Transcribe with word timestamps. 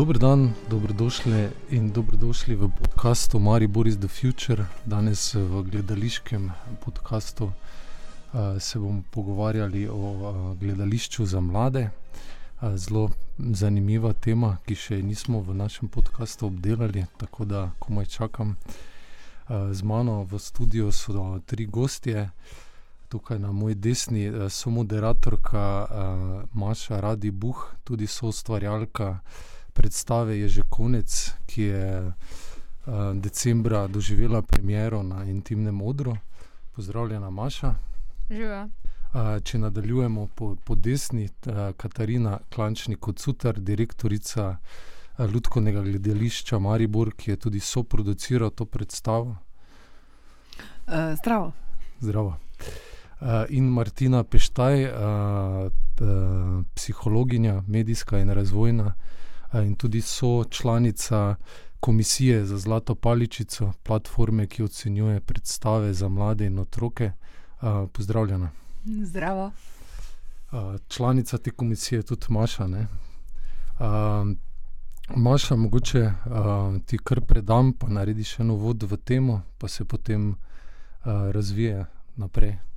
Dobro 0.00 0.18
dan, 0.18 0.52
dobrodošli 0.70 1.48
in 1.70 1.92
dobrodošli 1.92 2.54
v 2.54 2.70
podkastu 2.78 3.38
Mari 3.38 3.66
Boris 3.66 3.98
The 3.98 4.08
Future. 4.08 4.64
Danes 4.86 5.34
v 5.34 5.62
gledališkem 5.62 6.52
podkastu 6.84 7.44
uh, 7.44 7.52
se 8.58 8.78
bomo 8.78 9.02
pogovarjali 9.10 9.88
o 9.88 9.94
uh, 9.94 10.58
gledališču 10.58 11.26
za 11.26 11.40
mlade. 11.40 11.90
Uh, 12.60 12.76
zelo 12.76 13.10
zanimiva 13.38 14.12
tema, 14.12 14.56
ki 14.64 14.74
še 14.74 15.02
nismo 15.02 15.42
v 15.44 15.54
našem 15.54 15.88
podkastu 15.88 16.46
obdelali, 16.46 17.04
tako 17.20 17.44
da 17.44 17.70
komaj 17.78 18.06
čakam. 18.06 18.56
Uh, 18.56 19.68
z 19.72 19.82
mano 19.82 20.24
v 20.24 20.38
studiu 20.38 20.92
so 20.92 21.40
tri 21.46 21.66
gostje. 21.66 22.30
Tukaj 23.08 23.38
na 23.38 23.52
moji 23.52 23.74
desni 23.74 24.20
je 24.20 24.48
moderatorka 24.66 25.84
uh, 25.84 26.48
Maša 26.56 27.00
Radi 27.00 27.30
Buh, 27.30 27.68
tudi 27.84 28.06
so 28.06 28.32
ustvarjalka 28.32 29.20
predstave 29.80 30.36
Je 30.38 30.48
že 30.48 30.62
konec, 30.68 31.08
ki 31.46 31.62
je 31.62 32.12
uh, 32.12 32.14
decembra 33.16 33.88
doživela 33.88 34.42
premiero 34.42 35.02
na 35.02 35.24
intimnem 35.24 35.82
odru. 35.82 36.16
Pozdravljena, 36.76 37.30
Maša. 37.30 37.74
Živa. 38.30 38.68
Uh, 38.68 39.40
če 39.42 39.58
nadaljujemo 39.58 40.28
po, 40.36 40.56
po 40.64 40.74
desni, 40.76 41.24
uh, 41.46 41.72
Katarina 41.76 42.38
Klančnik, 42.52 43.00
kot 43.00 43.18
sutar, 43.18 43.56
direktorica 43.56 44.56
uh, 45.18 45.24
Ljudskega 45.32 45.82
gledališča 45.82 46.58
Maribor, 46.58 47.14
ki 47.16 47.30
je 47.30 47.36
tudi 47.36 47.60
soproduciral 47.60 48.50
to 48.50 48.64
predstavo. 48.64 49.36
Uh, 50.86 51.16
zdravo. 51.16 51.52
Zdravo. 52.00 52.36
Uh, 53.20 53.48
in 53.48 53.64
Martina 53.64 54.24
Peštaj, 54.24 54.84
uh, 54.84 54.92
uh, 54.92 56.64
psihologinja, 56.74 57.62
medijska 57.66 58.18
in 58.18 58.30
razvojna, 58.30 58.86
uh, 58.86 59.19
in 59.54 59.74
tudi 59.74 60.00
so 60.00 60.44
članica 60.44 61.36
Komisije 61.80 62.44
za 62.44 62.58
Zlato 62.58 62.94
paličico, 62.94 63.72
platforme, 63.82 64.46
ki 64.46 64.62
ocenjuje 64.62 65.20
predstave 65.20 65.92
za 65.94 66.08
mlade 66.08 66.46
in 66.46 66.58
otroke. 66.58 67.12
Uh, 67.62 67.90
pozdravljena. 67.92 68.50
Zdravo. 68.84 69.46
Uh, 69.46 70.80
članica 70.88 71.38
te 71.38 71.50
komisije 71.50 71.98
je 71.98 72.02
tudi 72.02 72.26
Maša. 72.28 72.64
Uh, 72.64 72.76
Maša, 75.16 75.56
mogoče 75.56 76.12
ti 76.86 76.98
kar 76.98 77.20
predam, 77.20 77.72
pa 77.72 77.88
narediš 77.88 78.38
eno 78.38 78.54
vod 78.54 78.82
v 78.82 78.96
temo, 78.96 79.42
pa 79.58 79.68
se 79.68 79.84
potem 79.84 80.36
razvije 81.04 81.86
naprej. 82.16 82.69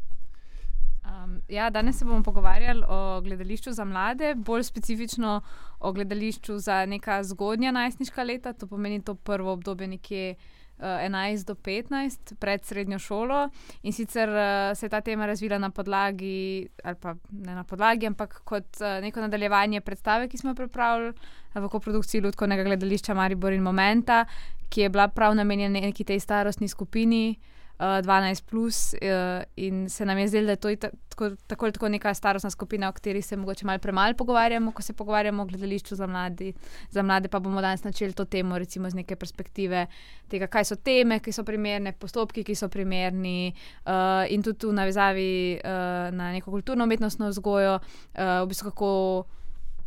Um, 1.24 1.42
ja, 1.48 1.70
danes 1.70 1.98
se 2.00 2.06
bomo 2.06 2.24
pogovarjali 2.24 2.84
o 2.88 3.22
gledališču 3.22 3.72
za 3.72 3.86
mlade, 3.86 4.36
bolj 4.36 4.64
specifično 4.64 5.42
o 5.80 5.92
gledališču 5.92 6.58
za 6.60 6.86
neka 6.86 7.24
zgodnja 7.24 7.72
najstniška 7.72 8.24
leta, 8.24 8.54
to 8.54 8.68
pomeni 8.68 9.02
to 9.02 9.16
prvo 9.16 9.54
obdobje 9.54 9.88
nekje. 9.88 10.36
11 10.80 11.46
do 11.46 11.54
15, 11.56 12.34
pred 12.40 12.66
srednjo 12.66 12.98
šolo, 13.00 13.50
in 13.84 13.94
sicer 13.94 14.30
uh, 14.30 14.78
se 14.78 14.86
je 14.86 14.90
ta 14.90 15.02
tema 15.02 15.26
razvila 15.26 15.58
na 15.58 15.70
podlagi, 15.70 16.68
ali 16.84 16.96
pa 16.96 17.14
ne 17.32 17.56
na 17.56 17.64
podlagi, 17.64 18.08
ampak 18.08 18.42
kot 18.44 18.82
uh, 18.82 19.00
neko 19.02 19.22
nadaljevanje 19.22 19.82
predstave, 19.82 20.28
ki 20.28 20.38
smo 20.38 20.50
jo 20.50 20.56
pripravili 20.56 21.14
v 21.56 21.70
koprodukciji 21.70 22.22
Ljudskega 22.22 22.64
gledališča 22.64 23.14
Maribor 23.14 23.54
in 23.54 23.62
Momenta, 23.62 24.26
ki 24.70 24.82
je 24.82 24.90
bila 24.90 25.08
prav 25.08 25.36
namenjena 25.36 25.80
neki 25.80 26.04
tej 26.04 26.20
starostni 26.20 26.68
skupini, 26.68 27.38
uh, 27.38 27.63
12, 27.84 28.44
plus, 28.50 28.94
uh, 28.94 29.44
in 29.56 29.90
se 29.90 30.06
nam 30.06 30.18
je 30.18 30.28
zdelo, 30.28 30.46
da 30.46 30.52
je 30.52 30.56
to 30.56 30.90
tako, 31.10 31.36
tako, 31.48 31.72
tako 31.72 31.90
neka 31.90 32.14
starostna 32.14 32.50
skupina, 32.50 32.90
o 32.90 32.92
kateri 32.92 33.22
se 33.22 33.38
morda 33.38 33.62
malo 33.64 33.80
premalo 33.80 34.14
pogovarjamo, 34.14 34.72
ko 34.72 34.82
se 34.82 34.94
pogovarjamo 34.94 35.44
o 35.44 35.46
gledališču 35.46 35.96
za, 35.96 36.08
mladi, 36.08 36.54
za 36.90 37.02
mlade. 37.02 37.28
Pa 37.28 37.40
bomo 37.40 37.62
danes 37.62 37.84
načeli 37.84 38.14
to 38.14 38.26
temo, 38.26 38.58
recimo 38.58 38.90
z 38.90 38.96
neke 38.96 39.16
perspektive 39.16 39.88
tega, 40.28 40.48
kaj 40.48 40.66
so 40.66 40.76
teme, 40.76 41.20
ki 41.20 41.32
so 41.32 41.44
primerne, 41.44 41.92
postopki, 41.92 42.44
ki 42.44 42.56
so 42.56 42.70
primerni, 42.70 43.54
uh, 43.86 44.26
in 44.30 44.44
tudi 44.44 44.68
v 44.68 44.74
navezavi 44.74 45.60
uh, 45.64 45.70
na 46.16 46.32
neko 46.32 46.52
kulturno-umetnostno 46.52 47.30
vzgojo, 47.30 47.80
uh, 47.80 48.44
v 48.44 48.48
bistvu 48.48 48.72
kako. 48.72 48.92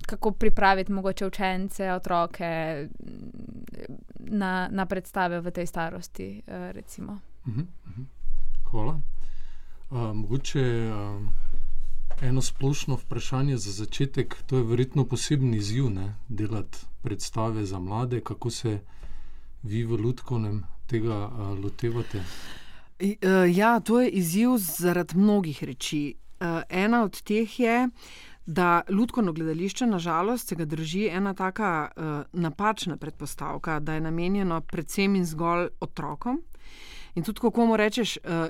Kako 0.07 0.31
pripraviti 0.31 0.93
mogoče 0.93 1.27
učence, 1.27 1.93
otroke 1.93 2.49
na, 4.19 4.69
na 4.71 4.87
predstave 4.87 5.41
v 5.41 5.51
tej 5.51 5.67
starosti? 5.67 6.43
Mhm. 6.47 7.36
Uh, 7.47 8.95
mogoče 10.15 10.91
uh, 10.91 11.23
eno 12.23 12.43
splošno 12.43 12.97
vprašanje 12.97 13.57
za 13.57 13.73
začetek. 13.73 14.37
To 14.47 14.57
je 14.57 14.63
verjetno 14.63 15.05
poseben 15.05 15.55
izziv, 15.55 15.91
ne? 15.91 16.15
delati 16.29 16.79
predstave 17.03 17.67
za 17.67 17.79
mlade. 17.79 18.21
Kako 18.21 18.51
se 18.51 18.81
vi 19.63 19.85
v 19.85 19.93
Ludkovnem 19.93 20.65
tega 20.87 21.27
uh, 21.27 21.65
lotevate? 21.65 22.23
Ja, 23.55 23.81
to 23.81 24.01
je 24.01 24.11
izziv 24.11 24.49
zaradi 24.57 25.19
mnogih 25.19 25.65
reči. 25.65 26.15
Ena 26.69 27.05
od 27.05 27.23
teh 27.23 27.61
je, 27.61 27.89
da 28.47 28.83
Ludkovno 28.89 29.33
gledališče, 29.33 29.87
nažalost, 29.87 30.49
se 30.49 30.55
ga 30.55 30.65
drži 30.65 31.09
ena 31.13 31.35
taka 31.35 31.89
napačna 32.33 32.97
predpostavka, 32.97 33.81
da 33.81 33.95
je 33.95 34.01
namenjeno 34.01 34.61
predvsem 34.61 35.17
in 35.17 35.27
zgolj 35.27 35.69
otrokom. 35.81 36.43
In 37.17 37.25
tudi, 37.25 37.41
ko 37.41 37.51
komu 37.51 37.77
rečeš, 37.77 38.19
uh, 38.25 38.49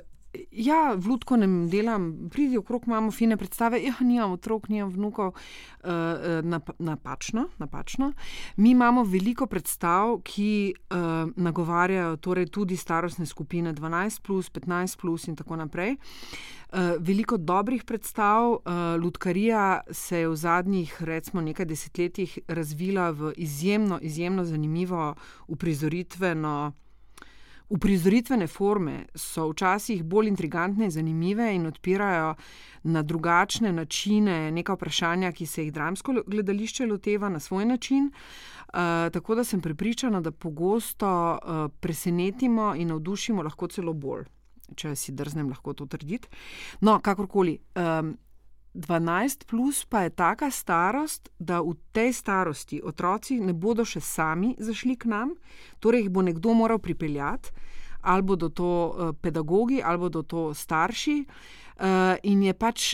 ja, 0.51 0.93
v 0.95 1.07
Ludku 1.07 1.37
ne 1.37 1.47
delam, 1.71 2.29
pridi 2.29 2.57
okrog, 2.57 2.83
imamo 2.87 3.11
fine 3.11 3.37
predstave, 3.37 3.79
ja, 3.83 3.93
nimam 3.99 4.31
otrok, 4.35 4.67
nimam 4.69 4.89
vnukov, 4.91 5.33
uh, 5.33 6.43
nap 6.43 6.69
napačno, 6.79 7.47
napačno. 7.57 8.11
Mi 8.57 8.71
imamo 8.71 9.03
veliko 9.03 9.47
predstav, 9.47 10.19
ki 10.23 10.73
uh, 10.73 11.31
nagovarjajo 11.35 12.17
torej 12.17 12.49
tudi 12.51 12.77
starostne 12.77 13.25
skupine 13.25 13.73
12, 13.73 14.21
plus, 14.21 14.51
15 14.51 14.99
plus 14.99 15.27
in 15.27 15.35
tako 15.35 15.55
naprej. 15.55 15.95
Uh, 15.95 16.97
veliko 16.99 17.37
dobrih 17.37 17.83
predstav, 17.83 18.51
uh, 18.51 18.59
Ludkarija 18.99 19.81
se 19.91 20.19
je 20.19 20.27
v 20.27 20.35
zadnjih, 20.35 20.97
recimo, 21.03 21.41
nekaj 21.41 21.65
desetletjih 21.65 22.39
razvila 22.47 23.09
v 23.11 23.31
izjemno, 23.37 23.99
izjemno 24.01 24.45
zanimivo 24.45 25.15
uprizoritveno. 25.47 26.73
Uprizoritvene 27.69 28.47
forme 28.47 29.05
so 29.15 29.49
včasih 29.49 30.03
bolj 30.03 30.27
intrigantne 30.27 30.85
in 30.85 30.91
zanimive 30.91 31.49
in 31.55 31.65
odpirajo 31.67 32.35
na 32.83 33.01
drugačne 33.03 33.73
načine 33.73 34.51
neka 34.51 34.73
vprašanja, 34.73 35.31
ki 35.31 35.45
se 35.45 35.65
jih 35.65 35.73
dramsko 35.73 36.13
gledališče 36.27 36.85
loteva 36.85 37.29
na 37.29 37.39
svoj 37.39 37.65
način. 37.65 38.11
Uh, 38.67 39.11
tako 39.13 39.35
da 39.35 39.43
sem 39.43 39.61
prepričana, 39.61 40.21
da 40.21 40.31
pogosto 40.31 41.09
uh, 41.31 41.71
presenetimo 41.79 42.75
in 42.75 42.87
navdušimo, 42.87 43.43
lahko 43.43 43.67
celo 43.67 43.93
bolj, 43.93 44.23
če 44.75 44.95
si 44.95 45.11
drznem 45.11 45.49
lahko 45.49 45.73
to 45.73 45.85
trditi. 45.85 46.27
No, 46.81 46.99
kakorkoli. 46.99 47.59
Um, 47.75 48.17
12 48.77 49.45
plus 49.49 49.85
pa 49.85 50.03
je 50.05 50.09
taka 50.09 50.51
starost, 50.51 51.29
da 51.39 51.61
v 51.61 51.73
tej 51.91 52.13
starosti 52.13 52.81
otroci 52.83 53.39
ne 53.41 53.53
bodo 53.53 53.81
še 53.85 54.01
sami 54.01 54.53
zašli 54.59 54.93
k 55.01 55.09
nam, 55.09 55.33
torej 55.81 56.05
jih 56.05 56.13
bo 56.13 56.21
nekdo 56.21 56.53
moral 56.53 56.77
pripeljati, 56.77 57.49
ali 58.05 58.21
bodo 58.21 58.49
to 58.49 58.69
uh, 58.69 59.15
pedagogi, 59.21 59.81
ali 59.81 59.97
bodo 59.97 60.21
to 60.21 60.53
starši. 60.53 61.25
Uh, 61.77 62.21
in 62.23 62.45
je 62.45 62.53
pač 62.53 62.93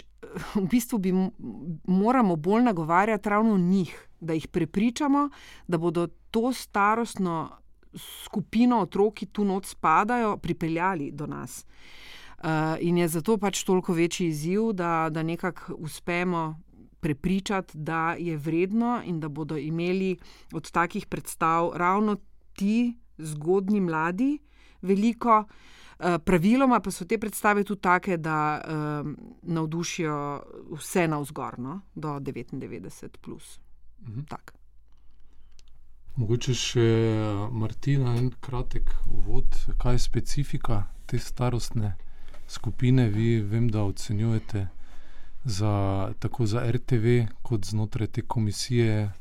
v 0.56 0.64
bistvu 0.72 0.98
bi 1.00 1.12
moramo 1.88 2.36
bolj 2.36 2.64
nagovarjati 2.64 3.30
ravno 3.30 3.58
njih, 3.58 3.92
da 4.20 4.34
jih 4.34 4.48
prepričamo, 4.48 5.30
da 5.68 5.78
bodo 5.78 6.08
to 6.32 6.54
starostno 6.54 7.50
skupino 8.24 8.80
otrok, 8.82 9.14
ki 9.14 9.26
tu 9.26 9.46
noč 9.46 9.76
spadajo, 9.76 10.38
pripeljali 10.38 11.12
do 11.12 11.28
nas. 11.28 11.66
Uh, 12.44 12.50
in 12.80 12.98
je 12.98 13.08
zato 13.08 13.38
pač 13.38 13.64
toliko 13.64 13.94
večji 13.94 14.28
izziv, 14.28 14.74
da, 14.74 15.08
da 15.12 15.24
nekako 15.24 15.76
uspemo 15.80 16.60
prepričati, 17.00 17.78
da 17.78 18.16
je 18.20 18.38
vredno 18.38 19.02
in 19.06 19.20
da 19.20 19.30
bodo 19.30 19.58
imeli 19.58 20.18
od 20.54 20.72
takih 20.72 21.06
predstav 21.06 21.72
ravno 21.76 22.18
ti 22.54 23.00
zgodni 23.18 23.80
mladi 23.80 24.40
veliko. 24.82 25.46
Uh, 26.00 26.06
praviloma 26.26 26.80
pa 26.80 26.92
so 26.92 27.06
te 27.06 27.18
predstave 27.18 27.64
tudi 27.64 27.82
take, 27.82 28.18
da 28.18 28.60
uh, 28.60 29.08
navdušijo 29.42 30.44
vse 30.72 31.08
na 31.08 31.20
vzgor, 31.20 31.60
no? 31.60 31.82
do 31.96 32.20
99. 32.20 33.18
Plus. 33.22 33.60
Mhm. 34.02 34.22
Mogoče 36.16 36.54
še 36.54 36.88
Martina, 37.52 38.18
en 38.18 38.34
kratek 38.40 38.92
uvod, 39.10 39.56
kaj 39.78 39.96
je 39.96 40.00
specifika 40.00 40.84
te 41.06 41.20
starostne 41.20 41.96
skupine, 42.54 43.10
vi 43.10 43.42
vem, 43.42 43.68
da 43.70 43.84
ocenjujete 43.84 44.68
za, 45.44 45.74
tako 46.20 46.46
za 46.46 46.72
RTV, 46.72 47.26
kot 47.42 47.66
znotraj 47.66 48.08
te 48.08 48.22
komisije, 48.22 49.12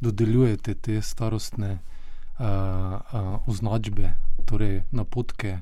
dodeljujete 0.00 0.74
te 0.74 1.02
starostne 1.02 1.72
uh, 1.72 2.46
uh, 2.46 3.48
označbe, 3.48 4.12
torej 4.44 4.82
napotke, 4.90 5.58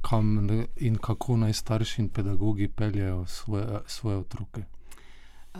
kam 0.00 0.48
in 0.76 0.96
kako 0.96 1.36
naj 1.36 1.52
starši 1.52 2.02
in 2.02 2.08
pedagogi 2.08 2.68
peljejo 2.68 3.26
svoje, 3.26 3.80
svoje 3.86 4.16
otroke. 4.16 4.62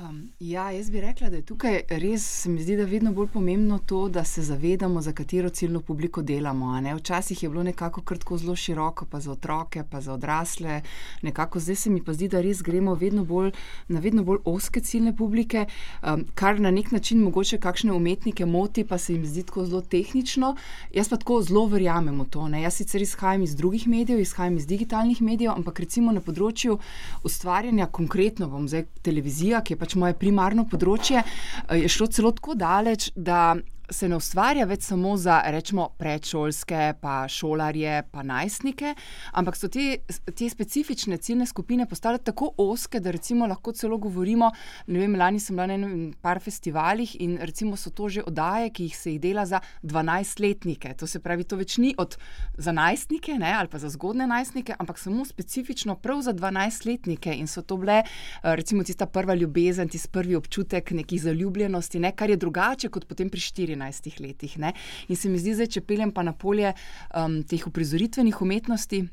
Um, 0.06 0.28
ja, 0.40 0.70
jaz 0.70 0.90
bi 0.90 1.00
rekla, 1.00 1.30
da 1.30 1.36
je 1.36 1.42
tukaj 1.42 1.80
res, 1.88 2.22
se 2.42 2.48
mi 2.48 2.62
zdi, 2.62 2.76
da 2.76 2.82
je 2.82 2.86
vedno 2.86 3.10
bolj 3.12 3.26
pomembno 3.32 3.78
to, 3.78 4.08
da 4.08 4.22
se 4.24 4.42
zavedamo, 4.42 5.00
za 5.02 5.12
katero 5.12 5.48
ciljno 5.48 5.80
publiko 5.80 6.22
delamo. 6.22 6.96
Včasih 6.96 7.42
je 7.42 7.48
bilo 7.48 7.62
nekako 7.62 8.02
krtko 8.02 8.38
zelo 8.38 8.56
široko, 8.56 9.06
pa 9.10 9.20
za 9.20 9.32
otroke, 9.32 9.82
pa 9.90 10.00
za 10.00 10.12
odrasle. 10.12 10.82
Nekako 11.22 11.60
zdaj 11.60 11.76
se 11.76 11.90
mi 11.90 12.02
pa 12.04 12.12
zdi, 12.12 12.28
da 12.28 12.40
res 12.40 12.62
gremo 12.62 12.94
vedno 12.94 13.24
bolj, 13.24 13.50
na 13.88 14.00
vedno 14.00 14.22
bolj 14.24 14.38
oske 14.44 14.80
ciljne 14.80 15.16
publike, 15.16 15.66
um, 16.02 16.24
kar 16.34 16.60
na 16.60 16.70
nek 16.70 16.92
način 16.92 17.22
mogoče 17.22 17.58
kakšne 17.58 17.92
umetnike 17.92 18.46
moti, 18.46 18.84
pa 18.84 18.98
se 18.98 19.12
jim 19.12 19.26
zdi 19.26 19.42
tako 19.42 19.66
zelo 19.66 19.80
tehnično. 19.80 20.54
Jaz 20.94 21.08
pa 21.08 21.16
tako 21.16 21.42
zelo 21.42 21.66
verjamem 21.66 22.20
v 22.20 22.28
to. 22.30 22.48
Ne? 22.48 22.62
Jaz 22.62 22.74
sicer 22.74 23.02
izhajam 23.02 23.42
iz 23.42 23.56
drugih 23.56 23.88
medijev, 23.88 24.20
izhajam 24.20 24.56
iz 24.56 24.66
digitalnih 24.66 25.22
medijev, 25.22 25.52
ampak 25.56 25.80
recimo 25.80 26.12
na 26.12 26.20
področju 26.20 26.78
ustvarjanja, 27.24 27.86
konkretno 27.86 28.48
bom 28.48 28.68
zdaj 28.68 28.86
televizija, 29.02 29.64
ki 29.64 29.74
je 29.74 29.78
pač 29.78 29.87
moje 29.94 30.14
primarno 30.14 30.66
področje, 30.68 31.22
eh, 31.22 31.76
je 31.82 31.88
šlo 31.88 32.06
celo 32.06 32.32
tako 32.32 32.54
daleč, 32.54 33.10
da 33.14 33.56
se 33.90 34.08
ne 34.08 34.16
ustvarja 34.16 34.66
več 34.68 34.84
samo 34.88 35.14
za 35.16 35.38
rečemo, 35.48 35.88
predšolske, 35.98 36.98
pa 37.00 37.22
šolarje, 37.30 38.02
pa 38.12 38.22
najstnike, 38.26 38.92
ampak 39.40 39.56
so 39.56 39.70
te, 39.72 40.02
te 40.36 40.48
specifične 40.50 41.16
ciljne 41.22 41.46
skupine 41.48 41.86
postale 41.88 42.18
tako 42.18 42.52
oske, 42.58 43.00
da 43.00 43.12
lahko 43.48 43.72
celo 43.72 43.98
govorimo. 43.98 44.50
Vem, 44.86 45.14
lani 45.16 45.40
sem 45.40 45.56
bila 45.56 45.66
na 45.66 45.74
enem 45.74 46.12
par 46.20 46.40
festivalih 46.40 47.16
in 47.20 47.38
recimo 47.40 47.76
so 47.76 47.90
to 47.90 48.08
že 48.08 48.22
oddaje, 48.22 48.70
ki 48.70 48.88
jih 48.88 48.96
se 48.96 49.12
jih 49.12 49.20
dela 49.20 49.46
za 49.46 49.60
12-letnike. 49.82 50.94
To 50.98 51.06
se 51.06 51.20
pravi, 51.20 51.44
to 51.44 51.56
več 51.56 51.78
ni 51.78 51.94
od 51.98 52.16
za 52.56 52.72
najstnike 52.72 53.38
ne, 53.38 53.52
ali 53.54 53.68
pa 53.68 53.78
za 53.78 53.88
zgodne 53.88 54.26
najstnike, 54.26 54.74
ampak 54.78 54.98
samo 54.98 55.24
specifično 55.24 55.96
prav 55.96 56.22
za 56.22 56.32
12-letnike. 56.32 57.34
In 57.38 57.46
so 57.46 57.62
to 57.62 57.76
bile 57.76 58.02
eh, 58.02 58.56
recimo 58.56 58.84
tista 58.84 59.06
prva 59.06 59.34
ljubezen, 59.34 59.88
tisti 59.88 60.08
prvi 60.12 60.36
občutek 60.36 60.90
neki 60.90 61.18
zaljubljenosti, 61.18 62.00
ne, 62.00 62.12
kar 62.12 62.30
je 62.30 62.36
drugače 62.36 62.88
kot 62.88 63.08
potem 63.08 63.30
pri 63.30 63.40
14. 63.40 63.77
14 63.78 64.20
letih. 64.20 64.58
Ne? 64.58 64.74
In 65.08 65.16
se 65.16 65.28
mi 65.28 65.38
zdi, 65.38 65.56
da 65.58 65.66
če 65.66 65.84
peljem 65.86 66.12
pa 66.12 66.24
na 66.26 66.34
polje 66.34 66.74
um, 67.14 67.40
teh 67.46 67.66
uprizoritvenih 67.66 68.42
umetnosti 68.42 69.04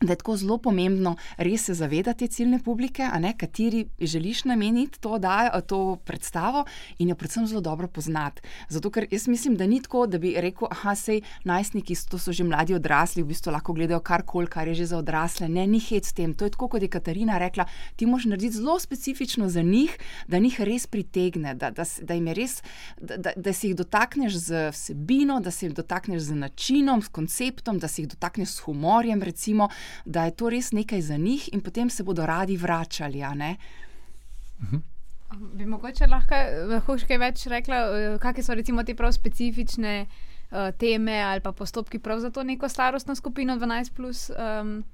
da 0.00 0.12
je 0.12 0.16
tako 0.16 0.36
zelo 0.36 0.58
pomembno 0.58 1.16
res 1.36 1.64
se 1.64 1.74
zavedati 1.74 2.28
ciljne 2.28 2.62
publike, 2.62 3.08
ne 3.18 3.32
kateri 3.38 3.86
želiš 4.00 4.44
nameniti 4.44 5.00
to, 5.00 5.18
da, 5.18 5.60
to 5.60 5.96
predstavo 6.04 6.64
in 6.98 7.08
jo 7.08 7.14
predvsem 7.14 7.46
zelo 7.46 7.60
dobro 7.60 7.88
poznati. 7.88 8.42
Zato, 8.68 8.90
ker 8.90 9.06
jaz 9.10 9.28
mislim, 9.28 9.56
da 9.56 9.66
ni 9.66 9.82
tako, 9.82 10.06
da 10.06 10.18
bi 10.18 10.34
rekel, 10.36 10.68
ah, 10.70 10.94
sej 10.94 11.20
najstniki, 11.44 11.96
to 12.10 12.18
so 12.18 12.32
že 12.32 12.44
mladi 12.44 12.74
odrasli, 12.74 13.22
v 13.22 13.32
bistvu 13.32 13.52
lahko 13.52 13.72
gledajo 13.72 14.00
karkoli, 14.00 14.46
kar 14.46 14.68
je 14.68 14.74
že 14.74 14.86
za 14.86 14.98
odrasle. 14.98 15.48
Ne, 15.48 15.66
ni 15.66 15.80
hec 15.80 16.06
s 16.06 16.12
tem. 16.12 16.34
To 16.34 16.44
je 16.44 16.54
tako, 16.54 16.68
kot 16.68 16.82
je 16.82 16.88
Katarina 16.88 17.38
rekla, 17.38 17.66
ti 17.96 18.06
moš 18.06 18.28
narediti 18.30 18.56
zelo 18.56 18.78
specifično 18.78 19.48
za 19.48 19.62
njih, 19.62 19.98
da 20.28 20.38
jih 20.38 20.60
res 20.60 20.86
pritegne, 20.86 21.54
da, 21.54 21.70
da, 21.70 21.84
da 22.02 22.14
je 22.14 22.34
res, 22.34 22.62
da, 23.00 23.16
da, 23.16 23.32
da 23.36 23.52
se 23.52 23.68
jih 23.68 23.76
dotakneš 23.76 24.34
z 24.46 24.70
vsebino, 24.70 25.40
da 25.40 25.50
se 25.50 25.66
jih 25.66 25.74
dotakneš 25.74 26.22
z 26.22 26.34
načinom, 26.34 27.02
s 27.02 27.08
konceptom, 27.08 27.78
da 27.78 27.88
se 27.88 28.02
jih 28.02 28.08
dotakneš 28.14 28.48
s 28.48 28.58
humorjem, 28.66 29.22
recimo 29.22 29.68
da 30.04 30.24
je 30.24 30.30
to 30.30 30.50
res 30.50 30.72
nekaj 30.72 31.00
za 31.00 31.16
njih 31.16 31.48
in 31.52 31.60
potem 31.60 31.90
se 31.90 32.02
bodo 32.02 32.26
radi 32.26 32.56
vračali. 32.56 33.22
Mhm. 34.62 34.76
Bi 35.54 35.66
mogoče 35.66 36.06
lahko, 36.06 36.34
lahko 36.70 36.98
še 36.98 37.06
kaj 37.06 37.18
več 37.18 37.46
rekla, 37.46 37.76
eh, 37.76 38.18
kakšne 38.18 38.42
so 38.42 38.54
recimo 38.54 38.82
te 38.82 38.94
prav 38.94 39.12
specifične 39.12 40.06
uh, 40.50 40.70
teme 40.78 41.20
ali 41.20 41.40
pa 41.40 41.52
postopki 41.52 41.98
prav 41.98 42.20
za 42.20 42.30
to 42.30 42.42
neko 42.42 42.68
starostno 42.68 43.14
skupino 43.14 43.56
12, 43.56 43.92
plus, 43.92 44.30
um, 44.30 44.84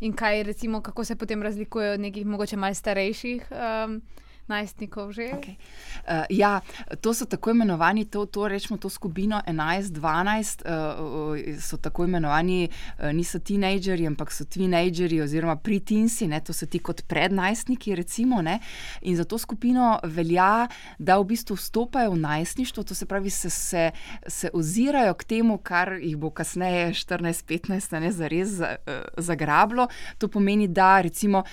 in 0.00 0.12
kaj 0.12 0.42
recimo, 0.42 0.80
kako 0.80 1.04
se 1.04 1.16
potem 1.16 1.42
razlikujejo 1.42 1.94
od 1.94 2.00
nekih 2.00 2.26
mogoče 2.26 2.56
malce 2.56 2.80
starejših. 2.80 3.52
Um, 3.52 4.00
najstnikov 4.48 5.12
že. 5.12 5.30
Okay. 5.38 5.54
Uh, 6.02 6.26
eh, 6.26 6.42
ja, 6.42 6.60
to 7.00 7.14
so 7.14 7.26
tako 7.26 7.50
imenovani, 7.54 8.04
to, 8.04 8.26
to 8.26 8.48
rečemo, 8.48 8.78
to 8.78 8.90
skupino 8.90 9.40
11-12, 9.46 10.66
uh, 10.66 11.60
so 11.60 11.76
tako 11.76 12.04
imenovani, 12.04 12.68
uh, 12.68 13.12
niso 13.14 13.38
tinejdžerji, 13.38 14.06
ampak 14.06 14.32
so 14.32 14.44
tinejdžerji 14.44 15.22
oziroma 15.22 15.56
pritinsi, 15.56 16.28
ne, 16.28 16.40
to 16.40 16.52
so 16.52 16.66
ti 16.66 16.78
kot 16.78 17.04
prednajstniki, 17.06 17.94
recimo. 17.94 18.42
In 19.02 19.16
za 19.16 19.24
to 19.24 19.38
skupino 19.38 20.00
velja, 20.02 20.66
da 20.98 21.18
v 21.20 21.24
bistvu 21.34 21.56
vstopajo 21.56 22.10
v 22.16 22.18
najstništvo, 22.18 22.82
to 22.82 22.94
se 22.94 23.06
pravi, 23.06 23.30
se, 23.30 23.50
se, 23.50 23.90
se 24.26 24.50
ozirajo 24.52 25.14
k 25.14 25.24
temu, 25.24 25.58
kar 25.58 25.92
jih 26.00 26.16
bo 26.16 26.30
kasneje 26.30 26.92
14-15 26.96 28.00
ne 28.00 28.12
zares 28.12 28.58
zagrablo. 29.16 29.88
To 30.18 30.28
pomeni, 30.28 30.68
da 30.68 31.00
recimo 31.00 31.44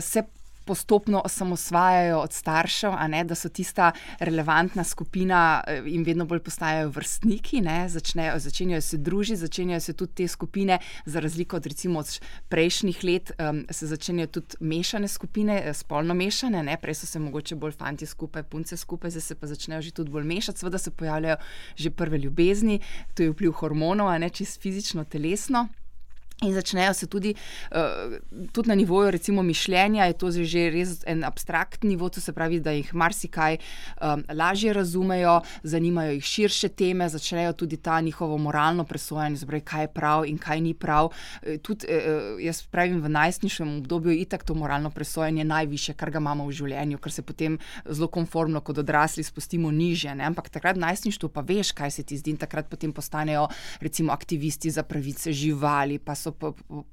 se 0.00 0.22
postopno 0.64 1.22
osamosvajajo 1.24 2.18
od 2.18 2.32
staršev, 2.32 2.92
ne, 3.08 3.24
da 3.24 3.34
so 3.34 3.48
tista 3.48 3.92
relevantna 4.18 4.84
skupina 4.84 5.62
eh, 5.66 5.82
in 5.86 6.04
vedno 6.04 6.24
bolj 6.26 6.40
postajajo 6.40 6.88
vrstniki, 6.88 7.62
začnejo, 7.88 8.38
začenjajo 8.38 8.80
se 8.80 8.98
družiti, 8.98 9.36
začenjajo 9.36 9.80
se 9.80 9.92
tudi 9.92 10.14
te 10.14 10.28
skupine, 10.28 10.78
za 11.04 11.20
razliko 11.20 11.56
od 11.56 11.66
recimo 11.66 11.98
od 11.98 12.20
prejšnjih 12.48 13.04
let, 13.04 13.32
um, 13.38 13.64
se 13.70 13.86
začenjajo 13.86 14.26
tudi 14.26 14.56
mešane 14.60 15.08
skupine, 15.08 15.62
eh, 15.64 15.74
spolno 15.74 16.14
mešane, 16.14 16.62
ne, 16.62 16.76
prej 16.80 16.94
so 16.94 17.06
se 17.06 17.18
mogoče 17.18 17.54
bolj 17.54 17.72
fanti 17.72 18.06
skupaj, 18.06 18.42
punce 18.42 18.76
skupaj, 18.76 19.10
zdaj 19.10 19.20
se 19.20 19.34
pa 19.34 19.46
začnejo 19.46 19.82
že 19.82 19.90
tudi 19.90 20.10
bolj 20.10 20.24
mešati, 20.24 20.58
seveda 20.58 20.78
se 20.78 20.90
pojavljajo 20.90 21.36
že 21.76 21.90
prve 21.90 22.18
ljubezni, 22.18 22.80
to 23.14 23.22
je 23.22 23.30
vpliv 23.30 23.52
hormonov, 23.52 24.08
a 24.08 24.18
ne 24.18 24.30
čisto 24.30 24.60
fizično, 24.60 25.04
telesno. 25.04 25.68
In 26.42 26.52
začnejo 26.52 26.94
se 26.94 27.06
tudi, 27.06 27.34
uh, 27.70 28.18
tudi 28.52 28.68
na 28.68 28.74
nivoju 28.74 29.10
recimo, 29.10 29.42
mišljenja, 29.42 30.04
je 30.04 30.12
to 30.18 30.30
že 30.30 30.70
res 30.70 31.04
en 31.06 31.24
abstraktni 31.24 31.94
nivo, 31.94 32.08
to 32.08 32.20
se 32.20 32.32
pravi, 32.32 32.58
da 32.60 32.72
jih 32.74 32.94
marsikaj 32.94 33.56
um, 34.02 34.24
lažje 34.34 34.72
razumejo, 34.72 35.40
zanimajo 35.62 36.16
jih 36.16 36.24
širše 36.24 36.68
teme, 36.68 37.08
začnejo 37.08 37.52
tudi 37.52 37.76
ta 37.76 38.00
njihovo 38.00 38.38
moralno 38.38 38.84
presojanje, 38.84 39.36
zbraj, 39.36 39.60
kaj 39.60 39.82
je 39.82 39.88
prav 39.94 40.26
in 40.26 40.38
kaj 40.38 40.60
ni 40.60 40.74
prav. 40.74 41.12
E, 41.42 41.58
tudi, 41.58 41.86
uh, 41.86 42.42
jaz 42.42 42.64
pravim, 42.66 42.98
v 43.02 43.08
najstniškem 43.08 43.78
obdobju 43.78 44.12
je 44.12 44.26
itak 44.26 44.44
to 44.44 44.54
moralno 44.54 44.90
presojanje 44.90 45.44
najviše, 45.44 45.94
kar 45.94 46.10
ga 46.10 46.18
imamo 46.18 46.48
v 46.48 46.52
življenju, 46.52 46.98
ker 46.98 47.12
se 47.12 47.22
potem 47.22 47.58
zelo 47.86 48.08
konformno 48.08 48.60
kot 48.60 48.82
odrasli 48.82 49.22
spustimo 49.22 49.70
niže. 49.70 50.14
Ne? 50.14 50.26
Ampak 50.26 50.50
takrat 50.50 50.76
v 50.76 50.82
najstništvu 50.82 51.30
pa 51.30 51.46
veš, 51.46 51.72
kaj 51.72 51.94
se 51.94 52.02
ti 52.02 52.18
zdi 52.18 52.34
in 52.34 52.42
takrat 52.42 52.66
potem 52.68 52.92
postanejo 52.92 53.46
recimo 53.80 54.12
aktivisti 54.12 54.70
za 54.70 54.82
pravice 54.82 55.32
živali 55.32 55.98
so 56.24 56.32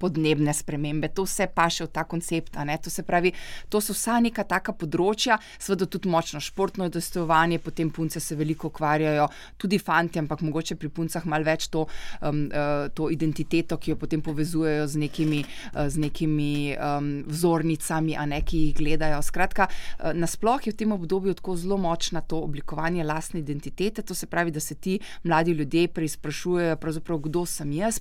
podnebne 0.02 0.54
spremembe, 0.54 1.10
to 1.16 1.26
vse 1.28 1.48
paše 1.48 1.88
v 1.88 1.92
ta 1.94 2.04
koncept. 2.04 2.58
To 2.84 2.90
se 2.90 3.04
pravi, 3.04 3.32
to 3.70 3.82
so 3.82 3.96
vsa 3.96 4.20
neka 4.24 4.44
taka 4.48 4.74
področja, 4.76 5.38
seveda 5.60 5.88
tudi 5.90 6.10
močno 6.12 6.42
športno 6.44 6.90
dostojevanje, 6.92 7.62
potem 7.64 7.92
punce 7.94 8.20
se 8.20 8.36
veliko 8.36 8.72
ukvarjajo, 8.72 9.28
tudi 9.62 9.80
fanti, 9.80 10.20
ampak 10.20 10.44
mogoče 10.46 10.76
pri 10.80 10.90
puncah 10.90 11.26
malo 11.30 11.48
več 11.48 11.70
to, 11.72 11.86
um, 12.22 12.48
uh, 12.50 12.88
to 12.96 13.10
identiteto, 13.14 13.78
ki 13.78 13.94
jo 13.94 14.00
potem 14.02 14.24
povezujejo 14.26 14.88
z 14.92 15.04
nekimi, 15.06 15.44
uh, 15.44 15.88
z 15.92 16.02
nekimi 16.02 16.52
um, 16.76 17.12
vzornicami, 17.30 18.18
a 18.18 18.28
ne 18.30 18.42
ki 18.46 18.66
jih 18.68 18.76
gledajo. 18.82 19.22
Skratka, 19.26 19.70
uh, 19.70 20.12
nasploh 20.18 20.68
je 20.68 20.74
v 20.74 20.80
tem 20.84 20.96
obdobju 20.96 21.38
tako 21.40 21.58
zelo 21.60 21.80
močna 21.82 22.22
to 22.22 22.42
oblikovanje 22.42 23.06
lastne 23.08 23.42
identitete, 23.44 24.02
to 24.02 24.18
se 24.18 24.28
pravi, 24.28 24.52
da 24.52 24.60
se 24.60 24.76
ti 24.76 25.00
mladi 25.24 25.56
ljudje 25.58 25.88
preizprašujejo, 25.94 26.78
kdo 27.22 27.46
sem 27.46 27.72
jaz, 27.78 28.00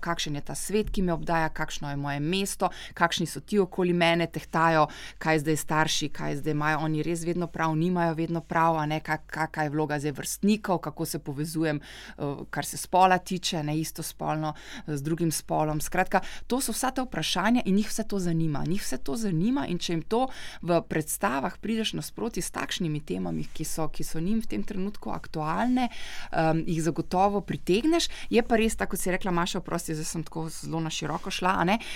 kakšen 0.00 0.36
je 0.36 0.40
ta 0.40 0.54
svet, 0.62 0.90
ki 0.94 1.02
me 1.02 1.12
obdaja, 1.12 1.48
kakšno 1.48 1.90
je 1.90 2.00
moje 2.00 2.20
mesto, 2.20 2.70
kakšni 2.94 3.26
so 3.26 3.40
ti 3.40 3.58
okoli 3.58 3.92
mene, 3.92 4.26
tehtajo, 4.26 4.86
kaj 5.22 5.42
zdaj 5.44 5.56
starši, 5.64 6.08
kaj 6.14 6.38
zdaj 6.40 6.56
imajo 6.56 6.82
oni 6.86 7.02
res 7.02 7.24
vedno 7.26 7.46
prav, 7.46 7.74
nimajo 7.76 8.14
vedno 8.18 8.40
prav, 8.40 8.80
ne, 8.88 9.00
kakšna 9.00 9.66
je 9.66 9.70
vloga 9.74 9.98
zdaj 9.98 10.12
vrstnikov, 10.16 10.78
kako 10.78 11.06
se 11.06 11.18
povezujem, 11.18 11.80
eh, 11.80 12.22
kar 12.50 12.64
se 12.64 12.76
spola 12.76 13.18
tiče, 13.18 13.62
ne 13.62 13.78
isto 13.78 14.02
spolno 14.02 14.54
eh, 14.54 14.96
z 14.96 15.02
drugim 15.02 15.32
spolom. 15.32 15.80
Skratka, 15.80 16.20
to 16.46 16.60
so 16.60 16.72
vsa 16.72 16.90
ta 16.90 17.02
vprašanja 17.02 17.62
in 17.64 17.74
njih 17.74 17.88
vse 17.88 18.04
to 18.08 18.18
zanima. 18.18 18.64
Njih 18.66 18.82
vse 18.82 18.98
to 18.98 19.16
zanima 19.16 19.66
in 19.66 19.78
če 19.78 19.92
jim 19.92 20.02
to 20.02 20.28
v 20.62 20.80
predstavah 20.88 21.58
prideš 21.58 21.92
nasproti 21.92 22.42
s 22.42 22.50
takšnimi 22.50 23.00
temami, 23.00 23.46
ki 23.52 23.64
so, 23.64 23.88
ki 23.88 24.04
so 24.04 24.20
njim 24.20 24.40
v 24.42 24.46
tem 24.46 24.62
trenutku 24.62 25.10
aktualne, 25.10 25.88
um, 26.32 26.62
jih 26.66 26.82
zagotovo 26.82 27.40
pritegneš. 27.40 28.08
Je 28.30 28.42
pa 28.42 28.56
res, 28.56 28.76
tako 28.76 28.96
si 28.96 29.10
rekla, 29.10 29.32
Maša, 29.32 29.58
oprosti, 29.62 29.94
zdaj 29.94 30.08
sem 30.08 30.24
tako 30.26 30.46
zelo 30.52 30.80
na 30.80 30.90
široko 30.90 31.30
šla. 31.30 31.54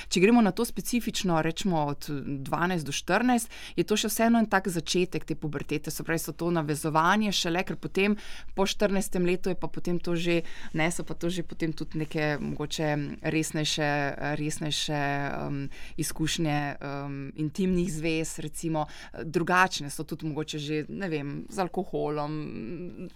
Če 0.09 0.21
gremo 0.21 0.43
na 0.43 0.53
to 0.53 0.65
specifično, 0.65 1.43
rečemo 1.43 1.85
od 1.93 2.09
12 2.09 2.87
do 2.87 2.93
14, 2.93 3.51
je 3.77 3.85
to 3.85 3.97
še 3.97 4.11
vseeno 4.11 4.39
en 4.39 4.49
tak 4.51 4.69
začetek 4.69 5.25
te 5.25 5.35
pubertete, 5.35 5.91
se 5.91 6.05
pravi, 6.05 6.23
so 6.23 6.33
to 6.33 6.51
navezovanje, 6.55 7.33
šele 7.35 7.65
ker 7.67 7.77
potem 7.77 8.17
po 8.55 8.67
14 8.67 9.19
letu 9.27 9.51
je 9.51 9.59
pa 9.59 9.69
potem 9.69 9.99
to 9.99 10.17
že, 10.17 10.43
ne, 10.73 10.91
so 10.91 11.05
pa 11.05 11.15
to 11.15 11.31
že 11.31 11.43
potem 11.43 11.73
tudi 11.73 11.99
neke 12.05 12.37
mogoče 12.41 13.21
resnejše, 13.23 13.91
resnejše 14.39 15.03
um, 15.41 15.69
izkušnje 15.97 16.59
um, 16.81 17.33
intimnih 17.37 17.91
zvez, 17.93 18.39
recimo 18.39 18.87
drugačne 19.25 19.91
so 19.91 20.05
tudi 20.05 20.27
mogoče 20.27 20.59
že, 20.59 20.85
ne 20.89 21.09
vem, 21.09 21.47
z 21.51 21.59
alkoholom, 21.59 22.33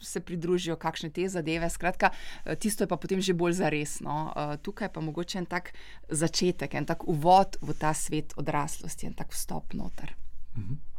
se 0.00 0.20
pridružijo 0.20 0.76
kakšne 0.76 1.10
te 1.10 1.28
zadeve. 1.28 1.70
Skratka, 1.70 2.10
tisto 2.58 2.84
je 2.84 2.88
pa 2.88 2.96
potem 2.96 3.20
že 3.20 3.34
bolj 3.34 3.60
zaresno. 3.60 4.32
Uh, 4.34 4.56
tukaj 4.62 4.92
pa 4.92 5.00
mogoče 5.00 5.29
en 5.38 5.46
tak 5.46 5.72
začetek, 6.08 6.74
en 6.74 6.86
tak 6.86 7.08
uvod 7.08 7.56
v 7.62 7.74
ta 7.78 7.94
svet 7.94 8.34
odraslosti, 8.36 9.06
en 9.06 9.14
tak 9.14 9.32
vstop 9.32 9.74
noter. 9.74 10.16
Mhm. 10.56 10.90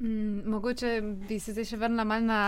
Mm, 0.00 0.50
mogoče 0.50 1.00
bi 1.28 1.38
se 1.38 1.52
zdaj 1.54 1.64
še 1.68 1.76
vrnila 1.78 2.04
malo 2.04 2.26
na, 2.26 2.38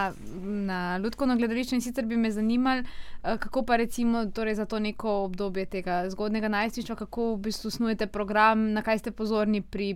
na 0.67 0.79
Ludkovno 0.99 1.37
gledališče 1.39 1.77
in 1.79 1.83
sicer 1.85 2.05
bi 2.05 2.17
me 2.19 2.31
zanimalo, 2.35 2.83
uh, 2.83 3.37
kako 3.39 3.63
pa 3.63 3.77
recimo 3.79 4.25
torej 4.35 4.57
za 4.59 4.67
to 4.67 4.81
neko 4.83 5.13
obdobje 5.29 5.67
tega 5.77 6.01
zgodnega 6.11 6.51
najstništva, 6.51 6.97
kako 6.97 7.29
v 7.35 7.45
bistvu 7.47 7.71
snujete 7.71 8.11
program, 8.11 8.73
na 8.75 8.83
kaj 8.83 8.99
ste 8.99 9.15
pozorni 9.15 9.63
pri 9.63 9.95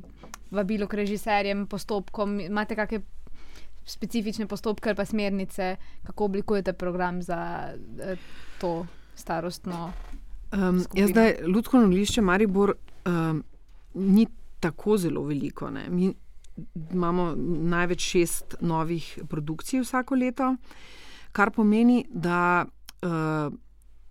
vabilu 0.50 0.86
k 0.86 1.02
režiserjem, 1.02 1.66
postopkom, 1.66 2.38
imate 2.40 2.78
kakšne 2.78 3.02
specifične 3.84 4.46
postopke 4.46 4.92
ali 4.92 4.96
pa 4.96 5.04
smernice, 5.04 5.74
kako 6.06 6.30
oblikujete 6.30 6.72
program 6.72 7.18
za 7.22 7.74
uh, 7.74 8.14
to 8.62 8.86
starostno. 9.20 9.92
Um, 10.52 10.82
jaz 10.94 11.10
zdaj, 11.10 11.36
Ludkovno 11.46 11.86
gledališče 11.86 12.22
Maribor 12.22 12.74
um, 13.06 13.44
ni 13.94 14.26
tako 14.60 14.96
zelo 14.98 15.22
veliko. 15.22 15.70
Mi, 15.70 16.12
imamo 16.92 17.34
največ 17.74 18.00
šest 18.00 18.54
novih 18.60 19.18
produkcij 19.28 19.80
vsako 19.80 20.14
leto, 20.14 20.56
kar 21.32 21.50
pomeni, 21.50 22.04
da 22.10 22.66
uh, 23.02 23.54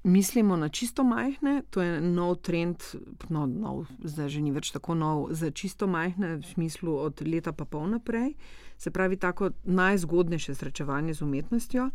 mislimo 0.04 0.56
na 0.56 0.70
čisto 0.70 1.04
majhne. 1.04 1.62
To 1.70 1.82
je 1.82 2.02
nov 2.02 2.36
trend, 2.36 2.84
no, 3.30 3.46
nov, 3.46 3.86
zdaj 4.04 4.30
že 4.30 4.42
ni 4.42 4.52
več 4.52 4.72
tako 4.72 4.96
nov, 4.96 5.28
za 5.32 5.52
čisto 5.52 5.88
majhne, 5.88 6.38
v 6.38 6.46
smislu 6.54 6.96
od 6.96 7.22
leta 7.28 7.52
pa 7.52 7.66
pol 7.66 7.90
naprej. 7.90 8.34
Se 8.78 8.92
pravi, 8.92 9.18
tako 9.18 9.52
najzgodnejše 9.64 10.56
srečevanje 10.56 11.14
z 11.14 11.22
umetnostjo. 11.22 11.90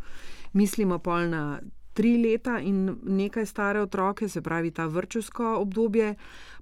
Mislimo 0.53 0.99
pa 0.99 1.25
na 1.25 1.59
tri 1.95 2.17
leta 2.19 2.59
in 2.59 2.97
nekaj 3.01 3.47
stare 3.47 3.81
otroke, 3.81 4.29
se 4.29 4.43
pravi 4.43 4.71
ta 4.75 4.85
vrčevsko 4.91 5.55
obdobje, 5.63 6.15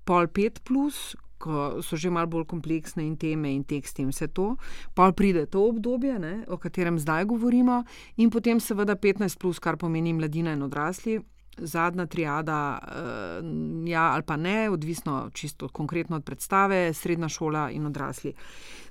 pol 0.06 0.30
pet 0.30 0.62
plus, 0.64 1.16
ko 1.44 1.84
so 1.84 2.00
že 2.00 2.14
malo 2.14 2.30
bolj 2.32 2.46
kompleksne 2.48 3.04
in 3.04 3.18
teme 3.20 3.52
in 3.52 3.66
teksti 3.68 4.06
in 4.06 4.14
vse 4.14 4.30
to. 4.32 4.54
Pa 4.96 5.12
pride 5.12 5.46
to 5.52 5.66
obdobje, 5.68 6.16
ne, 6.20 6.36
o 6.48 6.58
katerem 6.58 7.00
zdaj 7.00 7.28
govorimo, 7.34 7.84
in 8.16 8.32
potem 8.32 8.62
seveda 8.64 8.96
15, 8.96 9.40
plus, 9.42 9.60
kar 9.60 9.76
pomeni 9.78 10.14
mladina 10.14 10.54
in 10.56 10.64
odrasli. 10.64 11.20
Zadnja 11.58 12.06
triada, 12.06 12.80
uh, 12.82 13.88
ja 13.88 14.02
ali 14.02 14.24
pa 14.24 14.38
ne, 14.38 14.70
odvisno 14.70 15.30
čisto 15.34 15.68
konkretno 15.68 16.16
od 16.16 16.24
predstave, 16.24 16.94
srednja 16.94 17.30
šola 17.30 17.70
in 17.72 17.86
odrasli. 17.86 18.34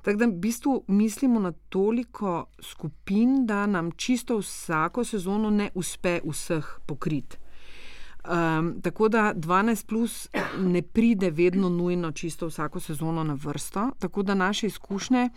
Tako 0.02 0.18
da 0.18 0.26
v 0.26 0.32
bistvu 0.32 0.84
mislimo 0.88 1.40
na 1.40 1.52
toliko 1.68 2.46
skupin, 2.62 3.46
da 3.46 3.66
nam 3.66 3.90
čisto 3.90 4.38
vsako 4.38 5.04
sezono 5.04 5.50
ne 5.50 5.70
uspe 5.74 6.20
vseh 6.24 6.78
pokriti. 6.86 7.36
Um, 8.22 8.80
tako 8.82 9.08
da 9.08 9.34
12 9.34 9.86
plus 9.86 10.28
ne 10.58 10.82
pride 10.82 11.30
vedno 11.30 11.68
nujno 11.68 12.12
čisto 12.12 12.46
vsako 12.46 12.80
sezono 12.80 13.24
na 13.24 13.34
vrsto, 13.34 13.90
tako 13.98 14.22
da 14.22 14.34
naše 14.34 14.66
izkušnje 14.66 15.30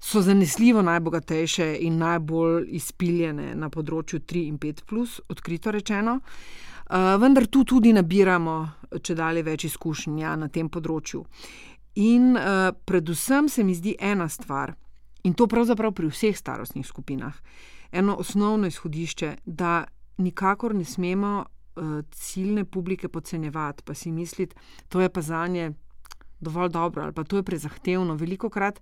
so 0.00 0.22
zanesljivo 0.22 0.82
najbogatejše 0.82 1.76
in 1.80 1.98
najbolj 1.98 2.66
izpiljene 2.78 3.54
na 3.54 3.68
področju 3.70 4.20
3 4.20 4.44
in 4.48 4.58
5 4.58 4.84
plus, 4.86 5.20
odkrito 5.28 5.70
rečeno. 5.74 6.20
Uh, 6.88 7.16
vendar 7.20 7.46
tu 7.46 7.64
tudi 7.68 7.92
nabiramo 7.92 8.54
če 9.02 9.14
dalje 9.14 9.42
več 9.44 9.66
izkušenj 9.68 10.20
ja, 10.22 10.36
na 10.36 10.48
tem 10.48 10.70
področju. 10.72 11.24
In 12.00 12.36
uh, 12.36 12.70
predvsem 12.86 13.48
se 13.48 13.64
mi 13.64 13.74
zdi 13.74 13.96
ena 13.98 14.28
stvar, 14.30 14.72
in 15.26 15.34
to 15.34 15.48
pravzaprav 15.50 15.92
pri 15.92 16.08
vseh 16.12 16.36
starostnih 16.38 16.86
skupinah, 16.86 17.34
eno 17.92 18.16
osnovno 18.22 18.70
izhodišče, 18.70 19.34
da 19.44 19.82
nikakor 20.22 20.74
ne 20.74 20.86
smemo 20.86 21.34
uh, 21.42 22.00
ciljne 22.14 22.64
publike 22.64 23.10
podcenjevati, 23.10 23.84
pa 23.84 23.94
si 23.94 24.14
misliti, 24.14 24.56
da 24.90 25.02
je 25.02 25.12
pa 25.12 25.22
za 25.22 25.46
nje 25.46 25.72
dovolj 26.40 26.70
dobro 26.70 27.02
ali 27.02 27.12
pa 27.12 27.24
to 27.24 27.36
je 27.36 27.42
prezahtevno. 27.42 28.14
Veliko 28.14 28.50
krat 28.50 28.80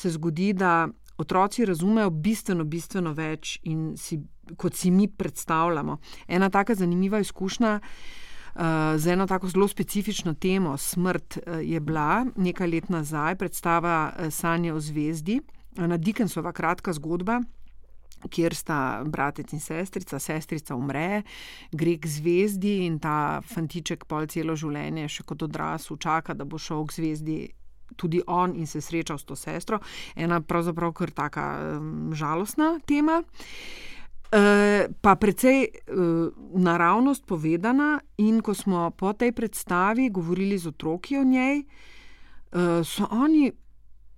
se 0.00 0.10
zgodi, 0.16 0.52
da 0.52 0.88
otroci 1.20 1.66
razumejo 1.68 2.10
bistveno, 2.10 2.64
bistveno 2.64 3.12
več, 3.12 3.58
si, 4.00 4.18
kot 4.56 4.76
si 4.76 4.90
mi 4.90 5.08
predstavljamo. 5.08 5.98
Ena 6.28 6.50
taka 6.50 6.74
zanimiva 6.74 7.20
izkušnja. 7.20 7.78
Uh, 8.50 8.62
za 8.98 9.12
eno 9.12 9.28
tako 9.30 9.48
zelo 9.48 9.68
specifično 9.68 10.32
temo, 10.34 10.72
smrt, 10.76 11.36
uh, 11.38 11.60
je 11.62 11.80
bila 11.80 12.24
nekaj 12.36 12.68
let 12.68 12.88
nazaj 12.90 13.36
predstava 13.38 14.10
uh, 14.10 14.26
Sanje 14.34 14.72
o 14.74 14.80
zvezdi, 14.80 15.38
ena 15.78 15.96
Dickensova 15.96 16.52
kratka 16.52 16.92
zgodba, 16.92 17.38
kjer 18.28 18.54
sta 18.54 19.04
bratec 19.06 19.52
in 19.54 19.62
sestrica, 19.62 20.18
sestrica 20.18 20.74
umre, 20.74 21.22
gre 21.72 21.94
k 21.96 22.10
zvezdi 22.10 22.80
in 22.88 22.98
ta 22.98 23.40
fantiček 23.54 24.04
pol 24.10 24.26
celo 24.26 24.58
življenje, 24.58 25.06
še 25.08 25.24
kot 25.30 25.46
odrasel, 25.46 25.96
čaka, 25.96 26.34
da 26.34 26.44
bo 26.44 26.58
šel 26.58 26.84
k 26.90 26.98
zvezdi. 26.98 27.38
Tudi 27.96 28.22
on 28.26 28.56
in 28.56 28.66
se 28.66 28.80
srečal 28.80 29.18
s 29.18 29.24
to 29.24 29.36
sestro, 29.36 29.80
ena 30.16 30.40
pravzaprav 30.40 30.92
kar 30.92 31.10
tako 31.10 31.40
um, 31.40 32.10
žalostna 32.14 32.78
tema. 32.86 33.22
E, 34.32 34.88
pa 35.00 35.16
precej 35.16 35.64
e, 35.64 35.70
naravnost 36.54 37.26
povedana, 37.26 38.00
in 38.16 38.40
ko 38.42 38.54
smo 38.54 38.90
po 38.90 39.12
tej 39.12 39.32
predstavi 39.32 40.10
govorili 40.10 40.58
z 40.58 40.70
otroki 40.70 41.18
o 41.18 41.24
njej, 41.24 41.58
e, 41.58 41.64
so 42.84 43.08
oni 43.10 43.50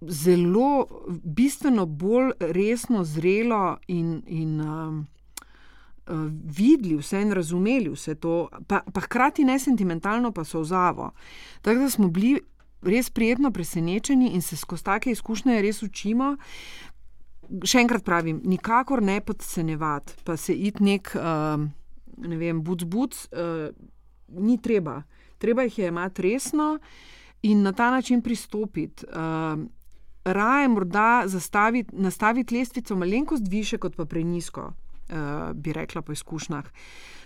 zelo, 0.08 0.86
bistveno 1.24 1.86
bolj 1.86 2.32
resno, 2.40 3.04
zrelo 3.04 3.78
in, 3.88 4.22
in 4.26 4.60
um, 4.60 5.06
uh, 6.06 6.16
videli 6.56 6.96
vse 6.96 7.20
in 7.22 7.32
razumeli 7.32 7.90
vse 7.90 8.14
to, 8.14 8.48
pa, 8.66 8.82
pa 8.92 9.00
hkrati 9.00 9.44
ne 9.44 9.58
sentimentalno, 9.58 10.32
pa 10.32 10.44
so 10.44 10.60
vzavo. 10.60 11.12
Tako 11.62 11.80
da 11.80 11.90
smo 11.90 12.08
bili 12.08 12.40
res 12.82 13.10
prijetno 13.10 13.50
presenečeni 13.50 14.32
in 14.34 14.42
se 14.42 14.56
skozi 14.56 14.84
take 14.84 15.10
izkušnje 15.10 15.60
res 15.62 15.82
učimo. 15.82 16.36
Še 17.64 17.82
enkrat 17.82 18.04
pravim, 18.04 18.40
nikakor 18.48 19.02
ne 19.02 19.20
podcenjevati, 19.20 20.22
pa 20.24 20.36
se 20.36 20.54
id 20.54 20.80
nek, 20.80 21.12
uh, 21.18 21.60
ne 22.28 22.36
vem, 22.40 22.62
buc, 22.64 22.84
buc, 22.88 23.18
uh, 23.32 23.68
ni 24.38 24.56
treba. 24.62 25.02
Treba 25.42 25.66
jih 25.66 25.78
je 25.78 25.90
imeti 25.90 26.22
resno 26.22 26.78
in 27.42 27.62
na 27.62 27.72
ta 27.76 27.90
način 27.90 28.22
pristopiti. 28.22 29.04
Uh, 29.10 29.60
raje 30.24 30.68
morda 30.68 31.24
nastaviti 31.92 32.54
lestvico 32.56 32.96
malenkost 32.96 33.48
više, 33.50 33.78
kot 33.78 33.96
pa 33.96 34.04
prenisko, 34.04 34.70
uh, 34.70 35.52
bi 35.52 35.72
rekla 35.72 36.02
po 36.02 36.12
izkušnjah. 36.12 36.64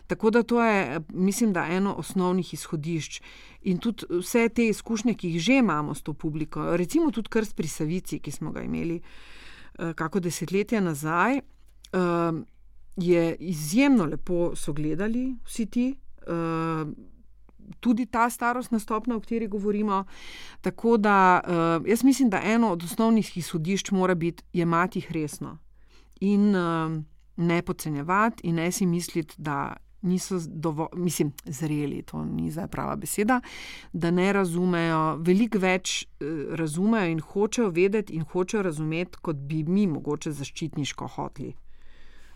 Tako 0.06 0.30
da 0.30 0.42
to 0.42 0.62
je, 0.62 1.00
mislim, 1.08 1.52
da 1.52 1.66
eno 1.66 1.94
osnovnih 1.94 2.54
izhodišč. 2.54 3.20
In 3.62 3.78
tudi 3.78 4.06
vse 4.10 4.48
te 4.48 4.68
izkušnje, 4.68 5.14
ki 5.14 5.28
jih 5.28 5.42
že 5.42 5.58
imamo 5.58 5.94
s 5.94 6.02
to 6.02 6.12
publiko, 6.12 6.76
recimo 6.76 7.10
tudi 7.10 7.28
krst 7.28 7.56
pri 7.56 7.68
Savici, 7.68 8.18
ki 8.18 8.30
smo 8.30 8.52
ga 8.52 8.62
imeli 8.62 9.00
uh, 9.00 9.92
kako 9.94 10.20
desetletje 10.20 10.80
nazaj, 10.80 11.38
uh, 11.38 12.38
je 12.96 13.36
izjemno 13.40 14.04
lepo 14.04 14.56
so 14.56 14.72
gledali 14.72 15.36
vsi 15.44 15.66
ti. 15.66 15.94
Uh, 16.26 16.88
tudi 17.80 18.06
ta 18.06 18.30
starostna 18.30 18.78
stopnja, 18.78 19.16
o 19.16 19.20
kateri 19.20 19.48
govorimo. 19.48 20.04
Tako 20.60 20.96
da 20.96 21.40
uh, 21.44 21.88
jaz 21.88 22.04
mislim, 22.04 22.30
da 22.30 22.40
eno 22.42 22.72
od 22.72 22.84
osnovnih 22.84 23.38
izhodišč 23.38 23.90
mora 23.90 24.14
biti 24.14 24.42
jemati 24.52 24.98
jih 24.98 25.12
resno 25.12 25.58
in 26.20 26.56
uh, 26.56 27.02
ne 27.36 27.62
podcenjevati, 27.62 28.46
in 28.46 28.54
ne 28.54 28.72
si 28.72 28.86
misliti, 28.86 29.34
da 29.38 29.76
niso 30.06 30.40
dovolj, 30.46 30.94
mislim, 30.96 31.32
zreli, 31.44 32.02
to 32.02 32.24
ni 32.24 32.50
zdaj 32.50 32.68
prava 32.72 32.96
beseda, 32.96 33.40
da 33.92 34.10
ne 34.10 34.30
razumejo, 34.32 35.16
veliko 35.26 35.60
več 35.62 36.04
uh, 36.04 36.54
razumejo 36.56 37.10
in 37.12 37.20
hočejo 37.20 37.70
vedeti 37.70 38.16
in 38.16 38.24
hočejo 38.32 38.62
razumeti, 38.62 39.18
kot 39.22 39.36
bi 39.36 39.64
mi 39.64 39.86
mogoče 39.86 40.32
zaščitniško 40.32 41.08
hoteli. 41.18 41.54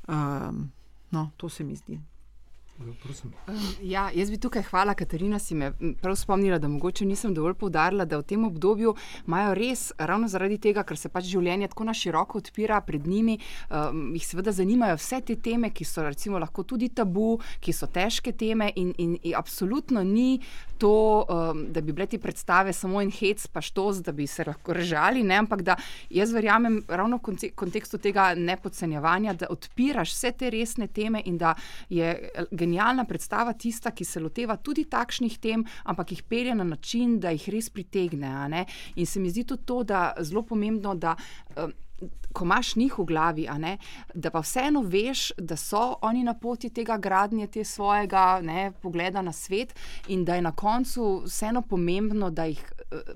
Um, 0.08 0.70
no, 1.10 1.30
to 1.36 1.48
se 1.48 1.64
mi 1.64 1.76
zdi. 1.76 2.00
Ja, 3.82 4.06
jaz 4.14 4.30
bi 4.30 4.38
tukaj 4.40 4.62
hvala, 4.70 4.94
Katarina, 4.94 5.38
si 5.38 5.54
me 5.54 5.72
prav 6.00 6.16
spomnila, 6.16 6.58
da 6.58 6.68
mogoče 6.68 7.04
nisem 7.04 7.34
dovolj 7.34 7.54
poudarila, 7.60 8.06
da 8.08 8.18
v 8.18 8.24
tem 8.32 8.44
obdobju 8.44 8.94
imajo 9.26 9.54
res, 9.54 9.82
ravno 9.98 10.28
zaradi 10.28 10.58
tega, 10.58 10.84
ker 10.88 10.96
se 10.96 11.10
pač 11.12 11.28
življenje 11.28 11.68
tako 11.72 11.88
na 11.90 11.94
široko 11.96 12.40
odpira 12.40 12.80
pred 12.86 13.06
njimi, 13.06 13.36
um, 13.68 14.06
jih 14.16 14.26
seveda 14.26 14.54
zanimajo 14.56 14.96
vse 14.96 15.20
te 15.28 15.36
teme, 15.36 15.72
ki 15.76 15.84
so 15.84 16.06
recimo 16.06 16.40
lahko 16.40 16.64
tudi 16.64 16.88
tabu, 16.88 17.34
ki 17.60 17.74
so 17.76 17.88
težke 17.90 18.32
teme 18.32 18.70
in, 18.76 18.94
in, 18.96 19.16
in 19.22 19.36
absolutno 19.36 20.04
ni 20.06 20.40
to, 20.80 21.26
um, 21.28 21.66
da 21.72 21.84
bi 21.84 21.92
bile 21.92 22.08
te 22.10 22.18
predstave 22.18 22.72
samo 22.72 23.02
en 23.04 23.12
hec, 23.14 23.46
pa 23.52 23.62
štos, 23.62 24.02
da 24.02 24.12
bi 24.16 24.26
se 24.26 24.44
lahko 24.46 24.74
režali, 24.76 25.22
ne? 25.22 25.38
ampak 25.44 25.62
da 25.62 25.76
jaz 26.10 26.32
verjamem 26.32 26.80
ravno 26.88 27.20
v 27.20 27.52
kontekstu 27.54 28.00
tega 28.02 28.32
nepodcenjevanja, 28.34 29.36
da 29.44 29.52
odpiraš 29.52 30.16
vse 30.16 30.32
te 30.32 30.50
resne 30.50 30.88
teme 30.88 31.22
in 31.24 31.38
da 31.38 31.54
je 31.88 32.14
genialno 32.50 32.80
genialna 32.80 33.04
predstava 33.04 33.52
tista, 33.52 33.90
ki 33.90 34.04
se 34.04 34.20
loteva 34.20 34.56
tudi 34.56 34.86
takšnih 34.88 35.38
tem, 35.38 35.64
ampak 35.84 36.12
jih 36.12 36.22
pelje 36.22 36.54
na 36.54 36.64
način, 36.64 37.18
da 37.20 37.30
jih 37.30 37.48
res 37.52 37.70
pritegne. 37.70 38.64
In 38.96 39.06
se 39.06 39.20
mi 39.20 39.30
zdi 39.30 39.44
tudi 39.44 39.66
to, 39.66 39.82
da 39.84 40.14
je 40.16 40.24
zelo 40.24 40.42
pomembno, 40.42 40.94
da. 40.94 41.16
Um, 41.56 41.72
Ko 42.32 42.44
imaš 42.44 42.76
njih 42.76 42.98
v 42.98 43.04
glavi, 43.04 43.48
ne, 43.58 43.78
da 44.14 44.30
pa 44.30 44.40
vseeno 44.40 44.84
veš, 44.86 45.32
da 45.38 45.56
so 45.56 45.96
oni 46.02 46.22
na 46.24 46.34
poti 46.34 46.70
tega 46.70 46.96
gradnje, 46.96 47.46
te 47.46 47.64
svojega 47.64 48.40
ne, 48.42 48.72
pogleda 48.82 49.22
na 49.22 49.32
svet, 49.32 49.74
in 50.08 50.24
da 50.24 50.34
je 50.34 50.42
na 50.42 50.52
koncu 50.52 51.22
vseeno 51.26 51.62
pomembno, 51.62 52.30
da 52.30 52.44
jih 52.44 52.62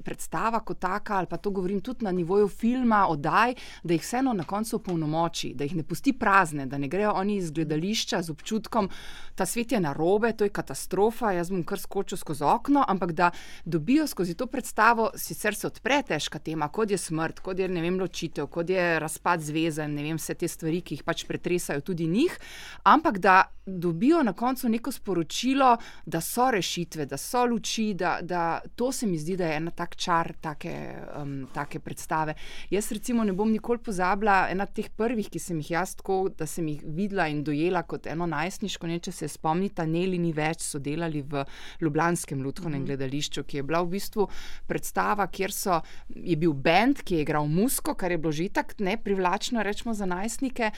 predstava 0.04 0.60
kot 0.60 0.78
taka, 0.78 1.16
ali 1.16 1.26
pa 1.26 1.36
to 1.36 1.50
govorim 1.50 1.80
tudi 1.80 2.04
na 2.04 2.12
nivoju 2.12 2.48
filma, 2.48 3.06
oddaj, 3.08 3.54
da 3.82 3.94
jih 3.94 4.02
vseeno 4.02 4.32
na 4.32 4.44
koncu 4.44 4.78
polnomoči, 4.78 5.54
da 5.54 5.64
jih 5.64 5.76
ne 5.76 5.82
pusti 5.82 6.12
prazne, 6.12 6.66
da 6.66 6.78
ne 6.78 6.88
grejo 6.88 7.12
oni 7.12 7.36
iz 7.36 7.50
gledališča 7.50 8.22
z 8.22 8.30
občutkom, 8.30 8.88
ta 9.34 9.46
svet 9.46 9.72
je 9.72 9.80
narobe, 9.80 10.32
to 10.32 10.44
je 10.44 10.52
katastrofa, 10.54 11.32
jaz 11.32 11.50
bom 11.50 11.64
kar 11.64 11.80
skočil 11.80 12.18
skozi 12.18 12.44
okno, 12.44 12.84
ampak 12.88 13.12
da 13.12 13.30
dobijo 13.64 14.06
skozi 14.06 14.34
to 14.34 14.46
predstavo, 14.46 15.10
sicer 15.16 15.54
se 15.54 15.66
odpre 15.66 16.02
težka 16.06 16.38
tema, 16.38 16.68
kot 16.68 16.90
je 16.90 16.98
smrt, 16.98 17.40
kot 17.40 17.58
je 17.58 17.68
vem, 17.68 17.98
ločitev, 18.00 18.46
kot 18.46 18.70
je 18.70 18.98
razpad 19.00 19.42
zveze, 19.42 19.88
ne 19.88 20.02
vem, 20.02 20.20
vse 20.20 20.34
te 20.34 20.48
stvari, 20.48 20.80
ki 20.80 20.98
jih 20.98 21.04
pač 21.04 21.26
pretresajo 21.26 21.80
tudi 21.80 22.06
njih, 22.06 22.38
ampak 22.84 23.18
da 23.18 23.42
dobijo 23.66 24.22
na 24.22 24.32
koncu 24.32 24.68
neko 24.68 24.92
sporočilo, 24.92 25.76
da 26.06 26.20
so 26.20 26.50
rešitve, 26.50 27.06
da 27.06 27.16
so 27.16 27.44
luči, 27.46 27.94
da, 27.94 28.18
da 28.22 28.60
to 28.76 28.92
se 28.92 29.06
mi 29.06 29.18
zdi, 29.18 29.36
da 29.36 29.46
je 29.46 29.56
ena 29.56 29.70
tak 29.70 29.96
čar 29.96 30.32
take, 30.40 30.94
um, 31.22 31.46
take 31.54 31.80
predstave. 31.80 32.34
Jaz 32.70 32.92
recimo 32.92 33.24
ne 33.24 33.32
bom 33.32 33.50
nikoli 33.50 33.78
pozabila 33.78 34.48
ena 34.50 34.66
teh 34.66 34.90
prvih, 34.90 35.30
ki 35.30 35.38
sem 35.38 35.58
jih 35.62 35.70
jaz 35.70 35.94
tako, 35.96 36.28
da 36.38 36.46
sem 36.46 36.68
jih 36.68 36.82
videla 36.84 37.28
in 37.28 37.44
dojela 37.44 37.82
kot 37.82 38.06
eno 38.06 38.26
najstniško, 38.26 38.86
ne 38.86 38.98
če 38.98 39.12
se 39.12 39.28
spomnite, 39.28 39.86
Neli 39.86 40.18
ni 40.18 40.32
več, 40.32 40.62
so 40.64 40.78
delali 40.78 41.22
v 41.22 41.44
Ljubljanskem 41.80 42.42
Ludkovnem 42.42 42.82
mm. 42.82 42.86
gledališču, 42.86 43.44
ki 43.44 43.56
je 43.60 43.62
bila 43.62 43.82
v 43.84 43.94
bistvu 43.96 44.28
predstava, 44.68 45.26
kjer 45.26 45.52
so, 45.52 45.80
je 46.08 46.36
bil 46.36 46.52
bend, 46.52 47.00
ki 47.04 47.18
je 47.18 47.24
igral 47.24 47.48
musko, 47.48 47.94
kar 47.94 48.12
je 48.12 48.18
bilo 48.18 48.32
že 48.32 48.48
tako 48.52 48.84
neprivlačno, 48.84 49.62
rečemo 49.62 49.94
za 49.94 50.06
najstnike, 50.08 50.70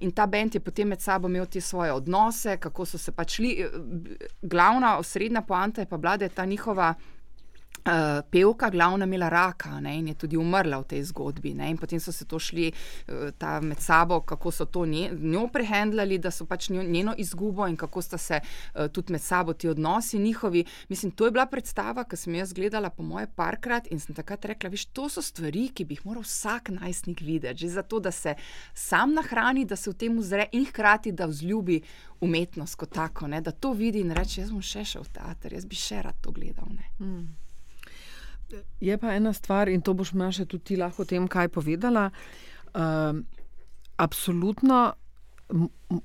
in 0.00 0.12
ta 0.12 0.26
bend 0.26 0.56
je 0.56 0.60
potem 0.60 0.88
med 0.88 1.00
sabo 1.00 1.28
imel 1.28 1.46
te 1.46 1.60
svoje 1.60 1.92
odnose 1.92 2.25
odnose, 2.26 2.56
kako 2.56 2.84
so 2.86 2.98
se 2.98 3.12
pač 3.12 3.36
šli. 3.36 3.66
Glavna, 4.42 4.98
osrednja 4.98 5.42
poanta 5.42 5.80
je 5.80 5.86
pa 5.86 5.96
bila, 5.96 6.16
da 6.16 6.24
je 6.24 6.34
ta 6.34 6.44
njihova 6.44 6.94
uh, 7.86 8.24
pevka, 8.30 8.70
glavna, 8.70 9.04
imela 9.04 9.28
raka 9.28 9.80
ne, 9.80 9.96
in 9.98 10.08
je 10.08 10.14
tudi 10.14 10.36
umrla 10.36 10.80
v 10.82 10.88
tej 10.90 11.02
zgodbi. 11.10 11.54
Ne, 11.54 11.70
in 11.70 11.78
potem 11.78 12.00
so 12.00 12.12
se 12.12 12.24
to 12.24 12.38
šli 12.38 12.72
uh, 12.72 13.62
med 13.62 13.80
sabo, 13.80 14.20
kako 14.20 14.50
so 14.50 14.64
to 14.64 14.86
nje, 14.86 15.10
njo 15.20 15.46
prehendljali, 15.52 16.18
da 16.18 16.30
so 16.30 16.46
pač 16.46 16.68
njo, 16.70 16.82
njeno 16.82 17.14
izgubo 17.18 17.66
in 17.66 17.76
kako 17.76 18.02
sta 18.02 18.18
se 18.18 18.40
uh, 18.40 18.86
tudi 18.92 19.12
med 19.12 19.22
sabo 19.22 19.52
ti 19.52 19.68
odnosi 19.68 20.18
njihovi. 20.18 20.64
Mislim, 20.88 21.12
to 21.12 21.24
je 21.24 21.30
bila 21.30 21.46
predstava, 21.46 22.04
ki 22.04 22.16
sem 22.16 22.34
jaz 22.34 22.52
gledala 22.52 22.90
po 22.90 23.02
moje 23.02 23.26
parkrat 23.36 23.86
in 23.90 24.00
sem 24.00 24.14
takrat 24.14 24.44
rekla, 24.44 24.70
viš, 24.70 24.86
to 24.86 25.08
so 25.08 25.22
stvari, 25.22 25.68
ki 25.74 25.84
bi 25.84 25.94
jih 25.94 26.06
moral 26.06 26.22
vsak 26.22 26.68
najstnik 26.68 27.20
videti, 27.20 27.66
že 27.66 27.68
zato, 27.78 28.00
da 28.00 28.10
se 28.10 28.34
sam 28.74 29.14
nahrani, 29.14 29.64
da 29.64 29.76
se 29.76 29.90
v 29.90 29.94
tem 29.94 30.18
uzre 30.18 30.48
in 30.52 30.66
hkrati, 30.66 31.12
da 31.12 31.26
vzljubi 31.26 31.80
umetnost 32.20 32.74
kot 32.74 32.92
tako, 32.94 33.26
ne, 33.26 33.40
da 33.40 33.50
to 33.50 33.72
vidi 33.72 34.00
in 34.00 34.10
reče, 34.10 34.40
jaz 34.40 34.52
bom 34.52 34.62
še 34.62 34.84
šel 34.84 35.04
v 35.04 35.12
teater, 35.18 35.56
jaz 35.56 35.66
bi 35.68 35.76
še 35.76 36.02
rad 36.02 36.16
to 36.24 36.32
gledal. 36.32 36.68
Hmm. 36.98 37.45
Je 38.80 38.98
pa 38.98 39.14
ena 39.14 39.32
stvar, 39.32 39.68
in 39.68 39.80
to 39.80 39.94
boš 39.94 40.12
Maša 40.12 40.44
tudi 40.44 40.64
ti 40.64 40.76
lahko 40.76 41.02
o 41.02 41.08
tem 41.08 41.28
kaj 41.28 41.48
povedala. 41.48 42.10
Uh, 42.74 43.18
absolutno 43.96 44.92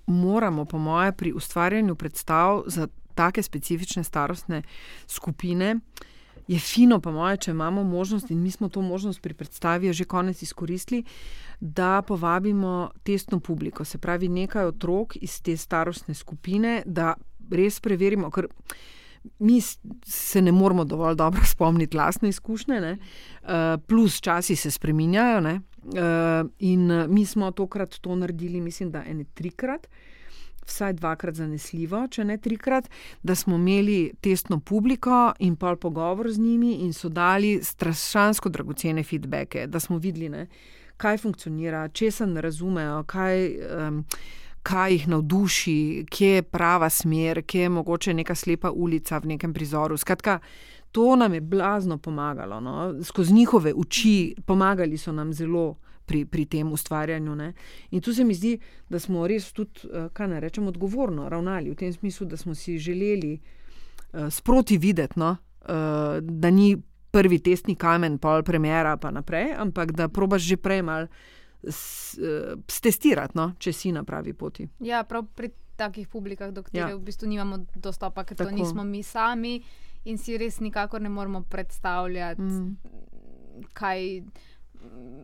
moramo, 0.08 0.66
po 0.66 0.78
moje, 0.78 1.12
pri 1.12 1.34
ustvarjanju 1.34 1.96
predstav 1.96 2.64
za 2.68 2.88
take 3.16 3.44
specifične 3.44 4.04
starostne 4.04 4.62
skupine. 5.08 5.76
Je 6.48 6.60
fino, 6.60 7.00
po 7.00 7.12
moje, 7.12 7.38
če 7.38 7.52
imamo 7.52 7.84
možnost, 7.84 8.32
in 8.32 8.42
mi 8.42 8.52
smo 8.52 8.70
to 8.70 8.82
možnost 8.82 9.22
pri 9.22 9.34
predstavi 9.34 9.94
že 9.94 10.06
konec 10.06 10.42
izkoristili, 10.42 11.04
da 11.60 12.02
povabimo 12.02 12.92
testno 13.04 13.40
publiko, 13.40 13.86
se 13.86 13.98
pravi 13.98 14.28
nekaj 14.28 14.66
otrok 14.66 15.16
iz 15.22 15.42
te 15.42 15.58
starostne 15.58 16.14
skupine, 16.14 16.82
da 16.86 17.14
res 17.52 17.80
preverimo. 17.80 18.32
Ker, 18.32 18.48
mi 19.40 19.62
se 20.06 20.42
ne 20.42 20.52
moramo 20.52 20.84
dovolj 20.86 21.16
dobro 21.16 21.42
spomniti 21.54 21.98
lastne 21.98 22.30
izkušnje, 22.30 22.82
ne? 22.82 22.98
Eh, 23.44 23.78
plus 23.88 24.22
časi 24.22 24.56
se 24.56 24.72
spreminjajo. 24.72 25.42
Ne? 25.42 25.62
Eh, 25.96 26.44
in 26.60 26.92
eh, 26.92 27.08
mi 27.08 27.26
smo 27.26 27.52
tokrat 27.52 27.96
to 28.02 28.16
naredili, 28.16 28.62
mislim, 28.62 28.92
da 28.92 29.04
ene 29.08 29.24
trikrat. 29.34 29.88
Vsaj 30.66 30.94
dvakrat 30.94 31.36
zanesljivo, 31.36 32.08
če 32.08 32.24
ne 32.24 32.38
trikrat, 32.38 32.90
da 33.24 33.36
smo 33.36 33.56
imeli 33.56 34.14
testno 34.22 34.60
publiko 34.60 35.34
in 35.40 35.56
pol 35.56 35.76
pogovor 35.76 36.30
z 36.32 36.38
njimi, 36.40 36.76
in 36.86 36.94
so 36.94 37.10
dali 37.10 37.60
strašansko 37.64 38.50
dragocene 38.50 39.04
feedbacke, 39.04 39.66
da 39.68 39.80
smo 39.80 39.98
videli, 39.98 40.30
ne, 40.30 40.46
kaj 41.02 41.18
funkcionira, 41.18 41.88
če 41.90 42.12
se 42.12 42.28
ne 42.28 42.42
razumejo, 42.42 43.04
kaj. 43.10 43.48
Um, 43.88 44.06
kaj 44.64 44.92
jih 44.92 45.08
navduši, 45.08 46.06
kje 46.10 46.30
je 46.30 46.42
prava 46.42 46.90
smer, 46.90 47.42
kje 47.42 47.62
je 47.62 47.70
mogoče 47.70 48.14
neka 48.14 48.36
slepa 48.36 48.72
ulica 48.72 49.18
v 49.18 49.34
nekem 49.34 49.54
prizoru. 49.54 49.98
Skratka, 49.98 50.40
to 50.92 51.16
nam 51.16 51.34
je 51.34 51.42
blazno 51.42 51.98
pomagalo. 51.98 52.60
No? 52.60 53.04
Skozi 53.04 53.34
njihove 53.34 53.74
oči 53.74 54.36
pomagali 54.46 54.98
so 54.98 55.12
nam 55.12 55.34
zelo. 55.34 55.76
Pri, 56.06 56.26
pri 56.26 56.44
tem 56.46 56.72
ustvarjanju. 56.74 57.36
Ne? 57.36 57.54
In 57.92 58.02
tu 58.02 58.14
se 58.14 58.24
mi 58.24 58.34
zdi, 58.34 58.58
da 58.90 59.00
smo 59.00 59.28
res 59.28 59.54
tudi, 59.54 59.86
eh, 59.86 60.10
kaj 60.14 60.28
ne 60.28 60.40
rečem, 60.40 60.66
odgovorno 60.68 61.30
ravnali 61.30 61.72
v 61.72 61.76
tem 61.76 61.94
smislu, 61.94 62.26
da 62.28 62.38
smo 62.38 62.56
si 62.56 62.78
želeli 62.78 63.38
uh, 63.38 64.28
sproti 64.30 64.78
videti, 64.78 65.20
no? 65.20 65.30
uh, 65.62 66.20
da 66.20 66.50
ni 66.50 66.76
prvi 67.12 67.40
testni 67.40 67.76
kamen, 67.76 68.18
pol 68.18 68.44
premjera, 68.44 68.98
pa 68.98 69.12
naprej, 69.12 69.54
ampak 69.58 69.92
da 69.92 70.10
probaš 70.10 70.42
že 70.42 70.58
prej 70.58 70.82
malo 70.82 71.08
stestirati, 71.62 73.38
no, 73.38 73.52
če 73.60 73.74
si 73.74 73.92
na 73.92 74.04
pravi 74.04 74.34
poti. 74.34 74.68
Ja, 74.80 75.04
prav 75.04 75.28
pri 75.36 75.52
takih 75.82 76.08
publikah, 76.08 76.52
do 76.54 76.64
katerih 76.66 76.94
ja. 76.94 76.98
v 76.98 77.06
bistvu 77.06 77.30
nimamo 77.30 77.64
dostopa, 77.76 78.26
ker 78.26 78.38
Tako. 78.38 78.50
to 78.50 78.56
nismo 78.56 78.84
mi 78.84 79.04
sami 79.04 79.62
in 80.06 80.18
si 80.18 80.38
res 80.38 80.60
nikakor 80.62 81.02
ne 81.02 81.10
moremo 81.10 81.44
predstavljati, 81.50 82.42
mm. 82.42 83.70
kaj. 83.74 84.24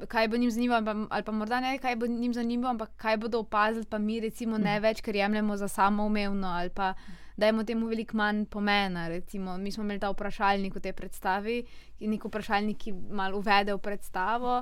Kaj 0.08 0.28
bo 0.30 0.38
njim 0.38 0.52
zanimivo, 0.54 0.78
ali 1.10 1.24
pa 1.26 1.34
morda 1.34 1.58
ne, 1.60 1.72
kaj 1.82 1.96
bo 1.98 2.06
njim 2.06 2.34
zanimivo, 2.34 2.70
ampak 2.70 2.92
kaj 2.96 3.16
bodo 3.18 3.40
opazili, 3.42 3.88
pa 3.90 3.98
mi, 3.98 4.20
recimo, 4.22 4.58
ne 4.58 4.76
mm. 4.76 4.84
več, 4.84 5.02
ker 5.02 5.16
jemljemo 5.18 5.58
za 5.58 5.68
samoumevno, 5.68 6.48
ali 6.48 6.70
pa 6.70 6.92
da 7.38 7.50
imamo 7.50 7.66
temu 7.66 7.88
veliko 7.90 8.18
manj 8.18 8.44
pomena. 8.46 9.08
Recimo, 9.08 9.58
mi 9.58 9.72
smo 9.72 9.84
imeli 9.84 10.00
ta 10.00 10.12
vprašalnik 10.14 10.78
v 10.78 10.84
tej 10.86 10.94
predstavi, 10.94 11.58
in 12.00 12.14
nek 12.14 12.30
vprašalnik, 12.30 12.78
ki 12.78 12.94
malo 12.94 13.42
uvede 13.42 13.74
v 13.74 13.82
predstavo. 13.82 14.60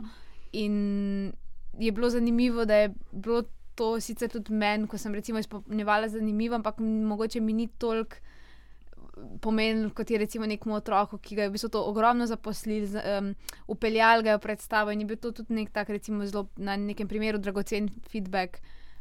In 0.64 1.34
je 1.80 1.92
bilo 1.92 2.10
zanimivo, 2.10 2.66
da 2.66 2.76
je 2.76 2.94
bilo 3.12 3.44
to 3.76 4.00
sicer 4.00 4.30
tudi 4.32 4.54
meni, 4.54 4.88
ko 4.88 4.98
sem 4.98 5.14
recimo 5.14 5.40
izpolnjevala 5.40 6.08
zanimivo, 6.08 6.56
ampak 6.56 6.80
mogoče 6.80 7.40
mi 7.40 7.54
ni 7.54 7.68
toliko 7.68 8.16
pomenilo, 9.42 9.90
kot 9.96 10.12
je 10.12 10.18
recimo 10.18 10.46
nekmu 10.46 10.76
otroku, 10.76 11.18
ki 11.18 11.36
ga 11.36 11.46
je 11.46 11.50
v 11.50 11.56
bistvu 11.56 11.70
to 11.72 11.84
ogromno 11.88 12.28
zaposlili, 12.28 12.88
um, 13.00 13.32
upeljali 13.72 14.24
ga 14.24 14.36
v 14.36 14.44
predstavo 14.44 14.92
in 14.92 15.04
je 15.04 15.08
bil 15.08 15.20
to 15.22 15.32
tudi 15.32 15.56
nek 15.56 15.72
tak, 15.72 15.90
recimo 15.90 16.26
zelo 16.26 16.48
na 16.58 16.76
nekem 16.76 17.08
primeru 17.08 17.40
dragocen 17.40 17.90
feedback, 18.12 18.60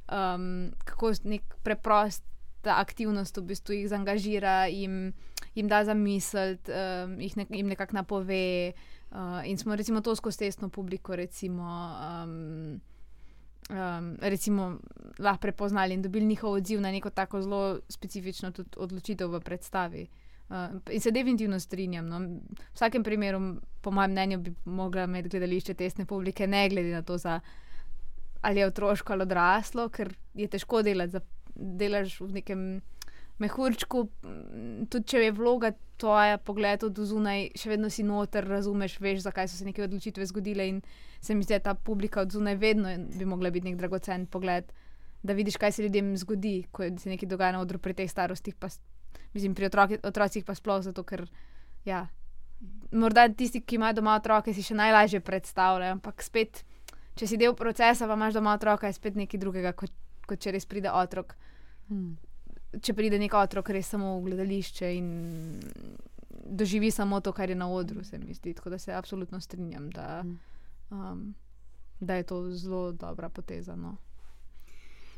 um, 0.09 0.71
kako 0.85 1.15
nek 1.25 1.59
preprost. 1.63 2.25
Ta 2.65 2.79
aktivnost 2.81 3.37
v 3.37 3.43
bistvu 3.51 3.75
jih 3.77 3.89
zaangažira, 3.93 4.71
jim, 4.73 5.13
jim 5.53 5.67
da 5.69 5.83
za 5.85 5.93
misel, 5.93 6.57
um, 6.73 7.19
jih 7.21 7.35
ne, 7.37 7.45
jim 7.51 7.69
nekako 7.69 7.99
napove. 7.99 8.73
Uh, 9.15 9.21
in 9.47 9.59
smo 9.59 9.77
recimo 9.77 10.01
to 10.01 10.17
skozi 10.17 10.39
testno 10.39 10.69
publiko 10.69 11.17
recimo, 11.17 11.97
um, 12.25 12.81
um, 13.71 14.17
recimo, 14.21 14.79
lahko 15.19 15.41
prepoznali 15.41 15.95
in 15.95 16.03
dobili 16.03 16.27
njihov 16.27 16.53
odziv 16.53 16.81
na 16.81 16.91
neko 16.91 17.11
tako 17.11 17.43
zelo 17.43 17.79
specifično 17.89 18.53
odločitev 18.77 19.31
v 19.31 19.41
predstavi. 19.41 20.07
Uh, 20.49 20.57
in 20.91 21.01
se 21.01 21.11
definitivno 21.11 21.61
strinjam. 21.61 22.09
No. 22.09 22.19
V 22.19 22.75
vsakem 22.75 23.05
primeru, 23.05 23.41
po 23.81 23.91
mojem 23.91 24.11
mnenju, 24.11 24.39
bi 24.39 24.55
mogla 24.65 25.05
imeti 25.05 25.29
gledališče 25.29 25.75
testne 25.75 26.07
publike, 26.07 26.47
ne 26.47 26.69
glede 26.69 26.93
na 26.93 27.03
to, 27.03 27.19
za, 27.19 27.41
ali 28.41 28.61
je 28.61 28.67
otroško 28.67 29.13
ali 29.13 29.23
odraslo, 29.23 29.89
ker 29.89 30.15
je 30.35 30.49
težko 30.49 30.83
delati, 30.83 31.23
delaš 31.55 32.21
v 32.21 32.33
nekem 32.33 32.81
mehurčku, 33.43 34.05
tudi 34.91 35.09
če 35.11 35.25
je 35.27 35.33
vloga 35.35 35.73
tvoja, 35.99 36.39
pogled 36.43 36.85
od 36.87 36.99
zunaj, 37.09 37.49
še 37.59 37.71
vedno 37.73 37.91
si 37.91 38.05
noter, 38.07 38.47
razumeš, 38.49 38.99
veš, 39.03 39.25
zakaj 39.27 39.49
so 39.51 39.59
se 39.59 39.67
neke 39.67 39.85
odločitve 39.85 40.27
zgodile. 40.31 40.69
In 40.71 40.81
se 41.21 41.35
mi 41.35 41.47
zdi, 41.47 41.57
da 41.59 41.71
ta 41.71 41.75
publika 41.75 42.23
od 42.23 42.35
zunaj 42.35 42.59
vedno 42.61 42.93
bi 43.15 43.27
mogla 43.27 43.51
biti 43.55 43.71
nek 43.71 43.79
dragocen 43.81 44.27
pogled, 44.31 44.71
da 45.23 45.35
vidiš, 45.35 45.57
kaj 45.59 45.73
se 45.73 45.87
ljudem 45.87 46.13
zgodi, 46.21 46.57
ko 46.71 46.87
se 46.99 47.11
nekaj 47.11 47.31
dogaja 47.31 47.57
na 47.57 47.63
odru 47.65 47.81
pri 47.83 47.97
teh 47.99 48.11
starostih, 48.11 48.55
pa, 48.59 48.69
mislim, 49.35 49.55
pri 49.55 49.71
otroki, 49.71 49.99
otrocih 50.03 50.45
pa 50.45 50.55
sploh 50.55 50.85
zato, 50.85 51.07
ker. 51.07 51.27
Ja, 51.85 52.07
Morda 52.95 53.27
tisti, 53.29 53.61
ki 53.61 53.77
imajo 53.77 53.99
doma 53.99 54.15
otroke, 54.17 54.55
si 54.55 54.63
še 54.65 54.77
najlažje 54.79 55.19
predstavljajo, 55.21 55.99
ampak 55.99 56.23
spet, 56.25 56.63
če 57.19 57.27
si 57.29 57.37
del 57.37 57.53
procesa, 57.59 58.07
pa 58.09 58.17
imaš 58.17 58.39
doma 58.39 58.55
otroka, 58.57 58.89
je 58.89 58.97
spet 58.97 59.19
nekaj 59.19 59.43
drugega, 59.43 59.75
kot, 59.77 59.93
kot 60.25 60.41
če 60.41 60.55
res 60.55 60.65
pride 60.71 60.93
otrok. 60.95 61.35
Hmm 61.91 62.15
če 62.83 62.95
pride 62.95 63.19
nek 63.19 63.35
otrok 63.35 63.71
res 63.71 63.89
samo 63.89 64.17
v 64.19 64.31
gledališče 64.31 64.91
in 64.97 65.09
doživi 66.45 66.91
samo 66.91 67.21
to, 67.21 67.33
kar 67.33 67.51
je 67.51 67.57
na 67.57 67.69
odru, 67.71 68.05
se 68.05 68.19
mi 68.19 68.35
zdi. 68.35 68.55
Tako 68.55 68.71
da 68.71 68.79
se 68.79 68.93
absolutno 68.93 69.41
strinjam, 69.41 69.91
da, 69.91 70.23
mhm. 70.25 70.37
um, 70.91 71.35
da 72.01 72.15
je 72.15 72.23
to 72.23 72.51
zelo 72.51 72.93
dobra 72.93 73.29
poteza. 73.29 73.77
No. 73.77 73.97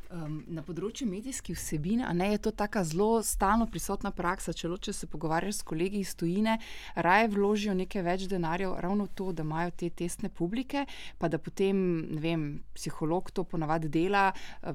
Um, 0.07 0.37
na 0.55 0.62
področju 0.62 1.03
medijskih 1.11 1.57
vsebin 1.59 2.05
ne, 2.14 2.29
je 2.31 2.38
to 2.45 2.53
tako 2.55 2.85
zelo 2.87 3.09
stalno 3.27 3.64
prisotna 3.66 4.12
praksa. 4.14 4.53
Če, 4.55 4.69
lo, 4.71 4.77
če 4.79 4.92
se 4.95 5.09
pogovarjaš 5.11 5.59
s 5.59 5.66
kolegi 5.66 5.99
iz 6.05 6.12
tujine, 6.14 6.61
raje 6.95 7.33
vložijo 7.33 7.75
nekaj 7.75 8.05
več 8.07 8.27
denarja 8.31 8.71
ravno 8.85 9.09
to, 9.19 9.33
da 9.35 9.42
imajo 9.42 9.73
te 9.75 9.88
testne 9.90 10.31
publike, 10.31 10.85
pa 11.19 11.27
da 11.27 11.40
potem 11.42 11.81
vem, 12.23 12.45
psiholog 12.79 13.33
to 13.35 13.42
ponavadi 13.51 13.90
dela, 13.90 14.29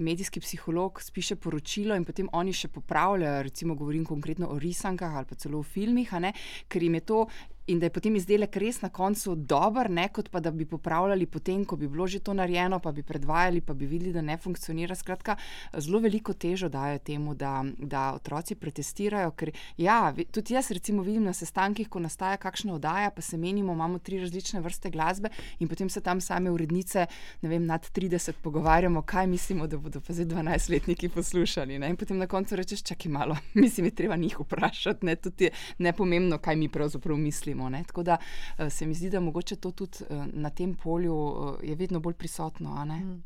medijski 0.03 0.43
psiholog 0.43 0.99
spiše 0.99 1.39
poročilo 1.39 1.95
in 1.95 2.03
potem 2.03 2.27
oni 2.35 2.51
še 2.51 2.67
popravljajo. 2.75 3.47
Recimo, 3.47 3.79
govorim 3.79 4.03
konkretno 4.03 4.51
o 4.51 4.59
risankah 4.59 5.15
ali 5.15 5.31
pa 5.31 5.39
celo 5.39 5.63
o 5.63 5.63
filmih, 5.63 6.11
ne, 6.19 6.35
ker 6.67 6.83
jim 6.83 6.99
je 6.99 7.05
to 7.07 7.23
in 7.67 7.79
da 7.79 7.85
je 7.85 7.93
potem 7.93 8.15
izdelek 8.15 8.55
res 8.57 8.81
na 8.81 8.89
koncu 8.89 9.35
dober, 9.35 9.89
ne 9.89 10.07
kot 10.13 10.29
pa 10.29 10.39
da 10.39 10.51
bi 10.51 10.65
popravljali 10.65 11.25
potem, 11.25 11.65
ko 11.65 11.77
bi 11.77 11.87
bilo 11.87 12.07
že 12.07 12.19
to 12.19 12.33
narejeno, 12.33 12.79
pa 12.79 12.91
bi 12.91 13.03
predvajali, 13.03 13.61
pa 13.61 13.73
bi 13.73 13.85
videli, 13.85 14.13
da 14.13 14.21
ne 14.21 14.37
funkcionira. 14.37 14.95
Skratka, 14.95 15.35
zelo 15.77 15.99
veliko 15.99 16.33
težo 16.33 16.69
dajo 16.69 16.97
temu, 16.99 17.35
da, 17.35 17.63
da 17.77 18.13
otroci 18.15 18.55
protestirajo. 18.55 19.31
Ker 19.37 19.51
ja, 19.77 20.13
tudi 20.31 20.53
jaz 20.53 20.71
recimo 20.71 21.03
vidim 21.03 21.23
na 21.23 21.33
sestankih, 21.33 21.89
ko 21.89 21.99
nastaja 21.99 22.37
kakšna 22.41 22.73
oddaja, 22.75 23.11
pa 23.11 23.21
se 23.21 23.37
menimo, 23.37 23.73
imamo 23.73 23.99
tri 23.99 24.19
različne 24.19 24.61
vrste 24.61 24.89
glasbe 24.89 25.29
in 25.59 25.67
potem 25.67 25.89
se 25.89 26.01
tam 26.01 26.21
same 26.21 26.51
urednice, 26.51 27.05
ne 27.41 27.49
vem, 27.49 27.65
nad 27.65 27.85
30 27.93 28.41
pogovarjamo, 28.41 29.01
kaj 29.01 29.27
mislimo, 29.27 29.67
da 29.67 29.77
bodo 29.77 30.01
pa 30.01 30.13
zdaj 30.13 30.25
12-letniki 30.33 31.09
poslušali. 31.13 31.79
Ne? 31.79 31.89
In 31.93 31.97
potem 31.97 32.17
na 32.17 32.27
koncu 32.27 32.55
rečeš, 32.55 32.83
čakaj 32.83 33.11
malo, 33.11 33.37
mislim, 33.53 33.85
je 33.85 33.95
treba 33.95 34.15
njih 34.15 34.39
vprašati, 34.39 35.05
ne, 35.05 35.15
tudi 35.15 35.43
je 35.43 35.51
nepomembno, 35.77 36.37
kaj 36.37 36.55
mi 36.55 36.69
pravzaprav 36.69 37.17
mislimo 37.17 37.50
mislimo. 37.51 37.69
Ne? 37.69 37.83
Tako 37.83 38.03
da 38.03 38.17
eh, 38.57 38.69
se 38.69 38.85
mi 38.85 38.93
zdi, 38.93 39.09
da 39.09 39.19
mogoče 39.19 39.55
to 39.55 39.71
tudi 39.71 39.97
eh, 40.09 40.25
na 40.33 40.49
tem 40.49 40.75
polju 40.75 41.33
eh, 41.61 41.67
je 41.67 41.75
vedno 41.75 41.99
bolj 41.99 42.13
prisotno. 42.13 42.85
Mm. 42.85 43.23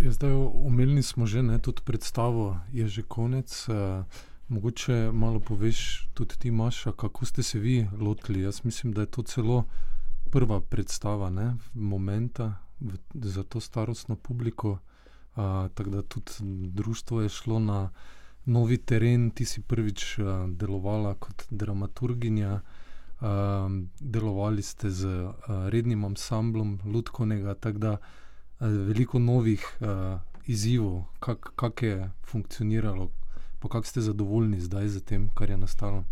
Ja, 0.00 0.12
zdaj, 0.12 0.32
omenili 0.66 1.02
smo 1.02 1.26
že 1.26 1.42
ne, 1.42 1.58
tudi 1.58 1.82
predstavo, 1.84 2.58
je 2.72 2.88
že 2.88 3.02
konec. 3.02 3.68
Uh, 3.68 4.04
mogoče 4.48 5.12
malo 5.12 5.40
poveš, 5.40 6.08
tudi 6.14 6.34
ti, 6.38 6.50
Maša, 6.50 6.92
kako 6.92 7.26
ste 7.26 7.42
se 7.42 7.58
vi 7.58 7.88
lotili. 8.00 8.42
Jaz 8.42 8.64
mislim, 8.64 8.92
da 8.92 9.00
je 9.00 9.06
to 9.06 9.22
celo 9.22 9.64
prva 10.30 10.60
predstava, 10.60 11.30
ne, 11.30 11.54
momenta 11.74 12.58
v, 12.80 12.96
za 13.14 13.42
to 13.42 13.60
starostno 13.60 14.16
publiko. 14.16 14.78
Uh, 15.36 15.70
tako 15.74 15.90
da 15.90 16.02
tudi 16.02 16.32
društvo 16.68 17.22
je 17.22 17.28
šlo 17.28 17.58
na 17.58 17.90
novi 18.44 18.78
teren, 18.78 19.30
ti 19.30 19.44
si 19.44 19.62
prvič 19.62 20.18
uh, 20.18 20.26
delovala 20.50 21.14
kot 21.14 21.46
dramaturginja, 21.50 22.60
uh, 22.60 23.28
delovali 24.00 24.62
ste 24.62 24.90
z 24.90 25.06
uh, 25.06 25.32
rednim 25.68 26.04
ansamblom 26.04 26.80
Ludkovnega, 26.84 27.54
tako 27.54 27.78
da 27.78 27.92
uh, 27.92 28.66
veliko 28.66 29.18
novih 29.18 29.62
uh, 29.80 30.20
izzivov, 30.46 31.04
kako 31.20 31.52
kak 31.56 31.82
je 31.82 32.10
funkcioniralo, 32.26 33.10
pa 33.58 33.68
kako 33.68 33.86
ste 33.86 34.00
zadovoljni 34.00 34.60
zdaj 34.60 34.88
z 34.88 35.00
tem, 35.00 35.28
kar 35.34 35.50
je 35.50 35.56
nastalo. 35.56 36.04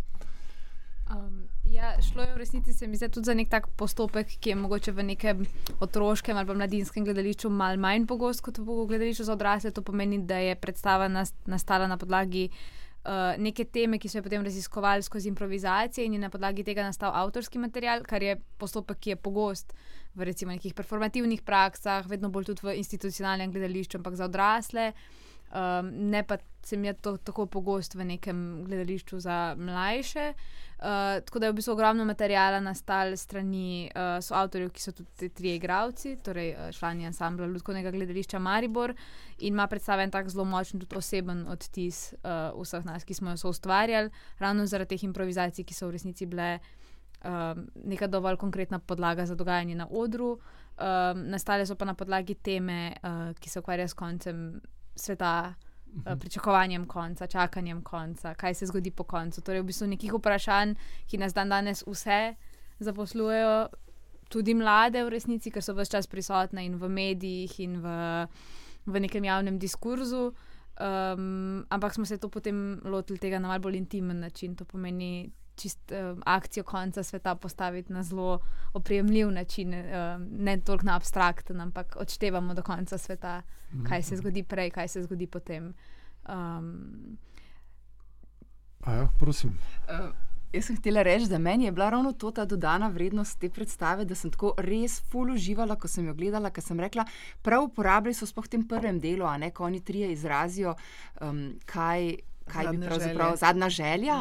Um, 1.11 1.50
ja, 1.71 1.95
šlo 2.03 2.23
je 2.23 2.35
v 2.35 2.39
resnici 2.39 2.73
se 2.73 2.87
mi 2.87 2.97
zdi 2.97 3.09
tudi 3.09 3.27
za 3.27 3.35
nek 3.35 3.49
tak 3.49 3.69
postopek, 3.79 4.27
ki 4.41 4.51
je 4.51 4.57
mogoče 4.57 4.93
v 4.93 5.05
nekem 5.13 5.47
otroškem 5.81 6.37
ali 6.37 6.55
mladinskem 6.55 7.05
gledališču 7.05 7.51
mal 7.51 7.79
manj 7.79 8.07
pogost 8.11 8.43
kot 8.43 8.59
v 8.59 8.85
gledališču 8.89 9.25
za 9.25 9.33
odrasle. 9.33 9.71
To 9.71 9.83
pomeni, 9.83 10.19
da 10.19 10.39
je 10.43 10.57
predstava 10.57 11.09
nastala 11.47 11.87
na 11.87 11.97
podlagi 11.97 12.49
uh, 12.51 13.39
neke 13.39 13.65
teme, 13.65 13.99
ki 13.99 14.09
so 14.09 14.19
jo 14.19 14.27
potem 14.27 14.45
raziskovali 14.45 15.03
skozi 15.03 15.29
improvizacije 15.29 16.07
in 16.07 16.19
je 16.19 16.21
na 16.27 16.31
podlagi 16.31 16.65
tega 16.65 16.83
nastal 16.83 17.15
avtorski 17.15 17.59
material, 17.59 18.03
kar 18.03 18.23
je 18.23 18.37
postopek, 18.59 18.99
ki 18.99 19.15
je 19.15 19.17
pogost 19.17 19.75
v 20.15 20.27
recimo 20.27 20.53
nekih 20.53 20.75
performativnih 20.75 21.43
praksah, 21.43 22.07
vedno 22.07 22.31
bolj 22.31 22.51
tudi 22.51 22.67
v 22.67 22.79
institucionalnem 22.83 23.53
gledališču, 23.53 23.99
ampak 23.99 24.19
za 24.19 24.27
odrasle. 24.27 24.93
Um, 25.51 25.91
ne 26.11 26.23
pa 26.23 26.39
se 26.63 26.77
mi 26.77 26.87
je 26.87 26.93
to 26.93 27.17
tako 27.17 27.47
pogosto 27.47 27.99
v 27.99 28.05
nekem 28.05 28.65
gledališču 28.65 29.21
za 29.21 29.55
mlajše. 29.59 30.35
Uh, 30.81 30.87
tako 31.25 31.39
da 31.39 31.47
je 31.47 31.53
v 31.53 31.55
bistvu 31.55 31.73
ogromno 31.73 32.05
materijala 32.05 32.61
nastalo 32.61 33.17
strani 33.17 33.91
uh, 33.95 34.25
soavtorjev, 34.25 34.71
ki 34.71 34.81
so 34.81 34.93
tudi 34.93 35.29
tri 35.29 35.55
igravci, 35.55 36.17
torej 36.25 36.55
uh, 36.55 36.71
člani 36.73 37.07
ansambla 37.07 37.47
Ljudskega 37.47 37.91
gledališča 37.91 38.39
Maribor 38.39 38.95
in 39.39 39.53
ima 39.53 39.67
predstaven 39.67 40.11
tak 40.11 40.29
zelo 40.29 40.45
močen, 40.45 40.81
tudi 40.81 40.97
oseben 40.97 41.45
odtis 41.49 42.15
uh, 42.25 42.63
vseh 42.63 42.85
nas, 42.85 43.05
ki 43.05 43.15
smo 43.15 43.31
jo 43.31 43.53
ustvarjali, 43.53 44.11
ravno 44.39 44.67
zaradi 44.67 44.97
teh 44.97 45.05
improvizacij, 45.05 45.65
ki 45.65 45.75
so 45.75 45.89
v 45.89 45.99
resnici 45.99 46.27
bile. 46.27 46.59
Um, 47.21 47.67
neka 47.85 48.07
dovolj 48.09 48.39
konkretna 48.41 48.79
podlaga 48.79 49.27
za 49.27 49.35
dogajanje 49.37 49.75
na 49.77 49.87
odru, 49.91 50.31
um, 50.33 51.19
nastale 51.29 51.67
so 51.67 51.75
pa 51.77 51.85
na 51.85 51.93
podlagi 51.95 52.35
teme, 52.35 52.95
uh, 53.03 53.35
ki 53.37 53.51
se 53.51 53.61
ukvarja 53.61 53.89
s 53.89 53.95
koncem 53.95 54.63
sveta, 54.97 55.53
pričakovanjem 56.21 56.87
konca, 56.87 57.27
čakanjem 57.27 57.83
konca, 57.83 58.35
kaj 58.35 58.55
se 58.55 58.67
zgodi 58.67 58.91
po 58.91 59.05
koncu. 59.05 59.41
Torej, 59.41 59.61
v 59.61 59.71
bistvu 59.71 59.87
nekih 59.87 60.15
vprašanj, 60.15 60.75
ki 61.07 61.19
nas 61.19 61.35
dan 61.35 61.49
danes 61.49 61.85
vse 61.87 62.35
zaposlujejo, 62.79 63.69
tudi 64.31 64.55
mlade 64.55 65.03
v 65.05 65.11
resnici, 65.11 65.51
ker 65.51 65.63
so 65.63 65.75
vse 65.75 65.91
čas 65.91 66.07
prisotne 66.07 66.65
in 66.65 66.79
v 66.79 66.89
medijih 66.89 67.61
in 67.61 67.81
v, 67.83 67.97
v 68.87 69.01
nekem 69.01 69.25
javnem 69.25 69.59
diskurzu. 69.59 70.31
Um, 70.81 71.67
ampak 71.69 71.95
smo 71.95 72.05
se 72.05 72.19
to 72.19 72.29
potem 72.29 72.81
lotili 72.85 73.19
tega 73.19 73.39
na 73.39 73.49
malce 73.49 73.63
bolj 73.67 73.77
intimen 73.77 74.21
način. 74.21 74.57
To 74.57 74.65
pomeni, 74.65 75.31
čist, 75.61 75.93
um, 75.93 76.23
akcijo 76.27 76.65
konca 76.65 77.03
sveta 77.03 77.35
postaviti 77.35 77.93
na 77.93 78.03
zelo 78.03 78.39
opremljiv 78.73 79.31
način, 79.31 79.75
um, 79.75 80.29
ne 80.31 80.61
toliko 80.61 80.87
na 80.87 80.97
abstrakten, 80.97 81.61
ampak 81.61 81.97
odštevamo 82.01 82.55
do 82.55 82.63
konca 82.63 82.99
sveta, 82.99 83.43
kaj 83.89 84.03
se 84.03 84.17
zgodi 84.17 84.43
prej, 84.43 84.71
kaj 84.71 84.89
se 84.89 85.03
zgodi 85.03 85.27
potem. 85.27 85.75
Um, 86.29 87.19
ja, 88.87 89.09
prosim. 89.19 89.59
Uh, 89.89 90.11
Jaz 90.51 90.67
sem 90.67 90.77
htela 90.81 91.05
reči, 91.07 91.29
da 91.31 91.39
meni 91.39 91.65
je 91.65 91.73
bila 91.73 91.91
ravno 91.91 92.11
to 92.13 92.31
ta 92.35 92.45
dodana 92.45 92.89
vrednost 92.89 93.39
te 93.39 93.49
predstave, 93.51 94.05
da 94.05 94.17
sem 94.19 94.33
tako 94.35 94.51
res 94.59 94.97
full 95.13 95.31
uživala, 95.31 95.77
ko 95.79 95.89
sem 95.89 96.09
jo 96.09 96.15
gledala, 96.19 96.51
ker 96.51 96.65
sem 96.65 96.81
rekla, 96.81 97.05
prav 97.47 97.69
uporabljali 97.69 98.15
so 98.19 98.27
spoh 98.27 98.49
v 98.49 98.57
tem 98.57 98.65
prvem 98.67 98.99
delu, 98.99 99.29
a 99.31 99.37
ne, 99.39 99.53
ko 99.55 99.69
oni 99.69 99.79
trije 99.81 100.11
izrazijo, 100.11 100.75
um, 101.23 101.45
kaj 101.71 102.17
kaj 102.51 102.65
zadnja 102.69 102.79
bi 102.81 102.87
pravzaprav 102.87 103.29
želja. 103.29 103.37
zadnja 103.37 103.69
želja. 103.69 104.17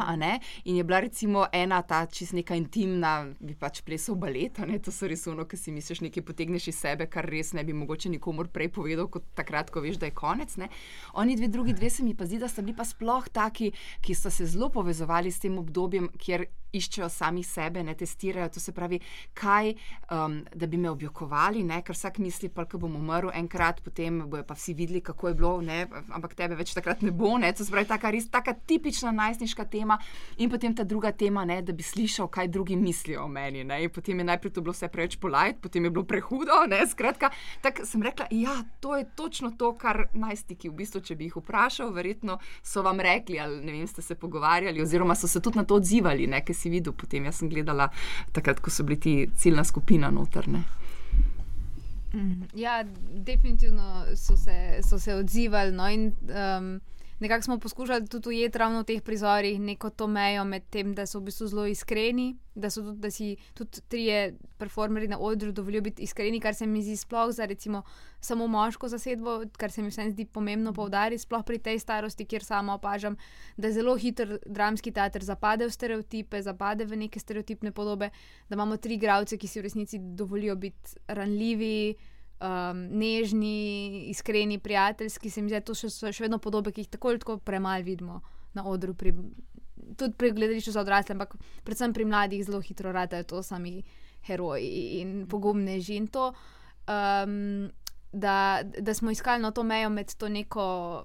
In 0.64 0.76
je 0.76 0.84
bila 0.84 1.00
recimo 1.00 1.46
ena 1.52 1.82
ta 1.82 2.06
čist 2.06 2.32
neka 2.32 2.54
intimna, 2.54 3.26
bi 3.40 3.54
pač 3.54 3.82
plesal 3.82 4.14
balet, 4.14 4.60
to 4.84 4.92
so 4.94 5.08
res 5.10 5.26
ono, 5.26 5.44
ki 5.44 5.56
si 5.56 5.74
misliš, 5.74 6.00
nekaj 6.06 6.24
potegneš 6.24 6.70
iz 6.72 6.78
sebe, 6.78 7.06
kar 7.10 7.26
res 7.26 7.52
ne 7.52 7.64
bi 7.64 7.74
mogoče 7.76 8.10
nikomor 8.10 8.48
prej 8.48 8.70
povedal, 8.74 9.08
kot 9.08 9.26
takrat, 9.34 9.70
ko 9.70 9.82
veš, 9.84 9.98
da 10.00 10.10
je 10.10 10.16
konec. 10.16 10.56
Ne? 10.56 10.70
Oni 11.14 11.36
dve, 11.36 11.48
drugi 11.48 11.74
dve 11.74 11.90
se 11.90 12.04
mi 12.06 12.14
pa 12.14 12.26
zdi, 12.26 12.38
da 12.38 12.48
so 12.48 12.62
bili 12.62 12.76
pa 12.76 12.84
sploh 12.84 13.28
taki, 13.32 13.72
ki 14.00 14.14
so 14.14 14.30
se 14.30 14.46
zelo 14.46 14.70
povezovali 14.70 15.30
s 15.30 15.42
tem 15.42 15.58
obdobjem, 15.58 16.10
kjer 16.18 16.46
iščejo 16.72 17.08
sami 17.08 17.42
sebe, 17.42 17.82
ne 17.82 17.94
testirajo. 17.94 18.48
To 18.54 18.60
se 18.60 18.72
pravi, 18.72 19.00
kaj, 19.34 19.74
um, 20.10 20.40
da 20.54 20.66
bi 20.66 20.76
me 20.76 20.90
objokovali, 20.90 21.62
ne? 21.64 21.82
ker 21.82 21.96
vsak 21.96 22.18
misli, 22.22 22.48
pa 22.48 22.64
ko 22.64 22.80
bom 22.82 22.96
umrl 22.96 23.32
enkrat, 23.34 23.82
potem 23.84 24.22
bojo 24.30 24.44
pa 24.46 24.54
vsi 24.54 24.74
videli, 24.74 25.00
kako 25.00 25.28
je 25.28 25.34
bilo, 25.34 25.52
ne? 25.64 25.86
ampak 26.14 26.34
tebe 26.38 26.58
več 26.58 26.74
takrat 26.76 27.02
ne 27.02 27.10
bo. 27.10 27.36
Ne? 27.38 27.52
To 27.56 27.64
se 27.64 27.72
pravi, 27.72 27.88
taka 27.90 28.12
res 28.14 28.28
taka 28.30 28.54
tipična 28.54 29.12
najstniška 29.16 29.66
tema. 29.70 29.98
In 30.38 30.50
potem 30.50 30.74
ta 30.74 30.84
druga 30.84 31.12
tema, 31.12 31.44
ne? 31.44 31.60
da 31.62 31.72
bi 31.76 31.86
slišal, 31.86 32.30
kaj 32.32 32.48
drugi 32.48 32.76
mislijo 32.76 33.24
o 33.24 33.28
meni. 33.28 33.64
Ne? 33.64 33.82
In 33.84 33.94
potem 33.94 34.18
je 34.18 34.28
najprej 34.30 34.54
to 34.54 34.64
bilo 34.64 34.74
vse 34.76 34.88
preveč 34.92 35.18
polajt, 35.20 35.60
potem 35.62 35.84
je 35.84 35.90
bilo 35.90 36.04
prehudo. 36.04 36.64
Ne? 36.70 36.82
Skratka, 36.86 37.30
tako 37.62 37.86
sem 37.86 38.02
rekla, 38.02 38.28
ja, 38.30 38.56
to 38.80 38.96
je 38.96 39.06
točno 39.16 39.52
to, 39.58 39.72
kar 39.78 40.06
najstniki 40.14 40.70
v 40.70 40.76
bistvu, 40.82 41.02
če 41.04 41.16
bi 41.18 41.28
jih 41.28 41.38
vprašal, 41.40 41.92
verjetno 41.94 42.38
so 42.62 42.82
vam 42.86 43.00
rekli, 43.00 43.38
ali 43.40 43.60
ne 43.64 43.72
vem, 43.72 43.86
ste 43.88 44.02
se 44.02 44.14
pogovarjali, 44.14 44.82
oziroma 44.82 45.14
so 45.14 45.28
se 45.28 45.40
tudi 45.40 45.58
na 45.58 45.64
to 45.64 45.78
odzivali. 45.80 46.26
Ne? 46.30 46.42
Si 46.60 46.72
videl, 46.72 46.94
potem 46.96 47.26
jaz 47.28 47.40
sem 47.40 47.50
gledala 47.50 47.88
takrat, 48.36 48.60
ko 48.60 48.70
so 48.70 48.86
bili 48.86 49.00
ti 49.00 49.14
ciljna 49.36 49.64
skupina 49.64 50.10
notrne. 50.14 50.64
Mm, 52.14 52.48
ja, 52.58 52.80
definitivno 53.26 54.04
so 54.16 54.36
se, 54.36 54.80
so 54.82 54.98
se 54.98 55.14
odzivali. 55.14 55.72
No, 55.72 55.88
in, 55.88 56.12
um, 56.28 56.80
nekako 57.20 57.42
smo 57.42 57.58
poskušali 57.58 58.08
tudi 58.08 58.28
ujeti 58.28 58.58
ravno 58.58 58.80
v 58.80 58.84
teh 58.84 59.02
prizorih 59.02 59.60
neko 59.60 59.90
to 59.90 60.06
mejo 60.06 60.44
med 60.44 60.62
tem, 60.70 60.94
da 60.94 61.06
so 61.06 61.20
v 61.20 61.28
bistvu 61.28 61.46
zelo 61.46 61.66
iskreni, 61.66 62.36
da 62.54 62.70
so 62.70 62.82
tudi, 62.82 62.98
da 63.00 63.10
si 63.10 63.36
tudi 63.54 63.80
trije 63.88 64.34
performerji 64.58 65.08
na 65.08 65.18
odru 65.18 65.52
dovolijo 65.52 65.82
biti 65.82 66.02
iskreni, 66.02 66.40
kar 66.40 66.54
se 66.54 66.66
mi 66.66 66.82
zdi 66.82 66.96
sploh 66.96 67.30
za 67.32 67.44
recimo 67.44 67.82
samo 68.20 68.46
moško 68.46 68.88
zasedbo, 68.88 69.42
kar 69.56 69.70
se 69.70 69.82
mi 69.82 69.88
vsem 69.88 70.10
zdi 70.10 70.24
pomembno 70.24 70.72
povdariti, 70.72 71.22
sploh 71.22 71.44
pri 71.44 71.58
tej 71.58 71.78
starosti, 71.78 72.24
kjer 72.24 72.44
samo 72.44 72.72
opažam, 72.72 73.16
da 73.56 73.72
zelo 73.72 73.96
hitro 73.96 74.38
dramski 74.46 74.92
teater 74.92 75.24
zapade 75.24 75.66
v 75.66 75.70
stereotipe, 75.70 76.42
zapade 76.42 76.84
v 76.84 76.96
neke 76.96 77.20
stereotipne 77.20 77.72
podobe, 77.72 78.10
da 78.48 78.56
imamo 78.56 78.76
tri 78.76 78.96
gradce, 78.96 79.36
ki 79.36 79.48
si 79.48 79.60
v 79.60 79.68
resnici 79.68 79.98
dovolijo 79.98 80.56
biti 80.56 80.96
ranljivi 81.08 81.96
um, 82.40 82.82
nežni, 82.98 84.06
iskreni, 84.10 84.58
prijateljski, 84.58 85.30
se 85.30 85.42
mi 85.42 85.48
zdi, 85.48 85.60
da 85.60 85.64
to 85.64 85.74
še, 85.74 85.90
so 85.92 86.12
še 86.12 86.24
vedno 86.24 86.40
podobe, 86.42 86.72
ki 86.72 86.84
jih 86.84 86.92
tako 86.96 87.12
ali 87.12 87.22
tako 87.22 87.38
premalo 87.38 87.84
vidimo 87.84 88.20
na 88.54 88.64
odru, 88.66 88.94
pri, 88.94 89.12
tudi 89.96 90.16
pri 90.18 90.32
gledališču 90.34 90.74
za 90.74 90.82
odrasle, 90.82 91.14
ampak 91.14 91.36
predvsem 91.64 91.92
pri 91.94 92.08
mladih 92.08 92.44
zelo 92.46 92.60
hitro 92.64 92.92
radajo 92.92 93.28
to 93.28 93.42
sami 93.46 93.82
heroji 94.26 95.00
in 95.00 95.26
pogumneži. 95.30 96.00
In 96.00 96.08
to 96.08 96.32
um, 96.32 97.70
da, 98.12 98.62
da 98.62 98.94
smo 98.94 99.10
iskali 99.10 99.42
no 99.42 99.50
to 99.50 99.62
mejo 99.62 99.88
med 99.90 100.14
to 100.14 100.28
neko, 100.28 101.04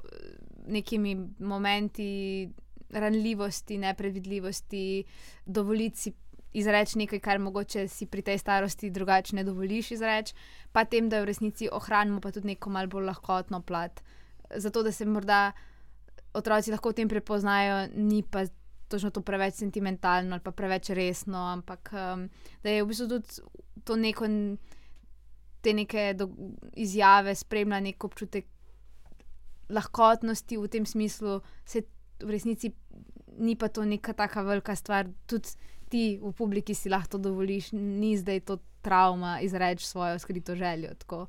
nekimi 0.68 1.16
momenti 1.40 2.50
ranljivosti, 2.90 3.78
nepredvidljivosti, 3.78 5.04
dovoliti 5.46 6.00
si 6.00 6.14
izreči 6.56 7.00
nekaj, 7.04 7.20
kar 7.20 7.40
mogoče 7.40 7.88
si 7.92 8.08
pri 8.08 8.24
tej 8.26 8.40
starosti 8.40 8.90
drugače 8.90 9.36
ne 9.36 9.44
dovoliš 9.44 9.92
izreči, 9.98 10.36
pa 10.72 10.86
tem, 10.86 11.10
da 11.10 11.22
v 11.22 11.30
resnici 11.32 11.70
ohranimo 11.72 12.22
pa 12.24 12.32
tudi 12.32 12.54
neko 12.54 12.72
malce 12.72 12.94
bolj 12.94 13.10
lahkotno 13.12 13.62
plat. 13.62 14.02
Zato, 14.56 14.84
da 14.84 14.92
se 14.92 15.06
morda 15.06 15.52
otroci 16.36 16.72
lahko 16.72 16.92
v 16.92 17.02
tem 17.02 17.12
prepoznajo, 17.12 17.88
ni 17.96 18.24
pa 18.24 18.46
točno 18.88 19.10
to 19.10 19.22
preveč 19.26 19.60
sentimentalno 19.60 20.38
ali 20.38 20.44
pa 20.44 20.52
preveč 20.52 20.90
resno, 20.94 21.40
ampak 21.52 21.92
um, 21.94 22.28
da 22.64 22.70
je 22.70 22.84
v 22.84 22.88
bistvu 22.88 23.08
tudi 23.08 23.42
to 23.84 23.96
neko. 23.96 24.30
Te 25.66 25.72
neke 25.74 26.12
do, 26.14 26.28
izjave 26.78 27.34
spremlja 27.34 27.80
nek 27.82 28.04
občutek 28.06 28.46
lahkotnosti 29.74 30.60
v 30.62 30.68
tem 30.70 30.86
smislu, 30.86 31.40
se 31.66 31.82
v 32.22 32.30
resnici 32.30 32.70
ni 33.42 33.56
pa 33.56 33.68
to 33.68 33.82
neka 33.82 34.14
tako 34.14 34.44
velika 34.46 34.76
stvar. 34.76 35.10
Tudi 35.26 35.58
ti 35.90 36.20
v 36.22 36.32
publiki 36.32 36.74
si 36.74 36.90
lahko 36.90 37.16
to 37.16 37.30
dovoliš, 37.30 37.72
ni 37.72 38.16
zdaj 38.18 38.40
to 38.40 38.58
travma 38.82 39.40
izreči 39.42 39.86
svojo 39.86 40.20
skrito 40.20 40.56
željo. 40.56 40.94
Tako, 40.98 41.28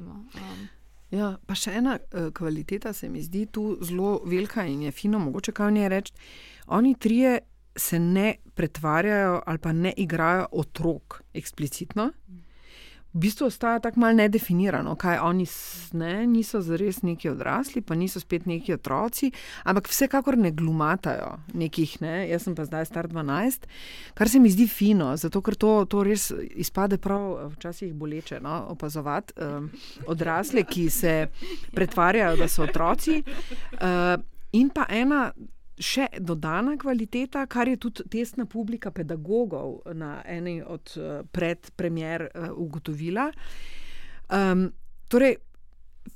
um. 0.00 0.68
ja, 1.10 1.36
pa 1.46 1.54
še 1.54 1.76
ena 1.80 1.98
uh, 1.98 2.30
kvaliteta 2.34 2.92
se 2.92 3.08
mi 3.08 3.22
zdi 3.22 3.46
tu 3.46 3.78
zelo 3.80 4.20
velika 4.24 4.66
in 4.66 4.82
je 4.82 4.92
fino, 4.92 5.18
mogoče 5.18 5.52
kaj 5.52 5.72
ne 5.72 5.88
reči. 5.88 6.12
Oni 6.66 6.94
trije 6.94 7.38
se 7.76 7.98
ne 7.98 8.34
pretvarjajo 8.54 9.42
ali 9.46 9.58
pa 9.58 9.72
ne 9.72 9.92
igrajo 9.96 10.48
otrok 10.52 11.22
eksplicitno. 11.34 12.10
Mm 12.28 12.45
v 13.16 13.18
bistvu 13.18 13.46
ostaja 13.46 13.78
tako 13.80 14.00
malo 14.00 14.12
nedefinirano, 14.12 14.92
kaj 15.00 15.18
oni 15.24 15.46
ne, 15.96 16.26
niso 16.26 16.60
zares 16.60 17.00
neki 17.02 17.30
odrasli, 17.30 17.80
pa 17.80 17.96
niso 17.96 18.20
spet 18.20 18.44
neki 18.46 18.74
otroci, 18.76 19.30
ampak 19.64 19.88
vsekakor 19.88 20.36
ne 20.36 20.50
glumatajo 20.52 21.30
nekih, 21.56 21.96
ne, 22.04 22.28
jaz 22.28 22.44
sem 22.44 22.54
pa 22.54 22.66
zdaj 22.68 22.84
star 22.84 23.08
12, 23.08 23.64
kar 24.14 24.28
se 24.28 24.40
mi 24.40 24.52
zdi 24.52 24.68
fino, 24.68 25.14
zato 25.16 25.40
ker 25.40 25.56
to, 25.56 25.72
to 25.88 26.04
res 26.04 26.28
izpade 26.60 27.00
prav 27.00 27.54
včasih 27.56 27.94
boleče 27.96 28.42
no, 28.44 28.66
opazovati 28.76 29.40
um, 29.40 29.70
odrasle, 30.06 30.66
ki 30.68 30.90
se 30.90 31.16
pretvarjajo, 31.72 32.36
da 32.36 32.52
so 32.52 32.68
otroci. 32.68 33.22
Uh, 33.80 34.20
in 34.52 34.68
pa 34.68 34.84
ena 34.92 35.30
še 35.78 36.08
dodana 36.24 36.76
kvaliteta, 36.80 37.44
kar 37.46 37.68
je 37.68 37.76
tudi 37.80 38.06
testna 38.10 38.46
publika 38.48 38.90
pedagogov 38.90 39.82
na 39.94 40.20
eni 40.24 40.60
od 40.62 40.94
uh, 40.96 41.20
predpremier 41.32 42.28
uh, 42.30 42.48
ugotovila. 42.56 43.28
Um, 44.32 44.70
torej, 45.08 45.36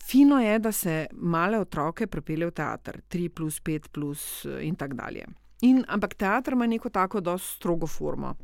fino 0.07 0.41
je, 0.41 0.59
da 0.59 0.73
se 0.73 1.07
male 1.13 1.61
otroke 1.61 2.07
prepelje 2.07 2.49
v 2.49 2.57
teater, 2.57 3.01
3, 3.09 3.29
plus 3.29 3.61
5, 3.61 3.91
plus 3.93 4.45
uh, 4.49 4.59
in 4.65 4.77
tako 4.77 5.03
dalje. 5.03 5.27
In, 5.69 5.85
ampak 5.89 6.17
teater 6.17 6.57
ima 6.57 6.67
neko 6.67 6.89
tako 6.89 7.21
zelo 7.21 7.39
strogo 7.39 7.87
formo. 7.87 8.35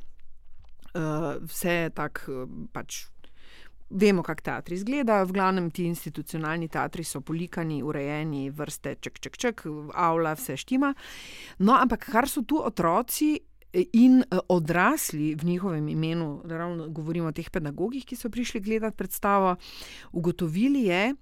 Uh, 0.97 1.37
vse 1.45 1.73
je 1.73 1.91
tako 1.91 2.47
pač 2.73 3.07
Vemo, 3.91 4.23
kako 4.23 4.43
teatri 4.43 4.75
izgledajo, 4.75 5.27
v 5.27 5.33
glavnem 5.33 5.71
ti 5.71 5.85
institucionalni 5.87 6.69
teatri 6.69 7.05
so 7.05 7.21
polikani, 7.21 7.83
urejeni, 7.87 8.49
vrste, 8.51 8.97
ček, 9.01 9.21
ček, 9.23 9.37
ček, 9.37 9.63
avla, 9.95 10.35
vse 10.35 10.57
štima. 10.59 10.91
No, 11.59 11.77
ampak 11.79 12.09
kar 12.11 12.27
so 12.29 12.43
tu 12.43 12.59
otroci 12.59 13.37
in 13.93 14.21
eh, 14.23 14.39
odrasli 14.49 15.35
v 15.35 15.45
njihovem 15.45 15.89
imenu, 15.89 16.43
ravno 16.45 16.89
govorimo 16.89 17.29
o 17.29 17.33
teh 17.33 17.51
pedagogih, 17.51 18.05
ki 18.05 18.17
so 18.17 18.31
prišli 18.31 18.61
gledati 18.61 18.97
predstavo, 18.97 19.57
ugotovili 20.13 20.87
je, 20.91 21.15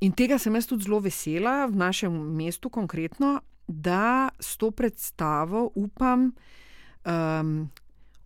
in 0.00 0.12
tega 0.12 0.38
sem 0.38 0.54
jaz 0.54 0.70
tudi 0.70 0.86
zelo 0.86 1.00
vesela 1.00 1.66
v 1.66 1.76
našem 1.76 2.12
mestu 2.36 2.70
konkretno, 2.70 3.40
da 3.66 4.28
s 4.38 4.56
to 4.56 4.70
predstavo 4.70 5.70
upam. 5.74 6.34
Um, 7.04 7.70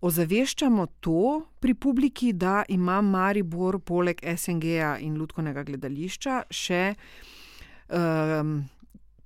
ozaveščamo 0.01 0.87
to 1.01 1.43
pri 1.61 1.75
publiki, 1.75 2.33
da 2.33 2.63
ima 2.69 3.01
Maribor 3.03 3.81
poleg 3.81 4.21
SNG-ja 4.37 4.97
in 5.03 5.19
Ludkovnega 5.19 5.65
gledališča 5.67 6.43
še 6.51 6.83
um, 7.89 8.61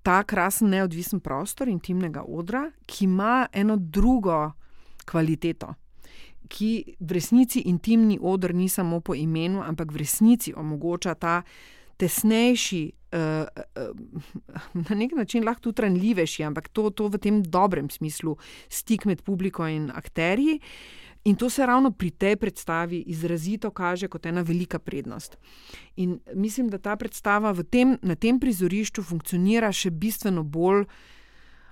ta 0.03 0.23
krasen 0.25 0.73
neodvisen 0.73 1.21
prostor 1.21 1.69
intimnega 1.69 2.25
odra, 2.27 2.67
ki 2.87 3.05
ima 3.05 3.47
eno 3.53 3.77
drugo 3.77 4.53
kvaliteto. 5.07 5.75
Ki 6.49 6.97
v 7.01 7.15
resnici 7.17 7.63
intimni 7.71 8.19
odr 8.21 8.55
ni 8.55 8.69
samo 8.69 9.01
po 9.01 9.15
imenu, 9.15 9.63
ampak 9.63 9.93
v 9.93 10.03
resnici 10.03 10.55
omogoča 10.57 11.15
ta 11.15 11.43
tesnejši, 11.97 12.83
na 14.89 14.97
nek 14.97 15.13
način 15.17 15.45
lahko 15.45 15.61
tudi 15.69 15.83
ranljivejši, 15.83 16.45
ampak 16.45 16.69
to, 16.69 16.91
to 16.91 17.09
v 17.13 17.19
tem 17.19 17.43
dobrem 17.43 17.91
smislu, 17.91 18.37
stik 18.69 19.05
med 19.05 19.23
publiko 19.23 19.67
in 19.69 19.91
akterji. 19.95 20.61
In 21.25 21.37
to 21.37 21.51
se 21.51 21.67
ravno 21.67 21.91
pri 21.91 22.11
tej 22.11 22.37
predstavi 22.37 23.05
izrazito 23.07 23.71
kaže 23.71 24.09
kot 24.09 24.27
ena 24.27 24.43
velika 24.43 24.79
prednost. 24.79 25.39
In 25.97 26.19
mislim, 26.35 26.69
da 26.69 26.79
ta 26.79 26.97
predstava 26.97 27.55
tem, 27.63 27.99
na 28.03 28.15
tem 28.15 28.41
prizorišču 28.41 29.03
funkcionira 29.03 29.73
še 29.73 29.91
bistveno 29.91 30.43
bolj 30.43 30.87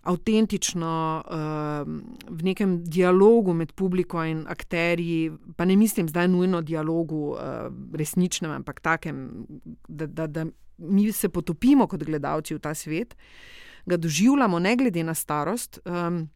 avtentično, 0.03 1.22
uh, 1.26 1.88
v 2.31 2.42
nekem 2.42 2.79
dialogu 2.85 3.53
med 3.55 3.72
publiko 3.72 4.22
in 4.24 4.46
akterji, 4.48 5.33
pa 5.57 5.64
ne 5.64 5.76
mislim 5.76 6.09
zdaj 6.09 6.29
nujno 6.29 6.62
dialogu, 6.62 7.35
uh, 7.35 7.68
resničnem, 7.92 8.50
ampak 8.50 8.81
takem, 8.81 9.46
da, 9.88 10.07
da, 10.07 10.26
da 10.26 10.46
mi 10.80 11.12
se 11.12 11.28
potopimo 11.28 11.86
kot 11.86 12.04
gledalci 12.04 12.54
v 12.54 12.60
ta 12.60 12.74
svet, 12.74 13.16
ga 13.86 13.96
doživljamo, 13.96 14.58
ne 14.58 14.76
glede 14.76 15.04
na 15.04 15.14
starost. 15.14 15.80
Um, 15.84 16.28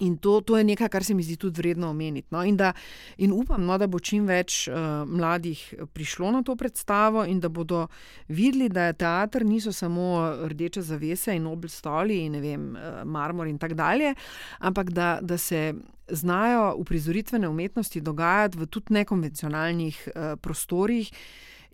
In 0.00 0.16
to, 0.16 0.40
to 0.40 0.56
je 0.56 0.64
nekaj, 0.64 0.88
kar 0.88 1.04
se 1.04 1.14
mi 1.14 1.22
zdi 1.22 1.36
tudi 1.36 1.60
vredno 1.60 1.90
omeniti. 1.90 2.28
No? 2.30 2.44
In, 2.44 2.56
da, 2.56 2.72
in 3.18 3.32
upam, 3.32 3.64
no, 3.66 3.76
da 3.78 3.86
bo 3.90 3.98
čim 4.00 4.24
več 4.28 4.62
uh, 4.68 5.04
mladih 5.04 5.60
prišlo 5.92 6.30
na 6.32 6.42
to 6.46 6.56
predstavo 6.56 7.24
in 7.28 7.40
da 7.40 7.50
bodo 7.52 7.86
videli, 8.28 8.70
da 8.72 8.88
je 8.88 8.96
teater 9.02 9.44
niso 9.44 9.72
samo 9.72 10.06
rdeče 10.48 10.82
zavese 10.82 11.36
in 11.36 11.46
obl 11.46 11.68
stoli 11.68 12.22
in 12.24 12.40
vem, 12.40 12.70
uh, 12.76 13.02
marmor 13.04 13.50
in 13.50 13.58
tako 13.58 13.76
dalje, 13.82 14.14
ampak 14.58 14.94
da, 14.96 15.18
da 15.20 15.38
se 15.38 15.74
znajo 16.08 16.74
uprizoritvene 16.80 17.48
umetnosti 17.48 18.00
dogajati 18.00 18.58
v 18.58 18.66
tudi 18.66 18.94
nekonvencionalnih 18.94 20.08
uh, 20.08 20.34
prostorih. 20.40 21.12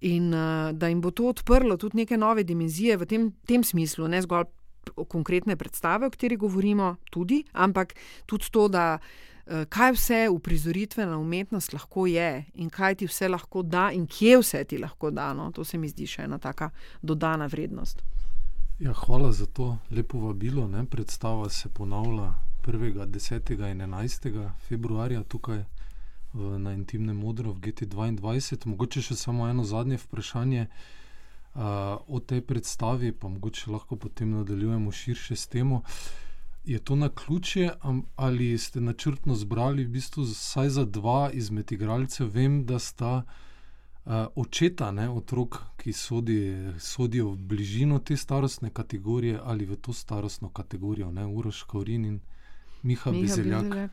In 0.00 0.32
uh, 0.34 0.72
da 0.76 0.88
jim 0.88 1.00
bo 1.00 1.10
to 1.10 1.30
odprlo 1.30 1.76
tudi 1.76 2.02
neke 2.02 2.16
nove 2.16 2.44
dimenzije 2.44 2.96
v 2.96 3.06
tem, 3.06 3.30
tem 3.46 3.64
smislu, 3.64 4.08
ne 4.08 4.20
zgolj 4.22 4.50
konkretne 5.08 5.56
predstave, 5.56 6.06
o 6.06 6.10
kateri 6.10 6.36
govorimo, 6.36 6.96
tudi, 7.10 7.44
ampak 7.52 7.94
tudi 8.26 8.50
to, 8.50 8.68
da 8.68 8.98
eh, 9.46 9.64
kaj 9.68 9.92
vse 9.92 10.20
v 10.30 10.38
prizoritvena 10.38 11.18
umetnost 11.18 11.72
lahko 11.72 12.06
je 12.06 12.44
in 12.54 12.70
kaj 12.70 12.94
ti 12.94 13.06
vse 13.06 13.28
lahko 13.28 13.62
da 13.62 13.90
in 13.92 14.06
kje 14.06 14.38
vse 14.38 14.64
ti 14.64 14.78
lahko 14.78 15.10
da. 15.10 15.32
No? 15.34 15.50
To 15.52 15.64
se 15.64 15.78
mi 15.78 15.88
zdi 15.88 16.06
še 16.06 16.22
ena 16.22 16.38
taka 16.38 16.70
dodana 17.02 17.46
vrednost. 17.46 18.02
Ja, 18.78 18.92
hvala 18.92 19.32
za 19.32 19.46
to 19.46 19.78
lepo 19.90 20.18
vabilo. 20.20 20.68
Ne? 20.68 20.84
Predstava 20.84 21.48
se 21.48 21.68
ponavlja 21.68 22.34
1., 22.66 23.06
10. 23.06 23.70
in 23.70 23.80
11. 23.80 24.50
februarja 24.68 25.22
tukaj 25.22 25.64
v, 26.36 26.58
na 26.58 26.74
intimnem 26.76 27.16
modru 27.16 27.52
v 27.56 27.68
GT2. 27.68 28.66
Mogoče 28.66 29.02
še 29.02 29.16
samo 29.16 29.48
eno 29.48 29.64
zadnje 29.64 29.98
vprašanje. 30.04 30.68
Uh, 31.56 31.96
o 32.12 32.20
tej 32.20 32.42
predstavi, 32.44 33.14
pa 33.16 33.28
mogoče 33.32 33.70
lahko 33.72 33.96
potem 33.96 34.30
nadaljujemo 34.30 34.92
širše 34.92 35.36
s 35.36 35.46
tem. 35.48 35.72
Je 36.68 36.78
to 36.78 36.96
na 36.96 37.08
ključe, 37.08 37.70
ali 38.16 38.58
ste 38.58 38.80
načrtno 38.80 39.34
zbrali 39.34 39.84
v 39.84 39.94
bistvu 39.96 40.26
vsaj 40.28 40.68
za 40.68 40.84
dva 40.84 41.30
izmed 41.32 41.72
igralcev? 41.72 42.28
Vem, 42.28 42.66
da 42.68 42.76
sta 42.78 43.22
uh, 43.22 44.12
očeta, 44.36 44.90
ne, 44.90 45.08
otrok, 45.08 45.62
ki 45.80 45.92
sodi, 45.92 46.40
sodijo 46.78 47.30
v 47.32 47.36
bližino 47.36 47.98
te 47.98 48.16
starostne 48.16 48.70
kategorije 48.70 49.40
ali 49.42 49.64
v 49.64 49.80
to 49.80 49.92
starostno 49.92 50.52
kategorijo, 50.52 51.08
ne 51.10 51.26
Uroš 51.26 51.62
Kaurin 51.62 52.04
in 52.04 52.20
Miha, 52.82 53.10
Miha 53.10 53.22
Bizeljak. 53.22 53.62
Bizeljak. 53.62 53.90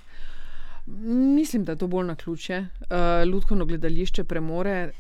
Mislim, 0.86 1.64
da 1.64 1.72
je 1.72 1.78
to 1.78 1.88
bolj 1.88 2.06
na 2.06 2.16
ključe. 2.16 2.66
Uh, 2.82 2.88
Ludkovno 3.34 3.66
gledališče 3.66 4.24
premore 4.24 4.92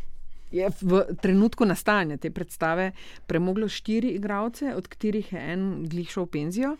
je 0.51 0.69
v 0.81 1.01
trenutku 1.21 1.65
nastajanja 1.65 2.17
te 2.17 2.31
predstave 2.31 2.91
premoglo 3.27 3.67
štiri 3.67 4.13
igralce, 4.15 4.75
od 4.75 4.87
katerih 4.87 5.33
je 5.33 5.41
en 5.53 5.63
glih 5.89 6.09
šel 6.09 6.27
v 6.27 6.31
penzijo. 6.37 6.75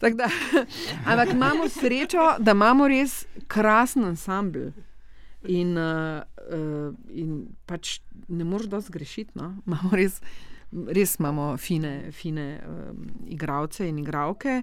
Da, 0.00 0.28
ampak 1.10 1.34
imamo 1.34 1.68
srečo, 1.68 2.32
da 2.38 2.50
imamo 2.56 2.88
res 2.88 3.26
krasen 3.46 4.04
ansambl. 4.04 4.72
In, 5.42 5.76
uh, 5.78 6.22
uh, 6.54 6.94
in 7.10 7.48
pač 7.66 8.00
ne 8.28 8.44
moreš 8.44 8.66
dosti 8.70 8.92
zgrešiti. 8.92 9.32
No? 9.34 9.56
Imamo 9.66 9.90
res, 9.98 10.20
res 10.70 11.16
imamo 11.18 11.56
fine, 11.58 12.12
fine 12.12 12.60
um, 12.62 13.08
igralce 13.26 13.88
in 13.88 13.98
igralke, 13.98 14.60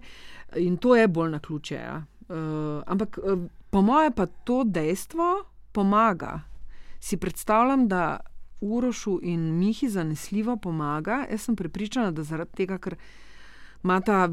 in 0.56 0.78
to 0.78 0.96
je 0.96 1.08
bolj 1.08 1.32
na 1.32 1.39
ključe. 1.39 1.76
Ja. 1.76 1.98
Uh, 2.30 2.84
ampak 2.88 3.20
uh, 3.20 3.44
po 3.69 3.82
mojem, 3.82 4.13
pa 4.13 4.25
to 4.25 4.63
dejstvo 4.63 5.43
pomaga. 5.71 6.41
Si 6.99 7.17
predstavljam, 7.17 7.88
da 7.88 8.19
Urošu 8.62 9.19
in 9.23 9.60
Mihi 9.60 9.89
zanesljivo 9.89 10.58
pomaga. 10.58 11.25
Jaz 11.32 11.41
sem 11.41 11.55
prepričana, 11.55 12.12
da 12.12 12.23
zaradi 12.23 12.51
tega, 12.51 12.77
ker 12.77 12.95
imata 13.84 14.29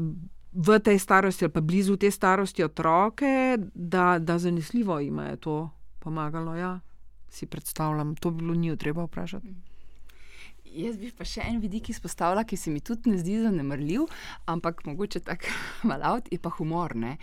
v 0.51 0.79
tej 0.79 0.99
starosti 0.99 1.45
ali 1.45 1.53
pa 1.53 1.61
blizu 1.61 1.97
te 1.97 2.11
starosti 2.11 2.63
otroke, 2.63 3.57
da, 3.73 4.19
da 4.19 4.39
zanesljivo 4.39 4.99
jim 4.99 5.19
je 5.19 5.35
to 5.37 5.69
pomagalo. 5.99 6.55
Ja, 6.55 6.79
si 7.29 7.45
predstavljam, 7.45 8.15
to 8.15 8.31
bi 8.31 8.37
bilo 8.37 8.55
njiju 8.55 8.77
treba 8.77 9.03
vprašati. 9.03 9.55
Jaz 10.75 10.97
bi 10.99 11.11
pa 11.15 11.25
še 11.27 11.45
en 11.47 11.61
vidik 11.63 11.89
izpostavila, 11.89 12.43
ki 12.47 12.57
se 12.59 12.71
mi 12.73 12.81
tudi 12.83 13.11
ne 13.11 13.19
zdi 13.21 13.37
zanemrljiv, 13.43 14.05
ampak 14.49 14.83
mogoče 14.87 15.21
tako 15.25 15.53
malo, 15.87 16.17
je 16.33 16.39
pa 16.41 16.51
humor. 16.57 16.95
Ne? 16.95 17.17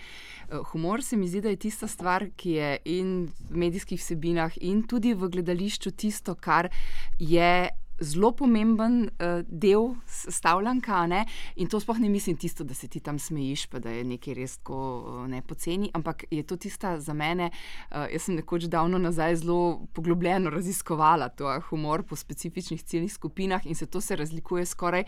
Humor 0.72 1.02
se 1.04 1.16
mi 1.16 1.28
zdi, 1.28 1.42
da 1.44 1.52
je 1.52 1.60
tista 1.66 1.88
stvar, 1.90 2.28
ki 2.36 2.56
je 2.58 2.70
in 2.96 3.14
v 3.50 3.64
medijskih 3.66 4.00
vsebinah, 4.00 4.58
in 4.64 4.84
tudi 4.88 5.14
v 5.14 5.30
gledališču 5.36 5.94
tisto, 5.96 6.34
kar 6.34 6.70
je 7.18 7.68
zelo 8.04 8.32
pomemben 8.36 9.02
uh, 9.02 9.42
del 9.48 9.94
stavljanka. 10.06 11.06
Ne? 11.06 11.24
In 11.56 11.68
to 11.68 11.80
sploh 11.80 11.98
ne 12.00 12.08
mislim 12.08 12.36
tisto, 12.36 12.64
da 12.64 12.74
se 12.74 12.88
ti 12.88 13.00
tam 13.00 13.18
smejiš, 13.18 13.66
pa 13.66 13.78
da 13.78 13.90
je 13.90 14.04
nekaj 14.04 14.34
res 14.34 14.56
tako 14.58 14.80
uh, 15.00 15.28
nepoceni, 15.28 15.90
ampak 15.94 16.24
je 16.30 16.42
to 16.42 16.56
tista 16.56 16.98
za 17.00 17.12
mene. 17.12 17.50
Uh, 17.90 18.06
jaz 18.12 18.28
sem 18.28 18.38
nekoč 18.38 18.68
davno 18.72 18.98
nazaj 18.98 19.36
zelo 19.42 19.86
poglobljeno 19.92 20.50
raziskovala 20.50 21.28
to 21.28 21.60
humor 21.70 22.02
po 22.02 22.16
specifičnih 22.16 22.82
ciljnih 22.82 23.12
skupinah 23.12 23.66
in 23.66 23.74
se 23.74 23.86
to 23.86 24.00
se 24.00 24.16
razlikuje 24.16 24.66
skoraj 24.66 25.04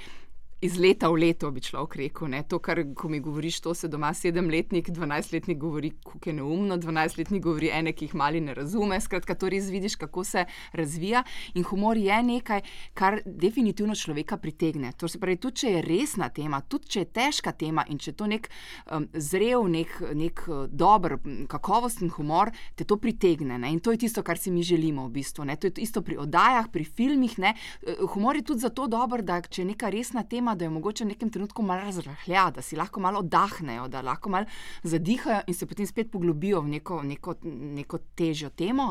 iz 0.60 0.78
leta 0.78 1.10
v 1.12 1.20
leto, 1.20 1.50
bi 1.52 1.60
človek 1.60 1.96
rekel. 2.00 2.30
Ne? 2.32 2.40
To, 2.48 2.58
kar 2.64 2.80
mi 3.08 3.20
govoriš, 3.20 3.60
to 3.60 3.74
se 3.74 3.88
doma 3.88 4.12
sedemletnik, 4.14 4.88
dvanajstletnik 4.90 5.58
govori, 5.58 5.90
kako 6.04 6.30
je 6.30 6.32
neumno, 6.32 6.76
dvanajstletnik 6.80 7.42
govori 7.42 7.70
ene, 7.72 7.92
ki 7.92 8.08
jih 8.08 8.14
mali 8.16 8.40
ne 8.40 8.54
razume. 8.56 8.96
Skratka, 9.00 9.36
to 9.36 9.50
res 9.52 9.68
vidiš, 9.70 9.98
kako 10.00 10.24
se 10.24 10.46
razvija. 10.72 11.22
In 11.54 11.64
humor 11.68 11.96
je 11.96 12.22
nekaj, 12.22 12.62
kar 12.94 13.20
definitivno 13.26 13.94
človeka 13.94 14.36
pritegne. 14.40 14.92
To 14.96 15.08
se 15.08 15.20
pravi, 15.20 15.36
tudi 15.36 15.62
če 15.62 15.74
je 15.74 15.82
resna 15.84 16.30
tema, 16.32 16.60
tudi 16.60 16.88
če 16.88 17.04
je 17.04 17.10
težka 17.20 17.52
tema 17.52 17.84
in 17.92 18.00
če 18.00 18.10
je 18.10 18.16
to 18.16 18.30
nek 18.32 18.48
um, 18.90 19.06
zrel, 19.12 19.68
nek, 19.68 19.92
nek 20.16 20.42
uh, 20.48 20.64
dober, 20.72 21.18
kakovosten 21.52 22.10
humor, 22.16 22.50
te 22.74 22.88
to 22.88 22.96
pritegne. 22.96 23.60
Ne? 23.60 23.74
In 23.76 23.80
to 23.84 23.92
je 23.92 24.02
tisto, 24.06 24.24
kar 24.24 24.40
si 24.40 24.50
mi 24.50 24.64
želimo 24.64 25.06
v 25.06 25.18
bistvu. 25.20 25.44
Ne? 25.44 25.60
To 25.60 25.68
je 25.68 25.84
isto 25.84 26.00
pri 26.02 26.16
oddajah, 26.24 26.72
pri 26.72 26.88
filmih. 26.88 27.38
Ne? 27.44 27.54
Uh, 27.84 28.08
humor 28.16 28.40
je 28.40 28.46
tudi 28.48 28.64
zato 28.64 28.88
dober, 28.88 29.20
da 29.22 29.42
če 29.44 29.62
je 29.62 29.70
neka 29.74 29.92
resna 29.92 30.24
tema, 30.24 30.55
da 30.56 30.64
je 30.64 30.70
mogoče 30.70 31.04
v 31.04 31.08
nekem 31.08 31.30
trenutku 31.30 31.62
malo 31.62 31.80
razrahlja, 31.80 32.50
da 32.50 32.62
si 32.62 32.76
lahko 32.76 33.00
malo 33.00 33.20
oddahnejo, 33.20 33.88
da 33.88 34.02
lahko 34.02 34.30
malo 34.30 34.46
zadihajo 34.82 35.40
in 35.46 35.54
se 35.54 35.66
potem 35.66 35.86
spet 35.86 36.10
poglobijo 36.10 36.60
v 36.60 36.68
neko, 36.68 37.02
neko, 37.02 37.34
neko 37.52 37.98
težjo 38.14 38.50
temo. 38.50 38.86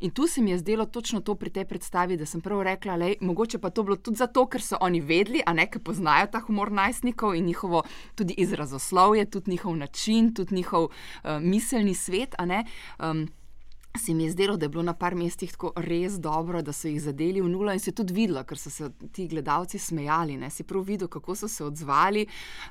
In 0.00 0.10
tu 0.10 0.26
se 0.26 0.42
mi 0.42 0.50
je 0.50 0.58
zdelo 0.58 0.86
točno 0.86 1.20
to 1.20 1.34
pri 1.34 1.50
tej 1.50 1.64
predstavi, 1.64 2.16
da 2.16 2.26
sem 2.26 2.40
prvo 2.40 2.62
rekla, 2.62 2.98
da 2.98 3.12
mogoče 3.20 3.58
pa 3.58 3.70
to 3.70 3.82
bilo 3.82 3.96
tudi 3.96 4.16
zato, 4.16 4.46
ker 4.46 4.62
so 4.62 4.76
oni 4.80 5.00
vedeli, 5.00 5.42
a 5.46 5.52
ne, 5.52 5.66
ker 5.70 5.82
poznajo 5.82 6.26
ta 6.32 6.40
humor 6.40 6.72
najstnikov 6.72 7.34
in 7.34 7.46
njihovo 7.46 7.82
tudi 8.14 8.34
izrazoslovje, 8.38 9.30
tudi 9.30 9.50
njihov 9.50 9.76
način, 9.76 10.34
tudi 10.34 10.54
njihov 10.54 10.84
uh, 10.84 10.90
miselni 11.40 11.94
svet 11.94 12.34
se 13.98 14.14
mi 14.14 14.24
je 14.24 14.30
zdelo, 14.30 14.56
da 14.56 14.64
je 14.64 14.68
bilo 14.68 14.82
na 14.82 14.94
par 14.94 15.14
mestih 15.14 15.50
tako 15.50 15.72
res 15.76 16.18
dobro, 16.20 16.62
da 16.62 16.72
so 16.72 16.88
jih 16.88 17.00
zadeli 17.02 17.40
v 17.42 17.48
nulo 17.48 17.72
in 17.72 17.80
se 17.80 17.90
je 17.90 17.94
tudi 17.94 18.14
videlo, 18.14 18.44
ker 18.44 18.58
so 18.58 18.70
se 18.70 18.90
ti 19.12 19.26
gledalci 19.28 19.78
smejali. 19.78 20.36
Ne? 20.36 20.50
Si 20.50 20.62
prav 20.62 20.84
videl, 20.86 21.08
kako 21.08 21.34
so 21.34 21.48
se 21.48 21.64
odzvali. 21.64 22.26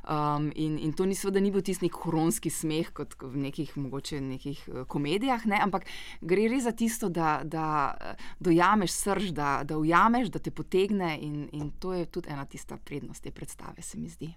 Um, 0.09 0.51
in, 0.55 0.79
in 0.79 0.93
to 0.93 1.05
ni 1.05 1.15
seveda 1.15 1.39
ni 1.39 1.51
bil 1.51 1.61
tisti 1.61 1.89
koronski 1.89 2.49
smeh, 2.49 2.93
kot 2.95 3.17
v 3.21 3.35
nekih 3.45 3.75
mogoče 3.77 4.21
nekih 4.21 4.63
uh, 4.67 4.83
komedijah, 4.87 5.45
ne? 5.45 5.59
ampak 5.61 5.87
gre 6.21 6.47
res 6.47 6.63
za 6.63 6.71
tisto, 6.71 7.09
da, 7.09 7.41
da 7.43 7.95
dojameš 8.39 8.95
srž, 8.95 9.31
da, 9.35 9.63
da 9.63 9.77
ujameš, 9.77 10.31
da 10.31 10.39
te 10.39 10.51
potegne 10.51 11.17
in, 11.19 11.49
in 11.51 11.71
to 11.79 11.93
je 11.93 12.05
tudi 12.05 12.31
ena 12.31 12.45
tista 12.45 12.77
prednost 12.77 13.23
te 13.23 13.31
predstave, 13.31 13.81
se 13.81 13.99
mi 13.99 14.09
zdi. 14.09 14.33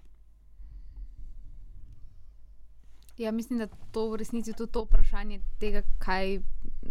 Ja, 3.17 3.31
mislim, 3.31 3.59
da 3.59 3.67
to 3.91 4.07
v 4.09 4.17
resnici 4.17 4.53
tudi 4.53 4.71
to 4.71 4.83
vprašanje 4.87 5.39
tega, 5.61 5.83
kaj 6.01 6.39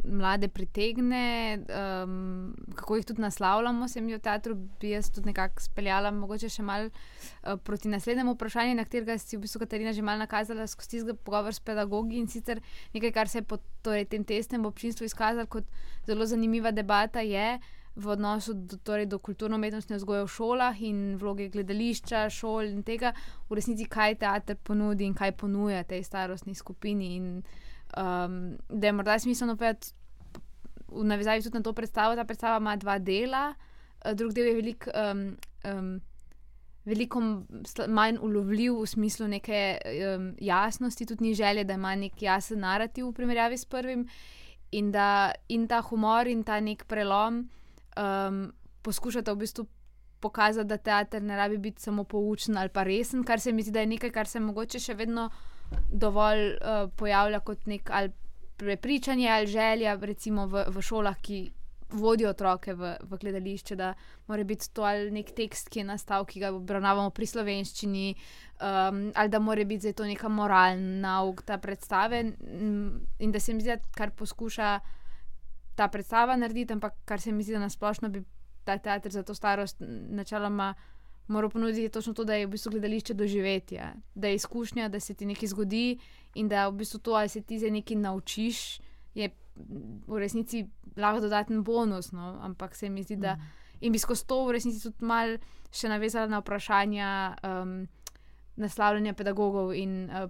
mlade 0.05 0.49
pritegne, 0.49 1.59
um, 2.05 2.55
kako 2.75 2.97
jih 2.97 3.07
tudi 3.07 3.21
naslavljamo, 3.21 3.89
se 3.89 4.01
mi 4.01 4.15
v 4.15 4.19
teatru, 4.19 4.55
bi 4.81 4.91
jaz 4.91 5.11
tudi 5.11 5.27
nekako 5.27 5.63
speljala, 5.63 6.11
mogoče 6.11 6.49
še 6.49 6.63
mal 6.63 6.89
uh, 6.89 7.59
proti 7.65 7.91
naslednjemu 7.93 8.35
vprašanju, 8.35 8.79
na 8.79 8.87
katerega 8.87 9.19
si 9.19 9.37
v 9.37 9.43
bistvu 9.45 9.65
Katarina 9.65 9.93
že 9.93 10.03
mal 10.03 10.19
nakazala 10.19 10.67
skozi 10.67 10.97
tistega 10.97 11.19
pogovor 11.19 11.55
s 11.55 11.61
pedagogi 11.61 12.19
in 12.19 12.29
sicer 12.29 12.63
nekaj, 12.95 13.13
kar 13.13 13.29
se 13.29 13.43
je 13.43 13.47
po 13.47 13.59
torej, 13.83 14.09
tem 14.15 14.25
testnem 14.25 14.67
občinstvu 14.67 15.07
izkazalo 15.07 15.47
kot 15.47 15.67
zelo 16.07 16.27
zanimiva 16.27 16.71
debata, 16.71 17.21
je 17.21 17.59
v 17.95 18.07
odnosu 18.09 18.55
do, 18.55 18.77
torej, 18.81 19.07
do 19.07 19.19
kulturno-umetnostne 19.19 19.97
vzgoje 20.01 20.25
v 20.25 20.33
šolah 20.33 20.77
in 20.81 21.01
vloge 21.21 21.49
gledališča, 21.53 22.25
šol 22.33 22.71
in 22.71 22.81
tega, 22.83 23.13
v 23.51 23.59
resnici, 23.59 23.85
kaj 23.85 24.17
teater 24.23 24.57
ponudi 24.57 25.05
in 25.05 25.15
kaj 25.15 25.35
ponuja 25.37 25.85
tej 25.85 26.05
starostni 26.05 26.57
skupini. 26.57 27.17
In, 27.17 27.27
um, 27.97 28.57
da 28.69 28.89
je 28.89 28.93
morda 28.97 29.19
smiselno 29.19 29.57
povedati, 29.57 29.93
v 30.93 31.05
navezavi 31.05 31.45
tudi 31.45 31.61
na 31.61 31.65
to 31.65 31.73
predstavo, 31.73 32.17
ta 32.17 32.25
predstava 32.25 32.57
ima 32.57 32.77
dva 32.77 32.99
dela, 32.99 33.53
uh, 33.53 34.13
drugi 34.17 34.41
del 34.41 34.49
je 34.53 34.57
velik. 34.57 34.89
Um, 34.95 35.37
um, 35.69 36.01
Veliko 36.83 37.21
manj 37.95 38.17
ulovljiv 38.19 38.75
v 38.75 38.87
smislu 38.91 39.29
neke 39.31 39.79
um, 39.79 40.33
jasnosti, 40.43 41.07
tudi 41.07 41.29
ni 41.29 41.35
želje, 41.39 41.63
da 41.65 41.77
ima 41.79 41.93
nek 41.95 42.17
jasen 42.19 42.59
narativ 42.59 43.07
v 43.07 43.13
primerjavi 43.15 43.55
s 43.55 43.65
prvim, 43.71 44.03
in 44.73 44.91
da 44.91 45.31
in 45.49 45.69
ta 45.69 45.79
humor 45.81 46.27
in 46.27 46.43
ta 46.43 46.59
nek 46.61 46.83
prelom 46.91 47.45
um, 47.97 48.53
poskušate 48.83 49.33
v 49.33 49.37
bistvu 49.37 49.67
pokazati, 50.21 50.69
da 50.69 50.77
teater 50.77 51.23
ne 51.23 51.37
rabi 51.37 51.59
biti 51.59 51.83
samo 51.83 52.05
poučen 52.05 52.57
ali 52.59 52.69
pa 52.69 52.83
resen, 52.83 53.25
kar 53.25 53.41
se 53.41 53.53
mi 53.53 53.63
zdi, 53.63 53.71
da 53.71 53.81
je 53.81 53.87
nekaj, 53.87 54.11
kar 54.11 54.27
se 54.27 54.41
mogoče 54.41 54.79
še 54.79 54.95
vedno 54.95 55.31
dovolj 55.91 56.53
uh, 56.53 56.91
pojavlja 56.97 57.41
kot 57.41 57.67
nek 57.67 57.91
ali 57.91 58.13
prepričanje 58.57 59.31
ali 59.31 59.47
želja, 59.47 59.97
recimo 60.01 60.47
v, 60.47 60.65
v 60.69 60.83
šolah, 60.83 61.19
ki 61.19 61.43
vodijo 61.93 62.31
otroke 62.31 62.75
v, 62.75 62.95
v 63.03 63.19
gledališče, 63.21 63.77
da 63.77 63.93
mora 64.29 64.45
biti 64.45 64.71
to 64.73 64.85
ali 64.87 65.11
nek 65.11 65.33
tekst, 65.37 65.69
ki 65.69 65.83
je 65.83 65.89
nastal, 65.89 66.25
ki 66.25 66.41
ga 66.41 66.53
obravnavamo 66.55 67.11
pri 67.11 67.27
slovenščini, 67.27 68.07
um, 68.15 69.03
ali 69.15 69.33
da 69.33 69.41
mora 69.43 69.65
biti 69.69 69.93
to 69.93 70.07
neka 70.09 70.29
moralna 70.29 71.01
nauk 71.03 71.43
ta 71.43 71.59
predstave. 71.59 72.23
In 72.23 73.33
da 73.33 73.41
se 73.41 73.55
mi 73.55 73.65
zdi, 73.65 73.77
kar 73.97 74.15
poskuša 74.17 74.79
ta 75.75 75.89
predstava 75.89 76.37
narediti, 76.37 76.73
ampak 76.73 76.95
kar 77.05 77.21
se 77.21 77.33
mi 77.33 77.43
zdi, 77.43 77.53
da 77.53 77.59
nasplošno 77.59 78.09
bi 78.09 78.25
ta 78.65 78.79
teater 78.79 79.13
za 79.13 79.23
to 79.23 79.35
starost 79.35 79.77
načeloma 79.81 80.75
moral 81.27 81.51
ponuditi, 81.51 81.83
je 81.83 81.89
točno 81.89 82.13
to, 82.15 82.25
da 82.25 82.35
je 82.35 82.47
v 82.47 82.51
bistvu 82.51 82.71
gledališče 82.71 83.15
doživetje, 83.15 83.93
da 84.15 84.29
je 84.29 84.35
izkušnja, 84.35 84.89
da 84.89 85.01
se 85.01 85.15
ti 85.15 85.27
nekaj 85.27 85.49
zgodi 85.49 85.99
in 86.35 86.49
da 86.49 86.69
v 86.69 86.73
bistvu 86.73 86.99
to, 86.99 87.15
ali 87.15 87.29
se 87.29 87.43
ti 87.43 87.59
za 87.59 87.71
nekaj 87.71 87.97
naučiš, 87.97 88.81
je 89.15 89.31
v 90.07 90.19
resnici 90.19 90.67
lahko 90.97 91.21
dodaten 91.21 91.63
bonus. 91.65 92.13
No? 92.13 92.39
Ampak 92.43 92.75
se 92.75 92.89
mi 92.89 93.03
zdi, 93.03 93.17
da 93.17 93.35
mhm. 93.35 93.43
in 93.81 93.93
bi 93.93 93.99
skozi 93.99 94.27
to 94.27 94.45
v 94.47 94.53
resnici 94.53 94.83
tudi 94.83 95.05
mal 95.05 95.37
še 95.73 95.89
navezala 95.89 96.27
na 96.27 96.41
vprašanja 96.41 97.09
um, 97.43 97.87
naslavljanja 98.57 99.15
pedagogov 99.15 99.73
in 99.75 100.11
uh, 100.11 100.29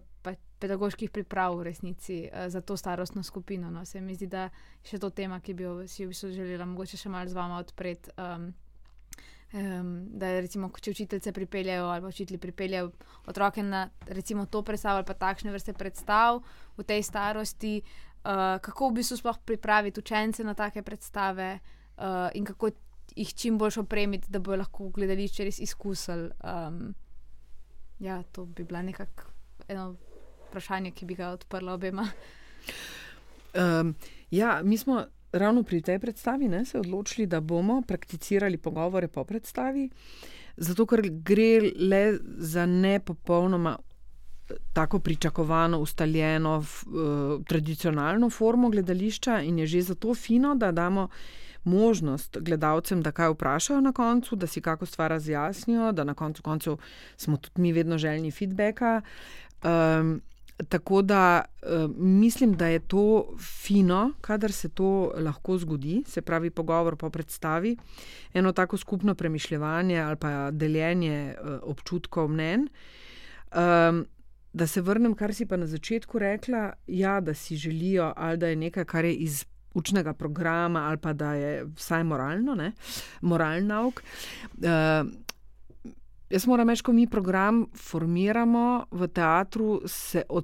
pedagoških 0.63 1.11
priprav 1.11 1.59
v 1.59 1.69
resnici 1.71 2.19
uh, 2.27 2.47
za 2.49 2.61
to 2.61 2.77
starostno 2.77 3.23
skupino. 3.23 3.71
No. 3.71 3.85
Se 3.85 4.01
mi 4.01 4.15
zdi, 4.15 4.31
da 4.31 4.47
je 4.47 4.93
še 4.93 5.03
to 5.03 5.11
tema, 5.11 5.41
ki 5.43 5.55
bi 5.59 5.67
jo 5.67 5.75
si 5.91 6.07
v 6.07 6.13
bistvu 6.13 6.31
želela 6.37 6.67
mogoče 6.71 7.01
še 7.01 7.11
malo 7.13 7.31
z 7.31 7.39
vama 7.39 7.59
odpreti. 7.63 8.15
Um, 8.17 8.53
um, 9.53 9.91
da 10.19 10.27
je 10.27 10.41
recimo, 10.41 10.71
če 10.81 10.95
učiteljice 10.95 11.33
pripeljajo 11.33 11.91
ali 11.93 12.07
učitelji 12.07 12.39
pripeljajo 12.39 12.93
otroke 13.27 13.63
na 13.63 13.89
recimo, 14.07 14.47
to 14.47 14.63
predstavo 14.63 15.03
ali 15.03 15.07
pa 15.07 15.15
takšne 15.15 15.53
vrste 15.53 15.73
predstav 15.73 16.43
v 16.77 16.87
tej 16.87 17.03
starosti, 17.03 17.83
uh, 17.83 18.59
kako 18.63 18.91
v 18.91 19.01
bistvu 19.01 19.21
sploh 19.21 19.43
pripraviti 19.45 20.01
učence 20.01 20.45
na 20.45 20.55
take 20.55 20.83
predstave 20.83 21.59
uh, 21.59 22.31
in 22.35 22.45
kako 22.45 22.73
jih 23.17 23.35
čim 23.35 23.59
bolj 23.59 23.83
opremiti, 23.83 24.31
da 24.33 24.41
bodo 24.41 24.63
lahko 24.63 24.89
gledališče 24.89 25.45
res 25.45 25.59
izkusili. 25.61 26.31
Um, 26.41 26.95
ja, 28.01 28.23
to 28.33 28.47
bi 28.47 28.65
bila 28.65 28.83
nekako 28.83 29.29
eno 29.69 29.97
vprašanje, 30.53 30.93
ki 30.93 31.09
bi 31.09 31.17
ga 31.17 31.33
odprla 31.33 31.73
obema. 31.73 32.07
Um, 33.57 33.95
ja, 34.31 34.61
mi 34.65 34.79
smo 34.79 35.05
ravno 35.33 35.63
pri 35.63 35.81
tej 35.83 35.99
predstavi 35.99 36.49
ne, 36.49 36.65
se 36.65 36.79
odločili, 36.79 37.27
da 37.27 37.41
bomo 37.41 37.83
prakticirali 37.89 38.59
pogovore 38.59 39.09
po 39.09 39.25
predstavi, 39.25 39.89
zato 40.57 40.87
ker 40.87 41.09
gre 41.25 41.73
le 41.79 42.19
za 42.39 42.67
ne 42.67 43.01
popolnoma. 43.01 43.79
Tako 44.73 44.99
pričakovano, 44.99 45.79
ustaljeno, 45.81 46.59
uh, 46.59 47.45
tradicionalno 47.49 48.29
formo 48.31 48.69
gledališča, 48.69 49.41
in 49.41 49.59
je 49.59 49.67
že 49.67 49.83
zato 49.83 50.15
fino, 50.15 50.55
da 50.55 50.73
damo 50.73 51.09
možnost 51.65 52.37
gledalcem, 52.41 53.03
da 53.03 53.13
kaj 53.13 53.33
vprašajo 53.33 53.81
na 53.81 53.93
koncu, 53.93 54.37
da 54.37 54.47
si 54.47 54.61
kako 54.61 54.87
stvar 54.87 55.11
razjasnijo, 55.11 55.93
da 55.93 56.05
na 56.05 56.15
koncu 56.15 56.43
koncev 56.43 56.77
smo 57.17 57.37
tudi 57.37 57.61
mi 57.61 57.73
vedno 57.73 57.99
željni 57.99 58.31
feedbacka. 58.31 59.01
Um, 59.65 60.21
tako 60.69 61.03
da 61.03 61.45
uh, 61.63 61.97
mislim, 61.97 62.57
da 62.57 62.67
je 62.67 62.79
to 62.79 63.37
fino, 63.39 64.13
kadar 64.21 64.53
se 64.53 64.69
to 64.69 65.13
lahko 65.17 65.59
zgodi, 65.59 66.03
se 66.07 66.23
pravi, 66.23 66.51
pogovor 66.51 66.97
po 66.97 67.11
predstavi, 67.11 67.77
eno 68.35 68.53
tako 68.53 68.77
skupno 68.77 69.15
premišljanje 69.15 70.01
ali 70.01 70.17
pa 70.17 70.51
deljenje 70.51 71.35
uh, 71.35 71.59
občutkov 71.63 72.29
mnen. 72.29 72.69
Um, 73.53 74.07
da 74.53 74.67
se 74.67 74.81
vrnem, 74.81 75.15
kar 75.15 75.35
si 75.35 75.47
pa 75.47 75.57
na 75.57 75.67
začetku 75.67 76.19
rekla, 76.19 76.73
ja, 76.87 77.21
da 77.21 77.35
si 77.35 77.57
želijo, 77.57 78.13
ali 78.17 78.37
da 78.37 78.47
je 78.47 78.57
nekaj, 78.57 78.85
kar 78.85 79.05
je 79.05 79.15
iz 79.15 79.45
učnega 79.75 80.13
programa, 80.13 80.81
ali 80.89 80.97
pa 80.97 81.13
da 81.13 81.35
je 81.35 81.65
vsaj 81.77 82.05
moralno, 82.05 82.55
ne, 82.55 82.73
moralni 83.21 83.67
nauk. 83.67 84.03
Uh, 84.53 85.09
Jaz 86.33 86.47
moram 86.47 86.71
reči, 86.71 86.81
ko 86.83 86.93
mi 86.97 87.05
program 87.07 87.67
formiramo 87.77 88.87
v 88.91 89.09
teatru, 89.13 89.83
se 89.87 90.23
o 90.29 90.41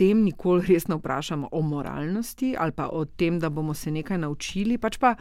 tem 0.00 0.22
nikoli 0.24 0.64
res 0.64 0.88
ne 0.88 0.96
vprašamo, 0.96 1.50
o 1.52 1.60
moralnosti 1.60 2.54
ali 2.56 2.72
pa 2.72 2.88
o 2.88 3.04
tem, 3.04 3.36
da 3.38 3.50
bomo 3.50 3.74
se 3.74 3.92
nekaj 3.92 4.18
naučili. 4.22 4.78
Pač 4.80 4.96
pa 4.98 5.14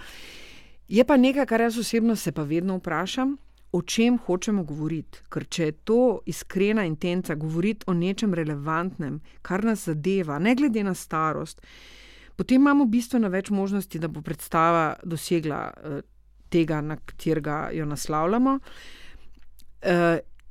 je 0.88 1.04
pa 1.04 1.18
nekaj, 1.18 1.46
kar 1.46 1.66
jaz 1.68 1.78
osebno 1.78 2.16
se 2.16 2.32
pa 2.32 2.48
vedno 2.48 2.80
vprašam, 2.80 3.36
o 3.74 3.82
čem 3.82 4.18
hočemo 4.24 4.64
govoriti. 4.64 5.20
Ker 5.28 5.50
če 5.52 5.66
je 5.66 5.76
to 5.84 6.00
iskrena 6.32 6.88
intenca, 6.88 7.36
govoriti 7.36 7.84
o 7.88 7.94
nečem 7.94 8.34
relevantnem, 8.34 9.20
kar 9.42 9.68
nas 9.68 9.84
zadeva, 9.90 10.40
ne 10.40 10.56
glede 10.56 10.84
na 10.84 10.96
starost, 10.96 11.60
potem 12.40 12.62
imamo 12.62 12.88
bistveno 12.88 13.28
več 13.30 13.52
možnosti, 13.52 14.00
da 14.00 14.08
bo 14.08 14.24
predstava 14.24 14.94
dosegla 15.04 15.64
uh, 15.70 16.02
tega, 16.50 16.80
na 16.82 16.96
katerega 16.96 17.66
jo 17.76 17.86
naslavljamo. 17.86 18.60
Uh, 18.64 19.03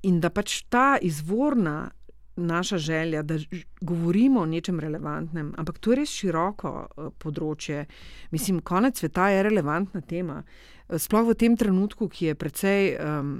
in 0.02 0.20
da 0.20 0.30
pač 0.30 0.62
ta 0.68 0.98
izvorna 1.00 1.90
naša 2.36 2.78
želja, 2.78 3.22
da 3.22 3.38
govorimo 3.80 4.40
o 4.40 4.46
nečem 4.46 4.80
relevantnem, 4.80 5.54
ampak 5.56 5.78
to 5.78 5.92
je 5.92 5.96
res 5.96 6.10
široko 6.10 6.72
uh, 6.72 7.08
področje. 7.18 7.86
Mislim, 8.30 8.60
konec 8.60 8.98
sveta 8.98 9.28
je 9.28 9.42
relevantna 9.44 10.00
tema. 10.00 10.42
Uh, 10.88 10.98
sploh 10.98 11.28
v 11.28 11.36
tem 11.36 11.56
trenutku, 11.56 12.08
ki 12.08 12.30
je 12.30 12.34
precej, 12.34 12.94
um, 12.96 13.34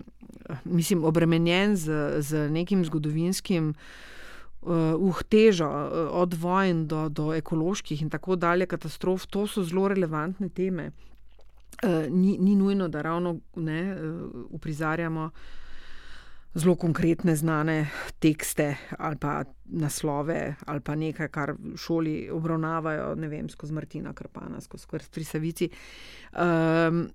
mislim, 0.64 1.05
obremenjen 1.09 1.76
z, 1.76 2.03
z 2.20 2.49
nekim 2.53 2.84
zgodovinskim. 2.84 3.72
Uh, 3.72 4.99
uh, 4.99 5.22
težo, 5.28 5.70
uh, 5.70 6.12
od 6.22 6.34
vojn 6.34 6.86
do, 6.86 7.09
do 7.09 7.32
ekoloških 7.34 8.03
in 8.03 8.11
tako 8.11 8.36
dalje 8.36 8.68
katastrof, 8.68 9.26
to 9.26 9.47
so 9.47 9.64
zelo 9.64 9.88
relevantne 9.88 10.49
teme. 10.49 10.90
Uh, 11.82 12.07
ni, 12.12 12.36
ni 12.38 12.55
nujno, 12.57 12.88
da 12.88 13.03
ravno 13.03 13.38
ne 13.57 13.80
uh, 13.97 14.30
uprizarjamo 14.53 15.24
uh, 15.24 15.61
zelo 16.55 16.74
konkretne, 16.76 17.36
znane 17.36 17.90
tekste 18.18 18.76
ali 18.98 19.16
pa 19.16 19.44
naslove, 19.64 20.55
ali 20.66 20.80
pa 20.80 20.94
nekaj, 20.94 21.28
kar 21.28 21.55
v 21.57 21.76
šoli 21.76 22.28
obravnavajo, 22.32 23.14
ne 23.14 23.28
vem, 23.28 23.48
skozi 23.48 23.72
Martina 23.72 24.12
Krpana, 24.12 24.61
skozi 24.61 24.86
Tri 25.11 25.24
Savici. 25.24 25.70
Um, 26.32 27.09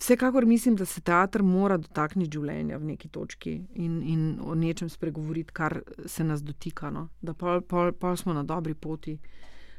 vsekakor 0.00 0.46
mislim, 0.46 0.76
da 0.76 0.84
se 0.84 1.00
teater 1.00 1.42
mora 1.42 1.76
dotakniti 1.76 2.38
življenja 2.38 2.78
v 2.78 2.92
neki 2.94 3.08
točki 3.08 3.54
in, 3.74 4.00
in 4.02 4.38
o 4.40 4.54
nečem 4.54 4.88
spregovoriti, 4.88 5.52
kar 5.52 5.80
se 6.06 6.24
nas 6.24 6.42
dotika. 6.42 6.90
No? 6.90 7.08
Da 7.20 7.34
pa, 7.34 7.60
pa, 7.60 7.90
pa 7.92 8.16
smo 8.16 8.32
na 8.32 8.42
dobri 8.42 8.74
poti. 8.74 9.18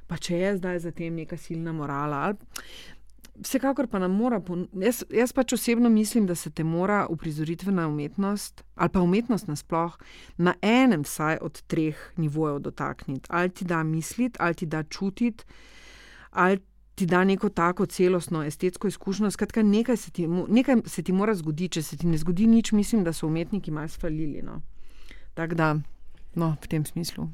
Pa 0.07 0.17
če 0.17 0.38
je 0.38 0.55
zdaj 0.57 0.80
za 0.80 0.91
tem 0.91 1.15
neka 1.15 1.38
silna 1.38 1.73
morala. 1.73 2.23
Ali, 2.30 2.38
Vsekakor 3.41 3.87
pa 3.87 3.99
nam 3.99 4.11
mora, 4.11 4.41
jaz, 4.73 5.03
jaz 5.09 5.33
pač 5.33 5.53
osebno 5.53 5.89
mislim, 5.89 6.25
da 6.27 6.35
se 6.35 6.49
te 6.49 6.63
mora 6.63 7.07
uprizoritvena 7.09 7.87
umetnost 7.87 8.63
ali 8.75 8.89
pa 8.89 9.01
umetnost 9.01 9.47
nasploh 9.47 9.97
na 10.37 10.53
enem 10.61 11.01
vsaj 11.03 11.37
od 11.41 11.61
treh 11.61 11.97
nivojev 12.17 12.59
dotakniti. 12.59 13.27
Ali 13.29 13.49
ti 13.49 13.65
da 13.65 13.83
misliti, 13.83 14.37
ali 14.39 14.55
ti 14.55 14.65
da 14.65 14.83
čutiti, 14.83 15.43
ali 16.31 16.59
ti 16.95 17.05
da 17.05 17.23
neko 17.23 17.49
tako 17.49 17.85
celostno 17.85 18.43
estetsko 18.43 18.87
izkušnjo. 18.87 19.31
Skratka, 19.31 19.63
nekaj 19.63 19.97
se, 19.97 20.11
ti, 20.11 20.27
nekaj 20.27 20.75
se 20.85 21.03
ti 21.03 21.13
mora 21.13 21.35
zgoditi, 21.35 21.73
če 21.73 21.83
se 21.83 21.97
ti 21.97 22.07
ne 22.07 22.17
zgodi 22.17 22.47
nič, 22.47 22.71
mislim, 22.71 23.03
da 23.03 23.13
so 23.13 23.27
umetniki 23.27 23.71
malo 23.71 23.87
spalili. 23.87 24.41
No. 24.43 24.61
Tako 25.33 25.55
da, 25.55 25.75
no, 26.35 26.55
v 26.63 26.67
tem 26.67 26.85
smislu. 26.85 27.29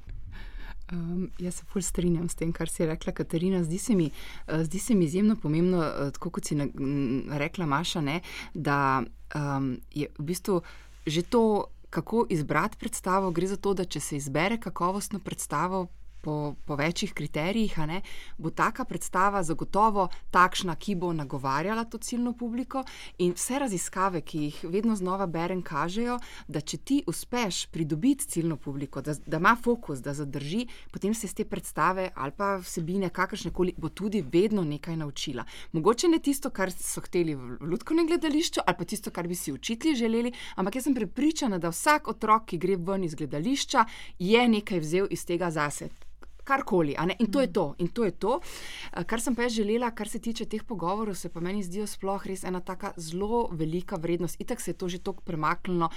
Um, 0.91 1.29
jaz 1.39 1.55
se 1.55 1.65
fulj 1.65 1.81
strinjam 1.81 2.29
s 2.29 2.35
tem, 2.35 2.51
kar 2.53 2.69
si 2.69 2.85
rekla, 2.85 3.13
Katarina. 3.13 3.63
Zdi 3.63 3.77
se 3.77 3.95
mi, 3.95 4.11
uh, 4.47 4.61
zdi 4.63 4.79
se 4.79 4.95
mi 4.95 5.05
izjemno 5.05 5.35
pomembno, 5.35 5.79
uh, 5.79 6.11
tako 6.13 6.29
kot 6.29 6.45
si 6.45 6.55
na, 6.55 6.67
m, 6.79 7.25
rekla 7.31 7.65
Maša, 7.65 8.01
ne, 8.01 8.19
da 8.53 9.03
um, 9.35 9.77
je 9.93 10.09
v 10.19 10.23
bistvu 10.23 10.61
že 11.05 11.21
to, 11.21 11.65
kako 11.89 12.25
izbrati 12.29 12.77
predstavo, 12.77 13.31
gre 13.31 13.47
za 13.47 13.57
to, 13.57 13.73
da 13.73 13.85
če 13.85 13.99
se 13.99 14.17
izbere 14.17 14.57
kakovostno 14.57 15.19
predstavo, 15.19 15.87
po, 16.25 16.55
po 16.65 16.75
večjih 16.75 17.13
kriterijih, 17.13 17.77
ne, 17.85 18.01
bo 18.37 18.49
taka 18.49 18.85
predstava 18.85 19.43
zagotovo 19.43 20.07
takšna, 20.33 20.73
ki 20.75 20.95
bo 20.97 21.11
nagovarjala 21.13 21.83
to 21.85 21.99
ciljno 22.01 22.33
publiko. 22.33 22.81
In 23.21 23.35
vse 23.37 23.59
raziskave, 23.61 24.23
ki 24.25 24.41
jih 24.47 24.63
vedno 24.73 24.95
znova 24.97 25.27
berem, 25.29 25.61
kažejo, 25.61 26.17
da 26.47 26.61
če 26.61 26.77
ti 26.77 26.97
uspeš 27.07 27.65
pridobiti 27.69 28.25
ciljno 28.25 28.57
publiko, 28.57 29.03
da, 29.05 29.13
da 29.25 29.37
ima 29.37 29.53
fokus, 29.63 30.01
da 30.01 30.15
zadrži, 30.17 30.65
potem 30.91 31.13
se 31.13 31.29
iz 31.29 31.35
te 31.37 31.45
predstave 31.45 32.09
ali 32.15 32.33
pa 32.37 32.55
vsebine, 32.63 33.11
kakršne 33.13 33.51
koli, 33.53 33.75
bo 33.77 33.89
tudi 33.89 34.23
vedno 34.33 34.63
nekaj 34.63 34.97
naučila. 34.97 35.45
Mogoče 35.77 36.09
ne 36.09 36.19
tisto, 36.19 36.49
kar 36.49 36.71
so 36.73 37.03
hteli 37.05 37.35
v 37.35 37.59
ljudskem 37.69 38.07
gledališču, 38.07 38.63
ali 38.65 38.79
pa 38.79 38.89
tisto, 38.89 39.13
kar 39.13 39.27
bi 39.27 39.37
si 39.37 39.53
učitelji 39.53 40.01
želeli, 40.01 40.33
ampak 40.55 40.79
jaz 40.79 40.89
sem 40.89 40.97
prepričana, 40.97 41.61
da 41.61 41.69
vsak 41.69 42.09
otrok, 42.15 42.49
ki 42.49 42.57
gre 42.57 42.79
ven 42.81 43.05
iz 43.05 43.15
gledališča, 43.15 43.85
je 44.19 44.47
nekaj 44.57 44.81
vzel 44.81 45.11
iz 45.11 45.25
tega 45.25 45.51
zase 45.51 45.89
karkoli. 46.45 46.95
In 47.19 47.31
to 47.31 47.41
je 47.41 47.49
to. 47.53 47.73
In 47.77 47.87
to 47.87 48.05
je 48.05 48.11
to. 48.11 48.39
Eh, 48.93 49.03
kar 49.03 49.21
sem 49.21 49.35
pa 49.35 49.47
jaz 49.47 49.53
želela, 49.57 49.91
kar 49.91 50.07
se 50.09 50.19
tiče 50.19 50.45
teh 50.45 50.63
pogovorov, 50.63 51.15
se 51.15 51.29
pa 51.29 51.39
meni 51.39 51.63
zdijo 51.63 51.87
sploh 51.87 52.27
res 52.27 52.43
ena 52.43 52.61
tako 52.61 52.93
zelo 52.97 53.49
velika 53.51 53.95
vrednost. 53.95 54.41
Itak 54.41 54.61
se 54.61 54.71
je 54.71 54.77
to 54.77 54.87
že 54.87 54.99
tako 54.99 55.23
premaknilo. 55.25 55.89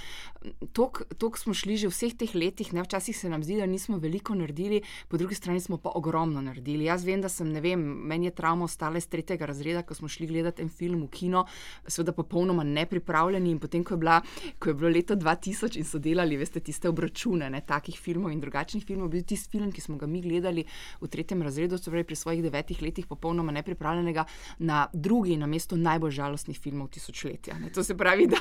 Tok 0.73 1.37
smo 1.37 1.53
šli 1.53 1.77
že 1.77 1.87
v 1.87 1.93
vseh 1.93 2.15
teh 2.17 2.35
letih, 2.35 2.73
ne 2.73 2.83
včasih 2.83 3.17
se 3.17 3.29
nam 3.29 3.43
zdi, 3.43 3.59
da 3.61 3.65
nismo 3.65 3.97
veliko 3.97 4.35
naredili, 4.35 4.81
po 5.07 5.17
drugi 5.17 5.35
strani 5.35 5.59
smo 5.59 5.77
pa 5.77 5.91
ogromno 5.95 6.41
naredili. 6.41 6.85
Jaz 6.89 7.05
vem, 7.05 7.21
da 7.21 7.29
sem, 7.29 7.51
ne 7.51 7.61
vem, 7.61 7.79
meni 7.79 8.27
je 8.27 8.35
travma 8.35 8.65
ostala 8.65 8.97
iz 8.97 9.07
tretjega 9.07 9.45
razreda, 9.45 9.83
ko 9.83 9.93
smo 9.93 10.07
šli 10.07 10.27
gledati 10.27 10.61
en 10.61 10.69
film 10.69 11.03
v 11.03 11.09
kino, 11.11 11.45
seveda 11.87 12.11
popolnoma 12.13 12.63
nepripravljeni. 12.63 13.51
In 13.51 13.59
potem, 13.59 13.83
ko 13.83 13.93
je, 13.93 13.97
bila, 13.97 14.21
ko 14.59 14.69
je 14.69 14.73
bilo 14.73 14.89
leto 14.89 15.15
2000 15.15 15.77
in 15.77 15.85
so 15.85 15.99
delali, 15.99 16.37
veste, 16.37 16.59
tiste 16.59 16.89
obračune, 16.89 17.49
ne, 17.49 17.61
takih 17.61 17.99
filmov 17.99 18.31
in 18.31 18.41
drugačnih 18.41 18.85
filmov, 18.85 19.09
bil 19.13 19.23
tisti 19.23 19.51
film, 19.51 19.71
ki 19.71 19.81
smo 19.81 19.97
ga 19.97 20.07
mi 20.07 20.21
gledali 20.21 20.38
gledali 20.39 20.63
v 21.01 21.07
tretjem 21.07 21.43
razredu, 21.43 21.77
torej 21.77 22.07
pri 22.07 22.15
svojih 22.15 22.43
devetih 22.43 22.81
letih, 22.81 23.07
popolnoma 23.07 23.51
nepripravljenega 23.51 24.25
na 24.59 24.87
drugi, 24.93 25.37
na 25.37 25.47
mestu 25.47 25.77
najbolj 25.77 26.15
žalostnih 26.21 26.59
filmov 26.59 26.89
tisočletja. 26.95 27.59
Ne? 27.59 27.73
To 27.75 27.83
se 27.83 27.97
pravi, 27.97 28.27
da. 28.31 28.39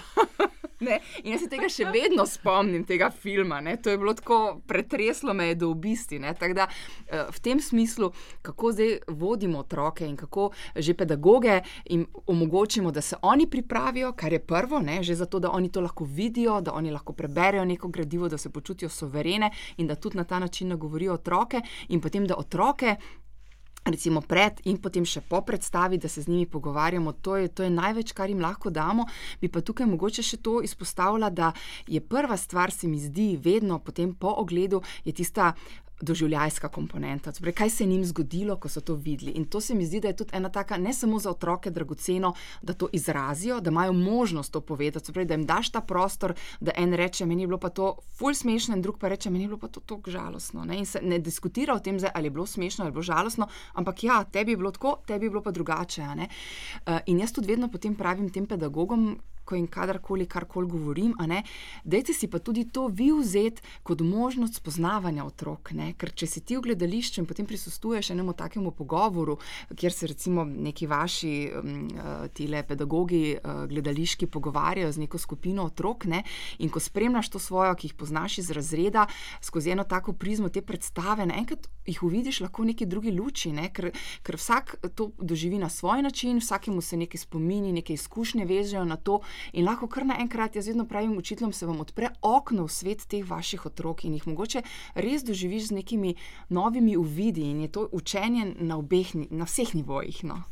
Ne? 0.81 1.01
In 1.25 1.33
jaz 1.33 1.43
se 1.43 1.49
tega 1.51 1.69
še 1.73 1.89
vedno 1.91 2.27
spomnim, 2.27 2.85
tega 2.87 3.11
filma. 3.11 3.61
Ne? 3.65 3.77
To 3.83 3.91
je 3.91 3.99
bilo 3.99 4.15
tako 4.15 4.61
pretreslo 4.67 5.35
me 5.35 5.51
do 5.59 5.71
obisti. 5.71 6.19
Da, 6.19 6.69
eh, 7.09 7.25
v 7.31 7.41
tem 7.43 7.61
smislu, 7.61 8.13
kako 8.43 8.73
zdaj 8.73 8.99
vodimo 9.09 9.59
otroke 9.59 10.07
in 10.07 10.17
kako 10.17 10.51
že 10.77 10.95
pedagoge 10.95 11.61
jim 11.85 12.07
omogočimo, 12.27 12.91
da 12.91 13.01
se 13.01 13.17
oni 13.23 13.47
pripravijo, 13.51 14.13
kar 14.13 14.33
je 14.33 14.39
prvo, 14.39 14.81
ne? 14.81 15.03
že 15.03 15.15
zato, 15.15 15.39
da 15.39 15.51
oni 15.51 15.73
to 15.73 15.81
lahko 15.81 16.05
vidijo, 16.05 16.61
da 16.61 16.73
oni 16.73 16.91
lahko 16.91 17.13
preberejo 17.13 17.65
neko 17.65 17.89
gradivo, 17.89 18.29
da 18.29 18.39
se 18.39 18.51
počutijo 18.51 18.89
soverene 18.89 19.51
in 19.77 19.87
da 19.87 19.95
tudi 19.95 20.17
na 20.17 20.25
ta 20.25 20.39
način 20.39 20.69
nagovorijo 20.69 21.15
otroke 21.15 21.61
in 21.89 22.01
potem 22.01 22.27
da 22.27 22.37
otroke. 22.37 22.97
Recimo 23.85 24.21
pred 24.21 24.61
in 24.65 24.77
potem 24.83 25.05
še 25.07 25.23
po 25.25 25.41
predstavi, 25.47 25.99
da 25.99 26.09
se 26.09 26.23
z 26.23 26.29
njimi 26.29 26.47
pogovarjamo, 26.47 27.13
to 27.13 27.37
je, 27.37 27.49
to 27.49 27.63
je 27.63 27.71
največ, 27.71 28.13
kar 28.13 28.29
jim 28.29 28.43
lahko 28.43 28.71
damo. 28.71 29.07
Bi 29.41 29.49
pa 29.49 29.63
tukaj 29.65 29.87
mogoče 29.87 30.23
še 30.23 30.41
to 30.45 30.59
izpostavila, 30.63 31.31
da 31.31 31.53
je 31.87 32.01
prva 32.01 32.37
stvar, 32.37 32.75
se 32.75 32.89
mi 32.89 33.01
zdi, 33.01 33.37
vedno 33.41 33.79
potem 33.79 34.13
po 34.15 34.35
ogledu, 34.43 34.83
je 35.05 35.13
tista 35.13 35.55
doživljajska 36.01 36.69
komponenta, 36.69 37.33
torej 37.33 37.53
kaj 37.53 37.71
se 37.71 37.85
je 37.85 37.91
jim 37.91 38.05
zgodilo, 38.05 38.57
ko 38.57 38.69
so 38.69 38.81
to 38.81 38.95
videli. 38.95 39.33
In 39.33 39.45
to 39.45 39.61
se 39.61 39.75
mi 39.75 39.87
zdi, 39.87 40.01
da 40.01 40.09
je 40.09 40.17
tudi 40.17 40.37
ena 40.37 40.49
taka, 40.49 40.79
ne 40.79 40.93
samo 40.93 41.19
za 41.19 41.31
otroke, 41.31 41.71
dragoceno, 41.71 42.35
da 42.63 42.73
to 42.73 42.89
izrazijo, 42.93 43.61
da 43.61 43.71
imajo 43.71 43.93
možnost 43.93 44.53
to 44.53 44.61
povedati, 44.61 45.13
torej, 45.13 45.25
da 45.25 45.35
jim 45.35 45.47
daš 45.47 45.71
ta 45.71 45.81
prostor, 45.81 46.35
da 46.61 46.73
en 46.77 46.95
reče, 46.95 47.27
meni 47.27 47.43
je 47.43 47.47
bilo 47.47 47.59
pa 47.59 47.69
to 47.69 47.97
ful 48.19 48.35
smešno, 48.35 48.77
in 48.77 48.83
drug 48.83 48.99
pa 48.99 49.09
reče, 49.09 49.31
meni 49.31 49.45
je 49.45 49.49
bilo 49.49 49.59
pa 49.59 49.69
to 49.69 49.81
tako 49.81 50.11
žalostno. 50.11 50.65
Ne? 50.65 50.79
In 50.79 50.87
se 50.87 51.01
ne 51.03 51.19
diskutira 51.19 51.75
o 51.75 51.79
tem, 51.79 51.99
zdaj, 51.99 52.11
ali 52.15 52.27
je 52.27 52.31
bilo 52.31 52.47
smešno 52.47 52.85
ali 52.85 52.93
bilo 52.93 53.03
žalostno, 53.03 53.49
ampak 53.75 54.05
ja, 54.05 54.25
tebi 54.25 54.53
je 54.53 54.57
bilo 54.57 54.71
tako, 54.71 54.97
tebi 55.07 55.27
je 55.27 55.31
bilo 55.31 55.43
pa 55.43 55.51
drugače. 55.51 56.03
Uh, 56.03 56.99
in 57.07 57.19
jaz 57.21 57.33
tudi 57.33 57.47
vedno 57.47 57.69
potem 57.69 57.95
pravim 57.95 58.31
tem 58.31 58.47
pedagogom, 58.47 59.19
lahko 59.49 59.57
in 59.57 59.67
kadarkoli, 59.67 60.27
karkoli 60.27 60.69
govorim. 60.69 61.15
Dajte 61.85 62.13
si 62.13 62.29
pa 62.29 62.39
tudi 62.39 62.69
to 62.71 62.89
vi 62.89 63.13
vzeti 63.13 63.63
kot 63.83 64.01
možnost 64.01 64.57
spoznavanja 64.57 65.25
otrok. 65.25 65.73
Ne? 65.73 65.95
Ker 65.95 66.13
če 66.13 66.27
si 66.27 66.41
ti 66.41 66.57
v 66.57 66.63
gledališču 66.63 67.21
in 67.21 67.27
potem 67.27 67.47
prisustuješ 67.47 68.11
enemu 68.11 68.33
takemu 68.33 68.71
pogovoru, 68.71 69.39
kjer 69.75 69.93
se 69.93 70.07
recimo 70.07 70.45
neki 70.45 70.87
vaši 70.87 71.51
um, 71.53 71.89
tile 72.35 72.63
pedagogi 72.63 73.37
uh, 73.37 73.65
gledališki 73.69 74.27
pogovarjajo 74.27 74.93
z 74.93 74.99
neko 74.99 75.19
skupino 75.19 75.65
otrok 75.65 76.05
ne? 76.05 76.23
in 76.59 76.69
ko 76.69 76.81
spremljaš 76.81 77.31
to 77.31 77.39
svojo, 77.39 77.75
ki 77.75 77.89
jih 77.89 77.95
poznaš 77.95 78.39
iz 78.39 78.51
razreda, 78.51 79.07
skozi 79.41 79.71
eno 79.71 79.85
tako 79.85 80.13
prizmo 80.13 80.49
te 80.49 80.63
predstave, 80.63 81.27
naenkrat 81.27 81.69
jih 81.87 82.03
uvidiš 82.03 82.41
lahko 82.45 82.63
v 82.63 82.73
neki 82.73 82.87
drugi 82.87 83.13
luči, 83.13 83.53
ne? 83.53 83.71
ker, 83.73 83.91
ker 84.23 84.37
vsak 84.37 84.77
to 84.95 85.11
doživi 85.19 85.59
na 85.59 85.69
svoj 85.69 86.03
način, 86.03 86.39
vsakemu 86.39 86.81
se 86.81 86.97
nekaj 86.97 87.25
spomini, 87.25 87.73
neke 87.73 87.95
izkušnje 87.95 88.45
vežejo 88.45 88.85
na 88.85 88.97
to 88.97 89.21
in 89.53 89.67
lahko 89.67 89.89
kar 89.89 90.07
naenkrat, 90.07 90.57
jaz 90.57 90.69
vedno 90.69 90.87
pravim 90.87 91.17
učiteljem, 91.19 91.53
se 91.53 91.67
vam 91.67 91.81
odpre 91.81 92.11
okno 92.23 92.67
v 92.67 92.73
svet 92.73 93.07
teh 93.09 93.25
vaših 93.27 93.67
otrok 93.67 94.05
in 94.05 94.15
jih 94.19 94.27
mogoče 94.27 94.63
res 94.95 95.25
doživiš 95.25 95.69
z 95.69 95.81
nekimi 95.81 96.15
novimi 96.49 96.97
uvidi 96.97 97.51
in 97.51 97.61
je 97.67 97.73
to 97.73 97.89
učenje 97.93 98.55
na, 98.61 98.79
obeh, 98.79 99.15
na 99.31 99.45
vseh 99.45 99.75
nivojih. 99.75 100.25
No. 100.25 100.43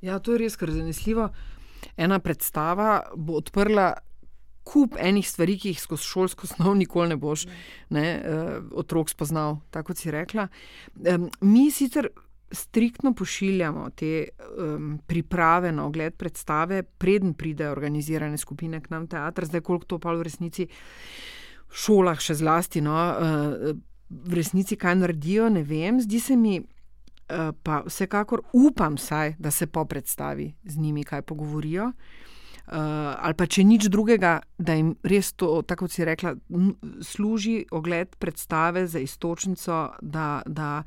Ja, 0.00 0.18
to 0.18 0.32
je 0.32 0.44
res 0.44 0.56
kar 0.56 0.70
zanesljivo. 0.70 1.30
Ena 1.96 2.18
predstava 2.18 3.02
bo 3.16 3.38
odprla 3.40 3.92
kup 4.64 4.96
enih 5.00 5.26
stvari, 5.28 5.56
ki 5.58 5.72
jih 5.72 5.80
skozi 5.80 6.06
šolsko 6.06 6.46
snov 6.50 6.76
nikoli 6.78 7.14
ne 7.14 7.16
boš 7.20 7.46
ne, 7.90 8.06
uh, 8.20 8.50
otrok 8.82 9.10
spoznal, 9.10 9.58
tako 9.70 9.96
si 9.96 10.12
rekla. 10.12 10.48
Mi 11.40 11.70
sicer 11.74 12.10
striktno 12.52 13.12
pošiljamo 13.14 13.90
te 13.90 14.28
um, 14.28 14.98
priprave 15.06 15.72
na 15.72 15.86
ogled 15.86 16.16
predstave, 16.16 16.82
preden 16.82 17.34
pridejo 17.34 17.72
organizirane 17.72 18.38
skupine 18.38 18.80
k 18.80 18.90
nam 18.90 19.06
teater, 19.06 19.46
zdaj 19.46 19.60
koliko 19.60 19.84
to 19.84 19.98
pa 19.98 20.14
v 20.14 20.26
resnici 20.26 20.66
v 21.70 21.76
šolah 21.84 22.20
še 22.20 22.34
zlasti. 22.40 22.82
No, 22.82 22.96
uh, 22.96 23.70
v 24.10 24.34
resnici 24.34 24.76
kaj 24.76 24.98
naredijo, 24.98 25.48
ne 25.48 25.62
vem, 25.62 26.00
zdi 26.00 26.20
se 26.20 26.36
mi. 26.36 26.60
Pa 27.62 27.76
vsekakor 27.86 28.40
upam, 28.58 28.96
saj, 28.98 29.36
da 29.38 29.52
se 29.54 29.68
po 29.70 29.84
predstavi 29.86 30.48
z 30.66 30.80
njimi 30.82 31.04
kaj 31.06 31.22
pogovorijo. 31.22 31.84
Uh, 31.86 32.30
uh, 32.70 33.14
ali 33.18 33.36
pa 33.36 33.46
če 33.50 33.64
nič 33.66 33.88
drugega, 33.92 34.38
da 34.58 34.76
jim 34.78 34.94
res 35.06 35.32
to, 35.38 35.60
tako 35.66 35.86
kot 35.86 35.94
si 35.94 36.06
rekla, 36.06 36.34
služi 37.04 37.64
ogled 37.74 38.14
predstave 38.22 38.86
za 38.90 39.02
istočnico, 39.02 39.80
da, 40.00 40.42
da 40.46 40.82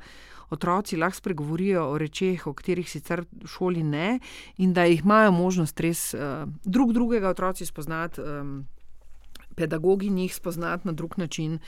otroci 0.50 0.96
lahko 0.96 1.16
spregovorijo 1.16 1.86
o 1.90 1.98
rečeh, 1.98 2.46
o 2.46 2.52
katerih 2.52 2.90
sicer 2.90 3.24
v 3.24 3.48
šoli 3.48 3.82
ne, 3.82 4.18
in 4.58 4.72
da 4.72 4.84
jih 4.84 5.04
imajo 5.04 5.32
možnost 5.32 5.80
res 5.80 6.14
uh, 6.14 6.44
drug 6.64 6.92
drugega 6.92 7.28
otroci 7.28 7.66
spoznati. 7.66 8.20
Um, 8.20 8.64
Pedagogi 9.54 10.08
njih 10.10 10.34
spoznati 10.34 10.88
na 10.88 10.92
drug 10.92 11.12
način, 11.16 11.58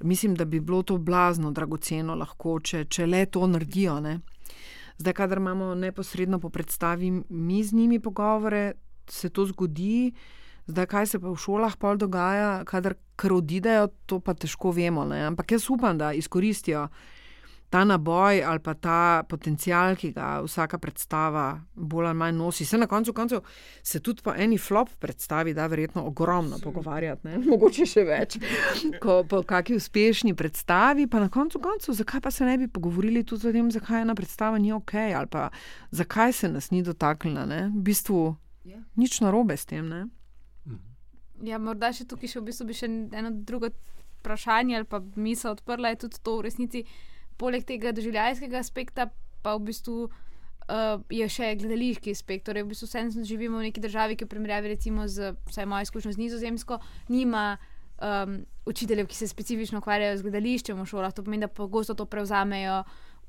mislim, 0.00 0.34
da 0.34 0.44
bi 0.44 0.60
bilo 0.60 0.82
to 0.82 0.96
blazno, 0.98 1.50
dragoceno, 1.50 2.14
lahko, 2.14 2.54
če, 2.60 2.86
če 2.88 3.06
le 3.06 3.26
to 3.26 3.46
naredijo. 3.46 3.98
Ne? 4.00 4.14
Zdaj, 4.96 5.12
kadar 5.12 5.38
imamo 5.38 5.74
neposredno 5.74 6.38
po 6.40 6.48
predstavi 6.48 7.10
mi 7.28 7.64
z 7.64 7.72
njimi 7.72 8.00
pogovore, 8.00 8.72
se 9.10 9.28
to 9.28 9.44
zgodi, 9.46 10.12
zdaj 10.66 10.86
kaj 10.86 11.06
se 11.06 11.20
pa 11.20 11.28
v 11.28 11.36
šolah 11.36 11.76
pol 11.76 11.98
dogaja, 12.00 12.64
kadar 12.64 12.94
odidejo, 13.30 13.88
to 14.06 14.20
pa 14.20 14.34
težko 14.34 14.70
vemo. 14.70 15.04
Ne? 15.04 15.24
Ampak 15.26 15.52
jaz 15.52 15.68
upam, 15.70 15.98
da 15.98 16.12
izkoristijo 16.12 16.88
ta 17.74 17.84
naboj 17.84 18.44
ali 18.44 18.60
pa 18.62 18.74
ta 18.74 19.24
potencial, 19.28 19.96
ki 19.98 20.12
ga 20.14 20.26
vsaka 20.44 20.78
predstava 20.78 21.58
bolj 21.74 22.06
ali 22.06 22.18
manj 22.18 22.36
nosi. 22.38 22.64
Se 22.64 22.78
na 22.78 22.86
koncu 22.86 23.12
koncev 23.12 23.40
se 23.82 23.98
tudi 24.00 24.22
po 24.22 24.30
eni 24.36 24.58
flop 24.58 24.90
predstavi, 24.98 25.54
da 25.54 25.66
verjetno 25.66 26.04
ogromno 26.06 26.58
pogovarjati, 26.62 27.26
ne? 27.26 27.38
mogoče 27.50 27.86
še 27.90 28.04
več. 28.06 28.36
Ko 29.02 29.24
po 29.26 29.40
kakšni 29.42 29.80
uspešni 29.82 30.34
predstavi, 30.38 31.08
pa 31.10 31.18
na 31.24 31.28
koncu 31.28 31.58
koncev, 31.58 31.96
zakaj 31.98 32.22
pa 32.22 32.30
se 32.30 32.46
ne 32.46 32.54
bi 32.58 32.68
pogovorili 32.70 33.24
tudi 33.26 33.48
o 33.50 33.54
tem, 33.56 33.70
zakaj 33.74 34.04
ena 34.06 34.14
predstava 34.14 34.60
ni 34.62 34.70
ok 34.72 34.94
ali 34.94 35.26
pa 35.26 35.48
zakaj 35.90 36.32
se 36.32 36.52
nas 36.52 36.70
ni 36.70 36.82
dotaknila. 36.86 37.42
V 37.74 37.82
bistvu. 37.88 38.36
Ja. 38.64 38.78
Nič 38.94 39.18
narobe 39.20 39.56
s 39.56 39.66
tem. 39.66 39.88
Ne? 39.88 40.04
Mhm. 40.66 40.78
Ja, 41.50 41.58
morda 41.58 41.90
še 41.90 42.06
tukaj 42.06 42.36
še 42.36 42.38
v 42.38 42.52
bistvu 42.52 42.68
bi 42.70 42.78
še 42.78 42.86
eno 42.86 43.34
drugo 43.34 43.72
vprašanje 44.20 44.78
ali 44.78 44.86
pa 44.86 45.02
misel 45.18 45.56
odprla. 45.58 45.90
Je 45.90 46.04
tudi 46.06 46.22
to 46.22 46.38
v 46.38 46.46
resnici, 46.46 46.84
poleg 47.40 47.66
tega 47.66 47.92
doživljajskega 47.94 48.60
aspekta, 48.60 49.08
pa 49.42 49.56
v 49.58 49.68
bistvu 49.70 49.98
uh, 50.06 51.02
je 51.12 51.28
še 51.28 51.54
gledališki 51.60 52.14
aspekt. 52.14 52.46
Torej, 52.48 52.64
v 52.64 52.72
bistvu 52.72 52.88
vseeno 52.88 53.26
živimo 53.26 53.60
v 53.60 53.68
neki 53.68 53.84
državi, 53.84 54.16
ki 54.16 54.28
v 54.28 54.32
primerjavi 54.34 54.74
recimo 54.74 55.08
z, 55.08 55.34
vsaj 55.50 55.68
mojo 55.68 55.88
izkušnjo 55.88 56.16
z 56.16 56.22
Nizozemsko, 56.24 56.80
nima. 57.08 57.54
Um, 58.04 58.40
učiteljev, 58.66 59.06
ki 59.06 59.16
se 59.16 59.28
specifično 59.30 59.78
ukvarjajo 59.78 60.16
z 60.18 60.24
gledališčem 60.26 60.80
v 60.80 60.86
šolah, 60.88 61.12
to 61.14 61.22
pomeni, 61.22 61.44
da 61.46 61.48
pogosto 61.48 61.94
to 61.94 62.08
prevzamejo 62.10 62.80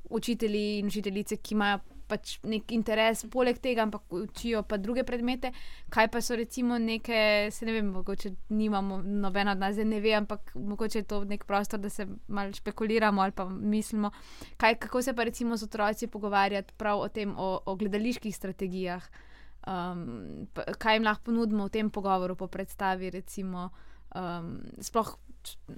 učitelji 0.10 0.80
in 0.80 0.90
učiteljice, 0.90 1.38
ki 1.38 1.54
imajo 1.54 1.80
pač 2.08 2.38
nek 2.46 2.72
interes 2.76 3.26
poleg 3.32 3.60
tega, 3.62 3.86
ampak 3.86 4.14
učijo 4.14 4.64
pa 4.68 4.78
druge 4.78 5.04
predmete. 5.08 5.52
Kaj 5.94 6.10
pa 6.14 6.22
so 6.22 6.38
recimo 6.38 6.78
neke, 6.82 7.50
se 7.52 7.66
ne 7.66 7.76
vem, 7.76 7.92
mogoče 7.94 8.32
nimamo 8.50 9.02
nobeno 9.02 9.52
od 9.56 9.62
nas, 9.62 9.78
ne 9.78 10.00
ve, 10.02 10.16
ampak 10.18 10.54
mogoče 10.56 11.00
je 11.00 11.08
to 11.10 11.24
nek 11.26 11.46
prostor, 11.46 11.80
da 11.80 11.90
se 11.90 12.08
malo 12.28 12.54
špekuliramo 12.54 13.22
ali 13.22 13.32
pa 13.32 13.48
mislimo. 13.50 14.12
Kaj, 14.58 14.80
kako 14.86 15.02
se 15.02 15.14
pa 15.14 15.24
recimo 15.24 15.58
z 15.58 15.64
otroci 15.70 16.08
pogovarjati 16.08 16.74
prav 16.78 17.00
o 17.00 17.10
tem, 17.10 17.34
o, 17.38 17.60
o 17.66 17.76
gledaliških 17.76 18.36
strategijah, 18.36 19.04
um, 19.68 20.48
kaj 20.78 20.96
jim 20.96 21.04
lahko 21.04 21.32
ponudimo 21.32 21.68
v 21.68 21.78
tem 21.80 21.90
pogovoru 21.90 22.36
po 22.36 22.48
predstavi, 22.48 23.10
recimo. 23.10 23.70
Um, 24.16 24.62
sploh 24.80 25.10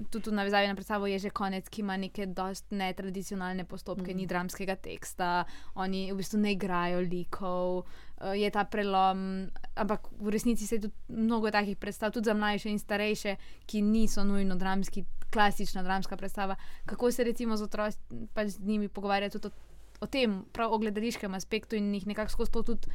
tudi 0.09 0.29
v 0.29 0.33
navezavi 0.33 0.67
na 0.67 0.75
predstavo 0.75 1.07
je 1.07 1.19
že 1.19 1.29
konec, 1.29 1.69
ki 1.69 1.81
ima 1.81 1.97
neke 1.97 2.25
dost 2.25 2.71
netradicionalne 2.71 3.65
postopke, 3.65 4.13
mm. 4.13 4.17
ni 4.17 4.25
dramskega 4.27 4.75
teksta, 4.75 5.45
oni 5.75 6.11
v 6.11 6.17
bistvu 6.17 6.39
ne 6.39 6.51
igrajo 6.55 6.99
likov, 7.03 7.83
uh, 7.83 8.33
je 8.33 8.49
ta 8.51 8.63
prelom. 8.63 9.49
Ampak 9.75 10.07
v 10.19 10.29
resnici 10.29 10.67
se 10.67 10.75
je 10.75 10.87
tudi 10.87 10.95
mnogo 11.09 11.51
takih 11.51 11.77
predstav, 11.77 12.11
tudi 12.11 12.29
za 12.29 12.33
mlajše 12.33 12.69
in 12.69 12.79
starejše, 12.79 13.35
ki 13.65 13.81
niso 13.81 14.23
nujno 14.23 14.55
dramski, 14.55 15.05
klasična 15.33 15.83
dramska 15.83 16.17
predstava. 16.17 16.55
Kako 16.85 17.11
se 17.11 17.23
recimo 17.23 17.57
z 17.57 17.63
otroci 17.63 17.99
pač 18.33 18.57
z 18.57 18.59
njimi 18.59 18.89
pogovarjati 18.89 19.37
o, 19.37 19.51
o 19.99 20.07
tem, 20.07 20.43
prav 20.53 20.73
o 20.73 20.77
gledališkem 20.77 21.33
aspektu 21.33 21.75
in 21.75 21.93
jih 21.93 22.07
nekako 22.07 22.31
skozi 22.31 22.51
to 22.51 22.63
tudi 22.63 22.87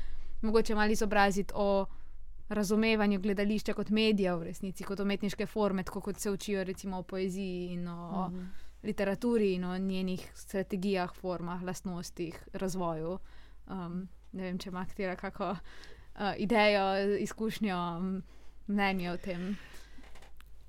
mogoče 0.43 0.75
malo 0.75 0.93
izobraziti 0.93 1.55
razumevanju 2.55 3.21
gledališča 3.21 3.75
kot 3.75 3.91
medija, 3.91 4.35
v 4.37 4.51
resnici 4.51 4.85
kot 4.85 5.01
umetniške 5.01 5.47
forme, 5.47 5.83
tako 5.83 6.01
kot 6.01 6.19
se 6.19 6.31
učijo 6.31 6.65
recimo 6.65 6.99
o 6.99 7.03
poeziji 7.03 7.73
in 7.73 7.89
o 7.89 8.29
mm 8.29 8.35
-hmm. 8.35 8.47
literaturi 8.83 9.53
in 9.55 9.65
o 9.65 9.79
njenih 9.79 10.31
strategijah, 10.35 11.15
formah, 11.15 11.63
lastnostih, 11.63 12.49
razvoju. 12.53 13.19
Um, 13.67 14.09
ne 14.33 14.43
vem, 14.43 14.59
če 14.59 14.69
ima 14.71 14.85
katera 14.85 15.17
kako 15.17 15.51
uh, 15.51 15.59
idejo, 16.37 17.17
izkušnjo, 17.19 17.77
mnenje 18.67 19.11
o 19.11 19.17
tem. 19.17 19.57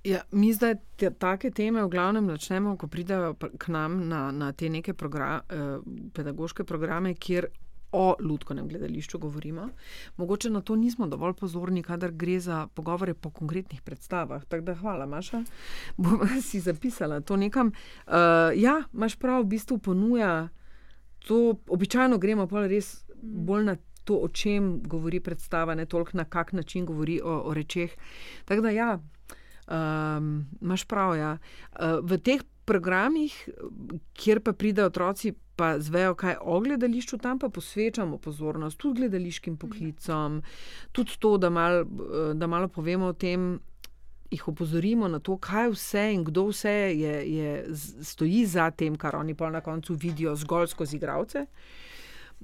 Ja, 0.03 0.21
mi 0.31 0.53
zdaj 0.53 0.75
te, 0.95 1.11
take 1.15 1.51
teme 1.51 1.83
v 1.83 1.89
glavnem 1.89 2.27
začnemo, 2.27 2.75
ko 2.77 2.87
pridejo 2.87 3.37
k 3.39 3.71
nam 3.71 4.01
na, 4.09 4.31
na 4.31 4.51
te 4.51 4.69
neke 4.69 4.93
program, 4.93 5.41
eh, 5.47 5.77
pedagoške 6.13 6.63
programe, 6.63 7.13
kjer 7.15 7.47
o 7.93 8.15
ljudskem 8.19 8.67
gledališču 8.67 9.19
govorimo. 9.19 9.69
Mogoče 10.17 10.49
na 10.49 10.61
to 10.61 10.75
nismo 10.75 11.07
dovolj 11.07 11.33
pozorni, 11.33 11.83
kadar 11.83 12.11
gre 12.11 12.39
za 12.39 12.67
pogovore 12.67 13.13
po 13.13 13.29
konkretnih 13.29 13.81
predstavah. 13.81 14.45
Tako 14.45 14.65
da 14.65 14.75
hvala, 14.75 15.05
Maša, 15.05 15.43
bom 15.97 16.19
si 16.47 16.59
zapisala 16.59 17.21
to 17.21 17.37
nekam. 17.37 17.67
Uh, 17.67 18.13
ja, 18.55 18.83
imaš 18.93 19.15
prav, 19.15 19.43
v 19.43 19.45
bistvu 19.55 19.77
ponuja 19.77 20.49
to, 21.27 21.55
običajno 21.67 22.17
gremo 22.17 22.47
pa 22.47 22.67
res 22.67 23.05
bolj 23.21 23.65
na. 23.65 23.77
To, 24.03 24.17
o 24.19 24.27
čem 24.27 24.81
govori 24.83 25.21
predstava, 25.23 25.75
ne 25.79 25.85
toliko 25.85 26.17
na 26.19 26.25
kak 26.25 26.49
način 26.53 26.85
govori 26.85 27.21
o, 27.23 27.37
o 27.47 27.53
rečeh. 27.53 27.91
Tako 28.45 28.61
da, 28.61 28.69
ja, 28.69 28.99
um, 29.67 30.45
imaš 30.61 30.83
prav. 30.83 31.15
Ja. 31.15 31.37
Uh, 31.71 32.03
v 32.03 32.17
teh 32.17 32.43
programih, 32.65 33.49
kjer 34.13 34.41
pa 34.43 34.53
pridejo 34.53 34.87
otroci, 34.87 35.33
pa 35.55 35.75
zvejo, 35.79 36.15
kaj 36.17 36.39
o 36.41 36.59
gledališču, 36.59 37.17
tam 37.21 37.39
pa 37.39 37.49
posvečamo 37.49 38.17
pozornost 38.17 38.77
tudi 38.77 39.03
gledališkim 39.03 39.57
poklicom, 39.57 40.41
tudi 40.91 41.19
to, 41.19 41.37
da, 41.37 41.49
mal, 41.49 41.83
da 42.33 42.47
malo 42.47 42.67
povemo 42.67 43.13
o 43.13 43.13
tem. 43.13 43.59
Ih 44.33 44.47
opozorimo 44.49 45.05
na 45.07 45.19
to, 45.21 45.35
kaj 45.37 45.67
vse 45.75 46.07
in 46.09 46.23
kdo 46.25 46.47
vse 46.47 46.71
je, 46.97 47.11
je, 47.29 47.49
stoji 48.01 48.47
za 48.49 48.71
tem, 48.73 48.95
kar 48.97 49.13
oni 49.15 49.35
pa 49.37 49.51
na 49.53 49.61
koncu 49.61 49.93
vidijo 49.93 50.33
zgolj 50.35 50.71
skozi 50.71 50.97
igravce 50.97 51.45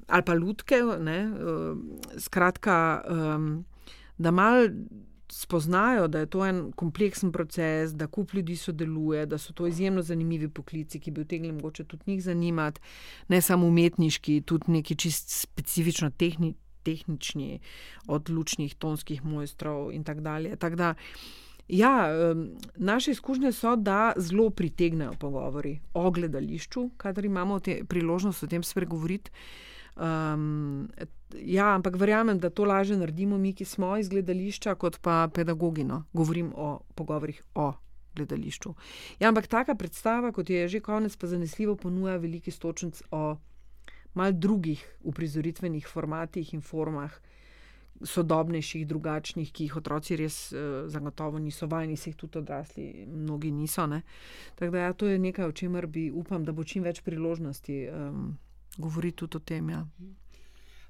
ali 0.08 0.24
pa 0.24 0.36
ljudke. 0.36 0.76
Skratka, 2.18 3.02
um, 3.10 3.66
da 4.18 4.32
malo 4.32 4.68
spoznajo, 5.32 6.08
da 6.08 6.20
je 6.20 6.26
to 6.26 6.46
en 6.46 6.72
kompleksen 6.72 7.32
proces, 7.32 7.92
da 7.94 8.08
kup 8.08 8.34
ljudi 8.34 8.56
sodeluje, 8.56 9.26
da 9.26 9.38
so 9.38 9.54
to 9.54 9.68
izjemno 9.68 10.02
zanimivi 10.02 10.50
poklici, 10.50 11.00
ki 11.00 11.12
bi 11.12 11.22
utegnili 11.22 11.54
mogoče 11.54 11.84
tudi 11.84 12.04
njih 12.12 12.24
zanimati, 12.24 12.82
ne 13.28 13.42
samo 13.42 13.68
umetniški, 13.68 14.42
tudi 14.42 14.72
neki 14.72 14.96
čist 14.96 15.42
specifično 15.42 16.10
tehni, 16.10 16.54
tehnični, 16.84 17.60
od 18.08 18.30
lučnih, 18.30 18.76
tonskih 18.76 19.26
mojstrov 19.26 19.92
in 19.92 20.04
tako 20.04 20.22
dalje. 20.22 20.56
Tak 20.56 20.76
da, 20.76 20.94
ja, 21.68 22.10
naše 22.76 23.12
izkušnje 23.12 23.52
so, 23.52 23.76
da 23.76 24.14
zelo 24.18 24.50
pritegnejo 24.50 25.14
pogovori 25.20 25.80
o 25.94 26.12
gledališču, 26.12 26.90
kadar 26.98 27.26
imamo 27.26 27.60
te, 27.60 27.82
priložnost 27.88 28.44
o 28.44 28.48
tem 28.48 28.64
spregovoriti. 28.64 29.32
Um, 29.96 30.90
ja, 31.36 31.74
ampak 31.76 31.96
verjamem, 31.96 32.40
da 32.40 32.50
to 32.50 32.66
lažje 32.66 32.98
naredimo 32.98 33.38
mi, 33.38 33.54
ki 33.54 33.66
smo 33.66 33.98
iz 33.98 34.10
gledališča, 34.10 34.76
kot 34.76 35.00
pa 35.02 35.28
pedagogi. 35.34 35.84
No. 35.84 36.04
Govorim 36.14 36.54
o 36.56 36.80
pogovorih 36.96 37.44
o 37.56 37.74
gledališču. 38.16 38.74
Ja, 39.20 39.30
ampak 39.30 39.48
taka 39.48 39.76
predstava, 39.76 40.32
kot 40.32 40.50
je 40.50 40.68
že 40.68 40.80
konec, 40.80 41.16
pa 41.16 41.28
zanesljivo 41.28 41.76
ponuja 41.76 42.18
veliki 42.18 42.52
stočnic 42.52 43.02
o 43.12 43.38
mal 44.14 44.32
drugih 44.34 44.84
uprizoritvenih 45.04 45.88
formatih 45.88 46.54
in 46.54 46.62
formah. 46.62 47.12
Sodobnejših, 48.00 48.86
drugačnih, 48.88 49.50
ki 49.52 49.66
jih 49.66 49.74
otroci 49.76 50.16
res 50.16 50.54
uh, 50.54 50.86
zagotovo 50.88 51.40
niso 51.40 51.68
vajeni, 51.68 51.98
se 51.98 52.10
jih 52.10 52.16
tudi 52.16 52.40
odrasli, 52.40 53.06
mnogi 53.12 53.52
niso. 53.52 53.84
Tako 54.56 54.72
da 54.72 54.86
ja, 54.86 54.94
to 54.94 55.08
je 55.08 55.20
nekaj, 55.20 55.46
o 55.46 55.52
čemer 55.52 55.88
bi 55.88 56.06
upam, 56.12 56.46
da 56.46 56.56
bo 56.56 56.64
čim 56.64 56.84
več 56.84 57.02
priložnosti 57.04 57.90
um, 57.92 58.38
govoriti 58.78 59.18
tudi 59.18 59.38
o 59.38 59.40
tem. 59.40 59.70
Ja. 59.70 59.84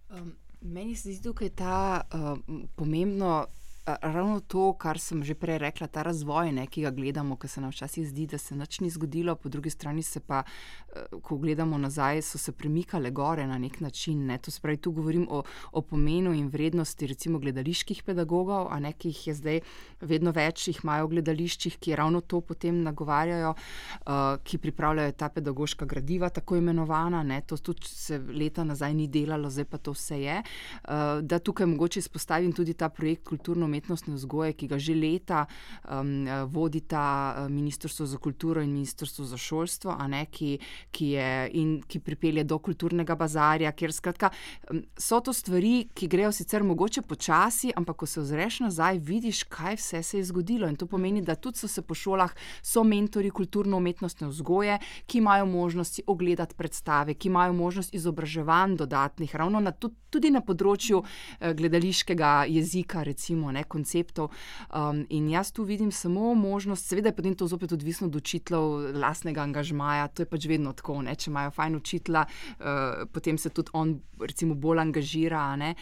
Um, 0.10 0.34
meni 0.62 0.95
se 0.95 1.14
zdi 1.14 1.24
tukaj 1.24 1.49
ta 1.49 2.01
uh, 2.14 2.38
pomembno 2.76 3.45
ravno 3.86 4.40
to, 4.40 4.74
kar 4.74 5.00
sem 5.00 5.24
že 5.24 5.36
prej 5.36 5.58
rekla, 5.58 5.88
ta 5.88 6.04
razvoj, 6.04 6.52
ne, 6.52 6.66
ki 6.68 6.84
ga 6.86 6.92
gledamo, 6.92 7.38
ki 7.40 7.48
se 7.48 7.62
nam 7.62 7.72
včasih 7.72 8.08
zdi, 8.08 8.28
da 8.28 8.38
se 8.38 8.56
nič 8.56 8.80
ni 8.80 8.90
zgodilo, 8.90 9.36
po 9.36 9.50
drugi 9.50 9.70
strani 9.70 10.04
se 10.04 10.20
pa, 10.20 10.44
eh, 10.44 11.06
ko 11.22 11.38
gledamo 11.38 11.78
nazaj, 11.78 12.22
so 12.22 12.38
se 12.38 12.52
premikale 12.52 13.12
gore 13.12 13.48
na 13.48 13.58
nek 13.58 13.80
način. 13.80 14.26
Ne. 14.26 14.38
To 14.38 14.52
spravi, 14.52 14.78
tu 14.78 14.92
govorim 14.92 15.28
o, 15.30 15.44
o 15.72 15.82
pomenu 15.82 16.34
in 16.34 16.50
vrednosti 16.50 17.08
recimo 17.08 17.40
gledaliških 17.40 18.04
pedagogov, 18.04 18.68
a 18.72 18.80
ne, 18.80 18.94
ki 18.94 19.10
jih 19.10 19.28
je 19.28 19.34
zdaj 19.34 19.60
vedno 20.02 20.32
več, 20.32 20.68
jih 20.68 20.84
imajo 20.84 21.08
v 21.08 21.10
gledališčih, 21.16 21.80
ki 21.80 21.96
ravno 21.96 22.22
to 22.22 22.42
potem 22.42 22.84
nagovarjajo, 22.84 23.54
uh, 23.54 24.38
ki 24.44 24.58
pripravljajo 24.58 25.12
ta 25.12 25.30
pedagoška 25.30 25.86
gradiva, 25.86 26.30
tako 26.30 26.60
imenovana. 26.60 27.24
Ne. 27.24 27.42
To 27.42 27.58
tudi 27.58 27.88
se 27.88 28.20
leta 28.20 28.64
nazaj 28.64 28.94
ni 28.94 29.08
delalo, 29.08 29.50
zdaj 29.50 29.66
pa 29.66 29.78
to 29.78 29.92
vse 29.92 30.22
je. 30.22 30.38
Uh, 30.84 31.22
da 31.22 31.40
tukaj 31.40 31.66
mogoče 31.66 32.00
izpostavim 32.00 32.54
tudi 32.54 32.74
ta 32.74 32.90
projekt 32.90 33.28
kulturno 33.28 33.68
umetnostne 33.80 34.14
vzgoje, 34.14 34.54
ki 34.54 34.68
ga 34.68 34.78
že 34.78 34.94
leta 34.96 35.46
um, 35.88 36.28
vodita 36.52 37.36
uh, 37.46 37.50
Ministrstvo 37.50 38.06
za 38.06 38.18
kulturo 38.18 38.62
in 38.62 38.74
Ministrstvo 38.74 39.26
za 39.26 39.38
šolstvo, 39.38 39.96
ne, 40.08 40.26
ki, 40.26 40.60
ki, 40.92 41.06
je, 41.16 41.50
ki 41.88 42.00
pripelje 42.00 42.44
do 42.44 42.60
kulturnega 42.60 43.16
bazarja. 43.16 43.72
Ker, 43.72 43.94
skratka, 43.94 44.32
um, 44.72 44.84
so 44.98 45.20
to 45.22 45.34
stvari, 45.34 45.90
ki 45.94 46.08
grejo 46.08 46.32
sicer 46.32 46.64
mogoče 46.64 47.02
počasi, 47.02 47.72
ampak 47.76 48.04
ko 48.04 48.06
se 48.06 48.20
ozreš 48.22 48.60
nazaj, 48.68 49.00
vidiš, 49.00 49.44
kaj 49.50 49.80
vse 49.80 50.04
se 50.04 50.18
je 50.20 50.28
zgodilo. 50.28 50.68
In 50.68 50.76
to 50.76 50.88
pomeni, 50.88 51.22
da 51.22 51.36
tudi 51.36 51.60
so 51.60 51.68
se 51.68 51.82
po 51.82 51.96
šolah, 51.96 52.34
so 52.62 52.84
mentori 52.84 53.32
kulturno-umetnostne 53.32 54.28
vzgoje, 54.28 54.80
ki 55.08 55.18
imajo 55.18 55.46
možnosti 55.46 56.04
ogledati 56.08 56.56
predstave, 56.56 57.14
ki 57.14 57.32
imajo 57.32 57.54
možnost 57.54 57.94
izobraževanj 57.94 58.76
dodatnih, 58.76 59.36
ravno 59.36 59.60
na, 59.64 59.72
tudi 60.10 60.32
na 60.32 60.42
področju 60.42 61.02
uh, 61.02 61.54
gledališkega 61.56 62.50
jezika, 62.50 63.04
recimo. 63.04 63.52
Ne, 63.52 63.59
konceptov. 63.64 64.30
Um, 64.70 65.05
in 65.10 65.30
jaz 65.30 65.51
tu 65.51 65.64
vidim 65.64 65.91
samo 65.91 66.34
možnost, 66.36 66.88
seveda 66.88 67.10
je 67.10 67.16
potem 67.16 67.36
to 67.36 67.47
zopet 67.47 67.72
odvisno 67.72 68.07
od 68.07 68.16
učiteljev, 68.16 68.95
lastnega 68.99 69.41
angažmaja, 69.43 70.07
to 70.07 70.22
je 70.22 70.30
pač 70.30 70.45
vedno 70.45 70.74
tako. 70.74 71.01
Ne? 71.01 71.16
Če 71.16 71.30
imajo 71.32 71.51
fajn 71.51 71.76
učitla, 71.76 72.26
uh, 72.26 73.05
potem 73.14 73.38
se 73.38 73.49
tudi 73.49 73.72
on 73.74 73.99
recimo, 74.20 74.55
bolj 74.55 74.80
angažira. 74.80 75.45
Uh, 75.60 75.74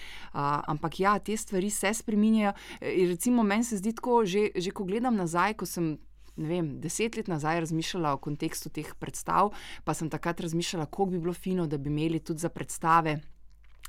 ampak 0.67 0.99
ja, 0.99 1.19
te 1.19 1.37
stvari 1.37 1.69
se 1.69 1.93
spremenjajo. 1.93 2.53
Recimo 2.81 3.43
meni 3.43 3.63
se 3.63 3.77
zdi 3.77 3.93
tako, 3.93 4.25
že, 4.25 4.49
že 4.55 4.71
ko 4.71 4.85
gledam 4.87 5.15
nazaj, 5.15 5.57
ko 5.57 5.65
sem. 5.65 5.97
Vem, 6.37 6.75
deset 6.77 7.15
let 7.17 7.25
nazaj 7.25 7.63
razmišljala 7.63 8.11
o 8.13 8.19
kontekstu 8.21 8.69
teh 8.69 8.85
predstav, 9.01 9.49
pa 9.81 9.95
sem 9.97 10.05
takrat 10.05 10.43
razmišljala, 10.45 10.85
kako 10.85 11.07
bi 11.09 11.17
bilo 11.19 11.33
fino, 11.33 11.65
da 11.65 11.79
bi 11.81 11.89
imeli 11.89 12.19
tudi 12.21 12.45
za 12.45 12.51
predstave 12.53 13.15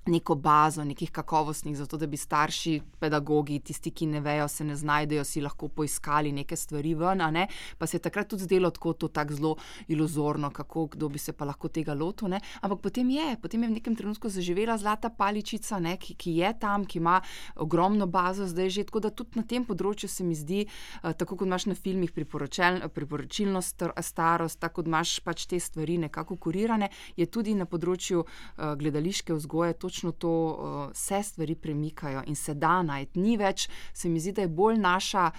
neko 0.09 0.35
bazo, 0.35 0.85
nekih 0.85 1.11
kakovostnih, 1.11 1.77
zato 1.77 1.97
da 1.97 2.07
bi 2.07 2.17
starši, 2.17 2.81
pedagogi, 2.99 3.59
tisti, 3.61 3.91
ki 3.91 4.07
ne 4.07 4.21
vejo, 4.21 4.49
se 4.49 4.65
ne 4.65 4.77
znajdejo, 4.77 5.25
si 5.25 5.41
lahko 5.41 5.69
poiskali 5.69 6.33
neke 6.33 6.57
stvari 6.57 6.95
ven. 6.95 7.23
Ne? 7.33 7.47
Pa 7.79 7.87
se 7.87 7.97
je 7.97 8.03
takrat 8.03 8.29
tudi 8.29 8.43
zdelo 8.43 8.71
tako, 8.71 8.93
tako 8.93 9.35
zelo 9.35 9.57
iluzorno, 9.89 10.51
kako 10.51 10.87
kdo 10.87 11.09
bi 11.09 11.19
se 11.19 11.33
pa 11.33 11.45
lahko 11.45 11.69
tega 11.69 11.95
lotil. 11.95 12.29
Ne? 12.29 12.41
Ampak 12.61 12.81
potem 12.81 13.11
je, 13.11 13.37
potem 13.43 13.63
je 13.63 13.69
v 13.69 13.73
nekem 13.73 13.97
trenutku 13.97 14.29
zaživela 14.29 14.79
zlata 14.79 15.11
paličica, 15.11 15.81
ki, 16.01 16.15
ki 16.15 16.37
je 16.39 16.53
tam, 16.61 16.85
ki 16.85 16.99
ima 16.99 17.21
ogromno 17.57 18.07
bazo, 18.07 18.47
zdaj 18.47 18.71
že 18.71 18.85
tako, 18.85 19.01
da 19.01 19.11
tudi 19.11 19.39
na 19.39 19.43
tem 19.43 19.65
področju 19.65 20.09
se 20.09 20.25
mi 20.25 20.35
zdi, 20.35 20.67
uh, 21.03 21.13
tako 21.13 21.37
kot 21.37 21.47
imaš 21.47 21.67
na 21.67 21.75
filmih 21.75 22.13
priporočilno 22.13 23.63
starost, 23.63 24.61
tako 24.61 24.83
kot 24.83 24.87
imaš 24.87 25.19
pač 25.21 25.47
te 25.47 25.61
stvari 25.61 25.99
nekako 25.99 26.37
kurirane, 26.37 26.91
je 27.17 27.27
tudi 27.27 27.55
na 27.55 27.67
področju 27.67 28.25
uh, 28.25 28.75
gledališke 28.79 29.35
vzgoje 29.35 29.78
točno 29.79 30.13
to, 30.13 30.31
uh, 30.31 30.91
se 30.95 31.23
stvari 31.23 31.55
premikajo 31.55 32.23
in 32.27 32.37
se 32.37 32.55
da 32.55 32.83
najti. 32.83 33.21
Ni 33.21 33.37
več, 33.37 33.69
se 33.95 34.09
mi 34.09 34.21
zdi, 34.21 34.33
da 34.33 34.47
je 34.47 34.49
bolj 34.49 34.79
naša. 34.79 35.31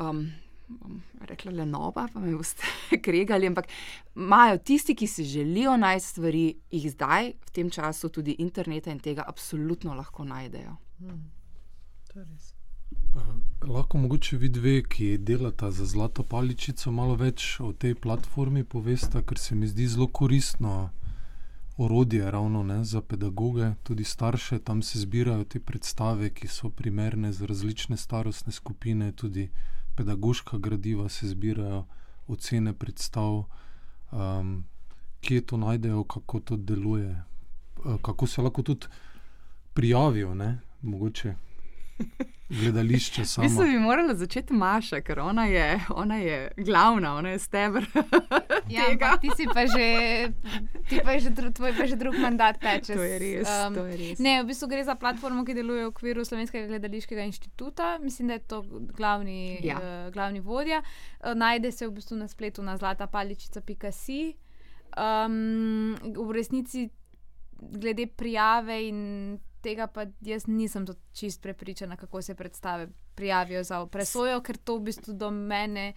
Um, 0.00 0.26
Rekla 1.20 1.52
le 1.52 1.66
nova, 1.68 2.06
pa 2.12 2.20
me 2.20 2.32
boste 2.36 2.64
kregali, 3.04 3.46
ampak 3.46 3.68
imajo 4.16 4.58
tisti, 4.58 4.94
ki 4.96 5.06
si 5.06 5.24
želijo 5.24 5.76
najti 5.76 6.06
stvari, 6.06 6.44
jih 6.72 6.86
zdaj, 6.92 7.32
v 7.46 7.52
tem 7.52 7.70
času, 7.70 8.08
tudi 8.08 8.36
interneta 8.40 8.90
in 8.90 8.98
tega, 8.98 9.24
absolutno 9.28 9.94
lahko 9.94 10.24
najdejo. 10.24 10.76
Hmm, 10.98 11.30
to 12.08 12.18
je 12.18 12.24
res. 12.24 12.54
Uh, 13.14 13.68
lahko 13.68 13.98
mogoče 13.98 14.36
vi 14.36 14.48
dve, 14.48 14.82
ki 14.82 15.18
delate 15.18 15.70
za 15.70 15.86
zlato 15.86 16.22
paličico, 16.22 16.90
malo 16.90 17.14
več 17.14 17.60
o 17.60 17.72
tej 17.72 17.94
platformi 17.94 18.64
poveste, 18.64 19.22
ker 19.22 19.38
se 19.38 19.54
mi 19.54 19.68
zdi 19.68 19.86
zelo 19.88 20.08
koristno 20.08 20.90
orodje 21.76 22.30
ravno 22.30 22.62
ne, 22.62 22.84
za 22.84 23.00
pedagoge, 23.00 23.70
tudi 23.82 24.04
starše. 24.04 24.58
Tam 24.58 24.82
se 24.82 24.98
zbirajo 24.98 25.44
te 25.44 25.60
predstave, 25.60 26.30
ki 26.30 26.48
so 26.48 26.70
primerne 26.70 27.32
za 27.32 27.46
različne 27.46 27.96
starostne 27.96 28.52
skupine, 28.52 29.12
tudi 29.12 29.50
pedagoška 29.94 30.58
gradiva 30.58 31.08
se 31.08 31.28
zbirajo, 31.28 31.84
ocene 32.28 32.72
predstav, 32.72 33.44
um, 34.12 34.64
kje 35.20 35.40
to 35.40 35.56
najdejo, 35.56 36.04
kako 36.04 36.40
to 36.40 36.56
deluje, 36.56 37.22
uh, 37.84 38.00
kako 38.02 38.26
se 38.26 38.42
lahko 38.42 38.62
tudi 38.62 38.86
prijavijo, 39.74 40.34
ne, 40.34 40.60
mogoče 40.82 41.34
gledališče. 42.48 43.20
Mislim, 43.20 43.56
da 43.56 43.64
bi 43.64 43.78
morala 43.78 44.14
začeti 44.14 44.54
Maša, 44.54 45.00
ker 45.00 45.20
ona 45.20 45.46
je, 45.46 45.80
ona 45.88 46.16
je 46.16 46.50
glavna, 46.56 47.14
ona 47.16 47.28
je 47.28 47.38
stebr. 47.38 47.84
ja, 48.76 49.18
ti 49.20 49.30
si 49.36 49.46
pa 49.54 49.66
že, 49.66 49.88
ti 50.88 51.00
pa 51.04 51.18
že, 51.18 51.30
tvoj 51.30 51.74
pa 51.78 51.86
že 51.86 51.96
drug 51.96 52.18
mandat 52.18 52.60
teče. 52.60 52.94
To 52.94 53.02
je 53.02 53.18
res. 53.18 53.48
Um, 53.48 53.74
to 53.74 53.86
je 53.86 53.96
res. 53.96 54.18
Ne, 54.18 54.42
v 54.42 54.46
bistvu 54.52 54.68
gre 54.68 54.84
za 54.84 54.94
platformo, 54.94 55.44
ki 55.44 55.54
deluje 55.54 55.84
v 55.84 55.92
okviru 55.92 56.24
Slovenskega 56.24 56.68
gledališkega 56.68 57.26
inštituta. 57.26 57.98
Mislim, 58.02 58.28
da 58.28 58.38
je 58.38 58.44
to 58.46 58.62
glavni, 58.96 59.58
ja. 59.64 59.78
uh, 59.78 60.12
glavni 60.12 60.40
vodja. 60.40 60.82
Uh, 61.20 61.34
najde 61.34 61.72
se 61.72 61.88
v 61.88 61.96
bistvu 61.96 62.20
na 62.20 62.28
spletu 62.28 62.62
na 62.62 62.76
zlatapaličica.si. 62.76 64.34
Um, 64.94 65.96
v 65.98 66.30
resnici, 66.32 66.88
glede 67.58 68.06
prijave 68.06 68.78
in 68.88 69.00
tega 69.64 69.88
pa 69.88 70.06
jaz 70.20 70.46
nisem 70.46 70.86
čist 71.16 71.42
prepričana, 71.42 71.96
kako 71.96 72.22
se 72.22 72.34
predstave 72.34 72.88
prijavijo 73.14 73.64
za 73.64 73.86
presojo, 73.86 74.40
ker 74.44 74.56
to 74.56 74.78
v 74.78 74.90
bistvu 74.90 75.14
do 75.16 75.30
mene, 75.30 75.92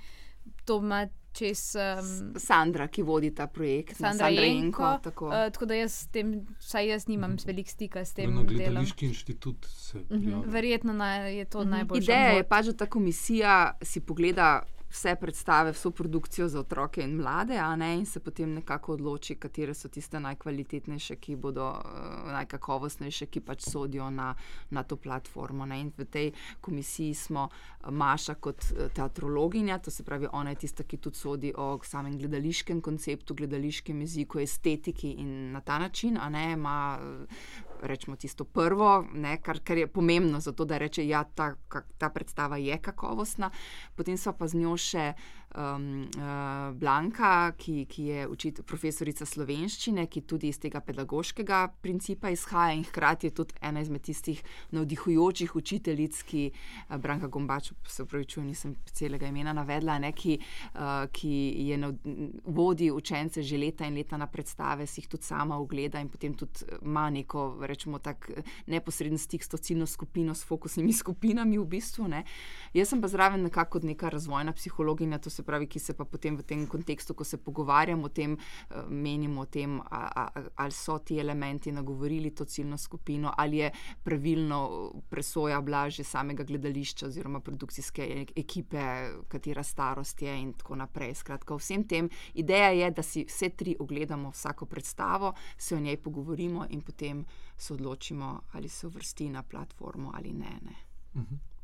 to 0.65 0.79
ima 0.83 1.07
čez. 1.37 1.75
Um, 1.75 2.33
Sandra, 2.39 2.87
ki 2.87 3.03
vodi 3.05 3.31
ta 3.35 3.47
projekt, 3.47 3.97
Sandra, 3.97 4.27
Sandra 4.27 4.45
Jenko. 4.45 4.91
Tako. 5.03 5.27
Uh, 5.27 5.49
tako 5.53 5.69
da 5.69 5.77
jaz 5.77 5.93
s 5.93 6.07
tem, 6.13 6.33
vsaj 6.59 6.89
jaz 6.91 7.07
nimam 7.07 7.35
mm. 7.35 7.45
veliko 7.45 7.69
stika 7.69 8.05
s 8.05 8.17
tem. 8.17 8.33
Na 8.35 8.43
gledališki 8.47 9.05
inštitut 9.05 9.65
se. 9.65 9.97
Mm 9.97 10.21
-hmm. 10.21 10.43
Verjetno 10.45 10.93
naj, 10.93 11.37
je 11.37 11.45
to 11.45 11.59
mm 11.59 11.65
-hmm. 11.65 11.69
najbolj. 11.69 12.03
Ideja 12.03 12.31
je 12.39 12.43
pač, 12.43 12.65
da 12.65 12.73
ta 12.73 12.85
komisija 12.85 13.77
si 13.81 13.99
pogleda 13.99 14.63
vse 14.89 15.15
predstave, 15.15 15.71
vso 15.71 15.91
produkcijo 15.91 16.47
za 16.47 16.59
otroke 16.59 17.03
in 17.03 17.15
mlade, 17.15 17.61
ne, 17.77 17.95
in 17.97 18.05
se 18.05 18.19
potem 18.19 18.53
nekako 18.53 18.93
odloči, 18.93 19.35
katere 19.35 19.73
so 19.73 19.89
tiste 19.89 20.19
najkvalitetnejše, 20.19 21.15
ki 21.15 21.35
bodo 21.35 21.67
uh, 21.69 22.31
najkakovostnejše, 22.31 23.25
ki 23.25 23.41
pač 23.41 23.67
sodijo 23.69 24.09
na, 24.09 24.33
na 24.69 24.83
to 24.83 24.95
platformo. 24.95 25.65
Ne. 25.65 25.81
In 25.81 25.91
v 25.97 26.05
tej 26.05 26.31
komisiji 26.61 27.13
smo 27.13 27.49
eh, 27.49 27.91
Maša 27.91 28.35
kot 28.35 28.63
eh, 28.71 28.89
teatrologinja, 28.89 29.79
to 29.79 29.91
se 29.91 30.03
pravi, 30.03 30.27
ona 30.31 30.55
je 30.55 30.63
tista, 30.65 30.83
ki 30.83 30.97
tudi 30.97 31.17
sodi 31.17 31.53
o 31.57 31.79
samem 31.83 32.17
gledališkem 32.17 32.81
konceptu, 32.81 33.35
gledališkem 33.35 34.01
jeziku, 34.01 34.39
estetiki 34.39 35.11
in 35.11 35.51
na 35.51 35.61
ta 35.61 35.79
način, 35.79 36.17
a 36.17 36.29
ne 36.29 36.51
ima 36.51 36.99
rečemo, 37.81 38.15
tisto 38.15 38.45
prvo, 38.45 39.05
ne, 39.13 39.37
kar, 39.41 39.59
kar 39.63 39.77
je 39.77 39.87
pomembno 39.87 40.39
za 40.39 40.51
to, 40.51 40.65
da 40.65 40.77
reče, 40.77 41.01
da 41.01 41.09
ja, 41.09 41.23
ta, 41.23 41.53
ta 41.97 42.09
predstava 42.09 42.57
je 42.57 42.77
kakovostna. 42.81 43.51
Potem 43.95 44.17
so 44.17 44.33
pa 44.33 44.47
z 44.47 44.57
njo 44.57 44.77
še 44.77 45.13
um, 45.55 46.07
uh, 46.17 46.75
Blanka, 46.77 47.51
ki, 47.57 47.85
ki 47.89 48.03
je 48.03 48.27
učit, 48.27 48.61
profesorica 48.67 49.25
slovenščine, 49.25 50.07
ki 50.11 50.23
tudi 50.27 50.51
iz 50.51 50.59
tega 50.61 50.81
pedagoškega 50.83 51.61
principa 51.81 52.31
izhaja 52.33 52.75
in 52.77 52.83
hkrati 52.87 53.27
je 53.27 53.35
tudi 53.41 53.57
ena 53.61 53.81
izmed 53.81 54.03
tistih 54.05 54.41
navdihujočih 54.75 55.55
učiteljic, 55.55 56.21
ki 56.27 56.43
uh, 56.51 56.97
Branka 57.01 57.27
Gombač, 57.31 57.71
se 57.87 58.03
upravičujem, 58.03 58.47
nisem 58.47 58.75
celega 58.91 59.29
imena 59.29 59.53
navedla, 59.57 59.97
ne, 60.03 60.11
ki, 60.11 60.37
uh, 60.75 61.07
ki 61.13 61.33
je 61.69 61.79
nav, 61.81 61.95
vodi 62.45 62.91
učence 62.91 63.43
že 63.43 63.57
leta 63.57 63.87
in 63.87 63.95
leta 63.95 64.17
na 64.17 64.27
predstave, 64.27 64.87
si 64.87 65.01
jih 65.01 65.09
tudi 65.15 65.23
sama 65.23 65.57
ogleda 65.59 66.01
in 66.01 66.09
potem 66.09 66.35
tudi 66.37 66.65
ima 66.81 67.07
neko, 67.13 67.47
rečemo 67.67 67.99
tako, 68.03 68.41
neposreden 68.67 69.17
stik 69.17 69.43
s 69.43 69.49
to 69.49 69.57
ciljno 69.57 69.85
skupino, 69.85 70.35
s 70.35 70.45
fokusnimi 70.45 70.93
skupinami 70.93 71.57
v 71.57 71.65
bistvu. 71.65 72.07
Ne. 72.07 72.23
Jaz 72.73 72.91
sem 72.91 73.01
pa 73.01 73.07
zraven 73.07 73.43
nekako 73.47 73.79
neka 73.83 74.09
razvojna 74.09 74.53
psihologinja, 74.53 75.19
to 75.19 75.29
se 75.37 75.45
pravi, 75.45 75.67
ki 75.69 75.79
se 75.79 75.93
pa 75.93 76.05
potem 76.05 76.37
v 76.37 76.45
tem 76.47 76.65
kontekstu, 76.69 77.13
ko 77.13 77.25
se 77.27 77.37
pogovarjamo 77.37 78.05
o 78.05 78.09
tem, 78.09 78.33
eh, 78.37 78.89
menimo 78.89 79.41
o 79.41 79.45
tem, 79.45 79.79
ali 80.55 80.71
so 80.71 80.97
ti 80.99 81.19
elementi 81.19 81.71
nagovorili 81.71 82.33
to 82.35 82.45
ciljno 82.45 82.77
skupino, 82.77 83.33
ali 83.37 83.57
je 83.57 83.71
pravilno 84.03 84.59
presoja 85.09 85.61
blaže 85.61 86.03
samega 86.03 86.43
gledališča 86.43 87.07
oziroma 87.07 87.39
produkcijske 87.39 88.03
e-, 88.03 88.25
ekipe, 88.35 88.83
katera 89.27 89.63
starost 89.63 90.21
je 90.21 90.37
in 90.41 90.53
tako 90.53 90.75
naprej. 90.75 91.15
Skratka, 91.21 91.55
vsem 91.55 91.83
tem 91.87 92.09
ideja 92.33 92.69
je, 92.69 92.91
da 92.91 93.03
si 93.03 93.25
vse 93.27 93.49
tri 93.49 93.75
ogledamo 93.79 94.31
vsako 94.31 94.65
predstavo, 94.65 95.33
se 95.57 95.75
o 95.75 95.79
njej 95.79 95.97
pogovorimo 95.97 96.65
in 96.69 96.81
potem 96.81 97.25
se 97.57 97.73
odločimo, 97.73 98.41
ali 98.51 98.69
se 98.69 98.87
uvrsti 98.87 99.29
na 99.29 99.43
platformo 99.43 100.11
ali 100.15 100.33
ne. 100.33 100.59
ne. 100.61 100.75
Uh 101.13 101.21
mhm. 101.21 101.56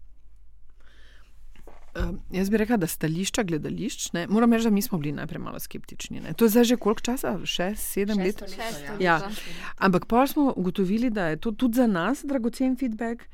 Uh, 1.95 2.15
jaz 2.33 2.49
bi 2.49 2.57
rekel, 2.57 2.77
da 2.81 2.87
stališča 2.87 3.43
gledališč, 3.43 4.07
ne, 4.13 4.25
moram 4.27 4.53
reči, 4.53 4.65
da 4.65 4.69
mi 4.73 4.81
smo 4.81 4.97
bili 4.97 5.11
najprej 5.13 5.41
malo 5.41 5.59
skeptični. 5.59 6.23
Ne. 6.23 6.33
To 6.33 6.45
je 6.45 6.49
zdaj 6.49 6.63
že 6.63 6.77
koliko 6.81 7.05
časa, 7.05 7.35
še 7.45 7.73
sedem 7.77 8.17
let. 8.17 8.41
Šesto, 8.41 8.95
ja. 8.97 9.19
ja. 9.21 9.31
Ampak 9.77 10.07
pa 10.09 10.25
smo 10.27 10.53
ugotovili, 10.55 11.11
da 11.13 11.27
je 11.29 11.37
to 11.37 11.51
tudi 11.51 11.77
za 11.77 11.87
nas 11.87 12.25
dragocen 12.25 12.73
feedback, 12.81 13.27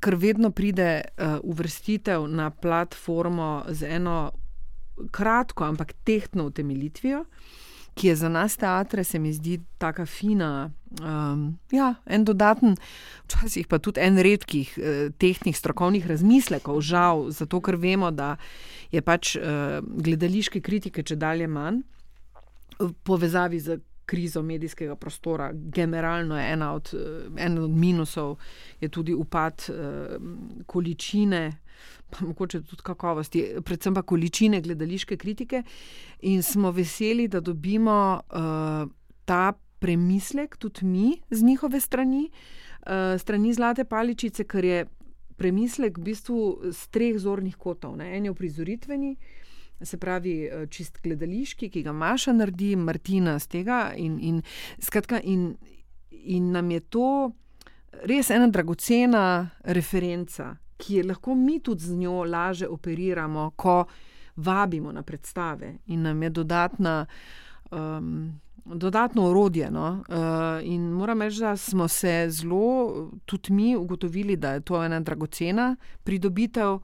ker 0.00 0.16
vedno 0.16 0.50
pride 0.50 1.02
uh, 1.04 1.36
uvrstitev 1.44 2.24
na 2.28 2.48
platformo 2.50 3.66
z 3.68 3.96
eno 4.00 4.32
kratko, 5.12 5.64
ampak 5.64 5.92
tehtno 6.04 6.46
utemeljitvijo 6.48 7.24
ki 7.96 8.08
je 8.08 8.16
za 8.16 8.28
nas 8.28 8.56
teatre, 8.60 9.04
se 9.04 9.18
mi 9.18 9.32
zdi 9.32 9.56
tako 9.78 10.06
fina. 10.06 10.70
Um, 11.00 11.58
ja, 11.72 11.94
en 12.06 12.24
dodaten, 12.24 12.76
včasih 13.24 13.66
pa 13.66 13.78
tudi 13.78 14.00
en 14.04 14.20
redkih 14.20 14.76
eh, 14.76 15.08
tehničnih 15.18 15.56
strokovnih 15.56 16.06
razmislekov, 16.06 16.80
žal, 16.80 17.30
zato 17.32 17.60
ker 17.60 17.76
vemo, 17.80 18.10
da 18.12 18.36
je 18.92 19.02
pač 19.02 19.36
eh, 19.36 19.80
gledališke 19.82 20.60
kritike 20.60 21.02
če 21.02 21.16
dalje 21.16 21.48
manj 21.48 21.82
v 22.78 22.92
povezavi 23.04 23.60
z. 23.60 23.80
Krizo 24.06 24.42
medijskega 24.42 24.94
prostora, 24.96 25.50
generalno 25.52 26.38
je 26.38 26.52
ena 26.52 26.72
od, 26.74 26.92
ena 27.38 27.62
od 27.62 27.70
minusov, 27.70 28.36
je 28.80 28.88
tudi 28.88 29.14
upad 29.14 29.64
uh, 29.68 29.76
količine 30.66 31.52
pa 32.10 32.26
mogoče 32.26 32.62
tudi 32.62 32.82
kakovosti, 32.82 33.44
predvsem 33.64 33.94
pa 33.94 34.02
količine 34.02 34.60
gledališke 34.60 35.16
kritike. 35.16 35.62
In 36.22 36.42
smo 36.42 36.70
veseli, 36.70 37.28
da 37.28 37.40
dobimo 37.40 38.20
uh, 38.20 38.90
ta 39.24 39.52
premislek 39.78 40.56
tudi 40.56 40.86
mi 40.86 41.20
z 41.30 41.42
njihove 41.42 41.80
strani, 41.80 42.30
uh, 42.86 43.20
strani 43.20 43.54
Zlate 43.54 43.84
Paličice, 43.84 44.44
ker 44.44 44.64
je 44.64 44.86
premislek 45.36 45.98
v 45.98 46.02
bistvu 46.02 46.38
z 46.72 46.88
treh 46.88 47.18
zornih 47.18 47.56
kotov. 47.56 47.96
Ne? 47.96 48.16
En 48.16 48.24
je 48.24 48.34
prizoritveni. 48.34 49.16
Se 49.82 49.96
pravi, 49.96 50.44
eh, 50.44 50.66
čist 50.72 51.02
gledališki, 51.02 51.68
ki 51.70 51.82
ga 51.82 51.92
Maša 51.92 52.32
naredi, 52.32 52.76
Martina 52.76 53.38
z 53.38 53.46
tega, 53.46 53.92
in, 53.96 54.18
in, 54.20 54.42
skratka, 54.80 55.20
in, 55.20 55.56
in 56.10 56.52
nam 56.52 56.70
je 56.70 56.80
to 56.80 57.10
res 58.04 58.30
ena 58.30 58.48
dragocena 58.48 59.50
referenca, 59.64 60.54
ki 60.76 61.00
jo 61.00 61.06
lahko 61.10 61.34
mi 61.34 61.60
tudi 61.60 61.84
z 61.84 61.96
njo 61.96 62.24
lažje 62.24 62.68
operiramo, 62.68 63.50
ko 63.56 63.84
vabimo 64.36 64.92
na 64.92 65.02
predstave 65.02 65.78
in 65.86 66.02
nam 66.02 66.22
je 66.22 66.30
dodatna. 66.30 67.06
Um, 67.70 68.40
Dodatno 68.66 69.28
orodje. 69.30 69.70
No? 69.70 70.02
Uh, 70.08 70.58
in 70.66 70.90
moram 70.90 71.22
reči, 71.22 71.38
da 71.38 71.56
smo 71.56 71.86
se 71.88 72.26
zelo, 72.28 73.10
tudi 73.24 73.52
mi, 73.52 73.76
ugotovili, 73.76 74.36
da 74.36 74.56
je 74.56 74.60
to 74.60 74.80
ena 74.84 74.98
dragocena 75.00 75.76
pridobitev. 76.04 76.78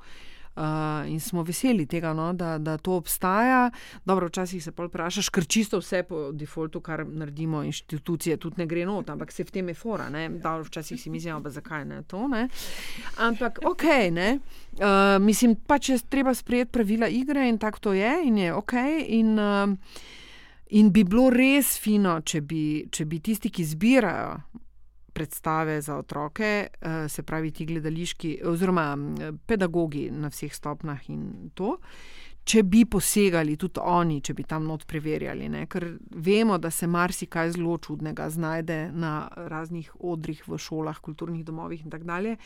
Uh, 0.56 1.08
in 1.08 1.20
smo 1.20 1.42
veseli 1.42 1.86
tega, 1.86 2.12
no, 2.12 2.32
da, 2.32 2.58
da 2.58 2.76
to 2.76 2.92
obstaja. 2.92 3.70
Dobro, 4.04 4.26
včasih 4.26 4.64
se 4.64 4.72
pa 4.72 4.84
vprašaš, 4.84 5.30
ker 5.32 5.46
čisto 5.48 5.78
vse 5.80 6.02
po 6.02 6.26
defaultu, 6.32 6.80
kar 6.80 7.06
naredimo, 7.08 7.62
inštitucije, 7.64 8.36
tudi 8.36 8.60
ne 8.60 8.66
gre 8.66 8.84
not, 8.86 9.10
ampak 9.10 9.32
se 9.32 9.46
v 9.48 9.50
tem 9.50 9.68
je 9.68 9.74
fora. 9.74 10.10
Dobro, 10.10 10.66
včasih 10.68 11.00
si 11.00 11.10
mislimo, 11.10 11.40
da 11.40 11.50
zakaj 11.50 11.84
ne 11.84 12.02
to. 12.02 12.28
Ne? 12.28 12.48
Ampak 13.16 13.62
ok, 13.64 13.84
ne. 14.12 14.38
Uh, 14.72 15.16
mislim, 15.24 15.56
pa 15.56 15.78
če 15.78 15.98
treba 16.08 16.34
sprejeti 16.34 16.72
pravila 16.72 17.08
igre 17.08 17.48
in 17.48 17.58
tako 17.58 17.78
to 17.88 17.92
je, 17.96 18.12
in 18.24 18.38
je 18.38 18.52
ok. 18.54 18.74
In, 19.08 19.38
uh, 19.38 19.72
in 20.68 20.92
bi 20.92 21.04
bilo 21.04 21.30
res 21.32 21.78
fino, 21.80 22.18
če 22.20 22.40
bi, 22.44 22.64
če 22.92 23.08
bi 23.08 23.24
tisti, 23.24 23.48
ki 23.48 23.64
zbirajo 23.64 24.36
predstave 25.12 25.80
za 25.80 25.96
otroke, 25.96 26.68
eh, 26.68 27.08
se 27.08 27.22
pravi 27.22 27.50
ti 27.50 27.66
gledališki, 27.66 28.40
oziroma 28.44 28.96
pedagogi 29.46 30.10
na 30.10 30.28
vseh 30.28 30.54
stopnjah 30.54 31.10
in 31.10 31.50
to. 31.54 31.76
Če 32.42 32.64
bi 32.66 32.82
posegali 32.90 33.54
tudi 33.56 33.78
oni, 33.78 34.16
če 34.20 34.34
bi 34.34 34.42
tam 34.42 34.64
not 34.66 34.82
preverjali, 34.90 35.46
ne? 35.48 35.66
ker 35.70 35.92
vemo, 36.10 36.56
da 36.58 36.72
se 36.74 36.88
marsikaj 36.90 37.52
zelo 37.54 37.76
čudnega 37.78 38.26
znajde 38.30 38.78
na 38.90 39.28
raznih 39.36 39.92
odrih 40.00 40.42
v 40.48 40.58
šolah, 40.58 40.98
kulturnih 40.98 41.44
domovih 41.46 41.84
in 41.84 41.92
tako 41.92 42.08
dalje. 42.10 42.36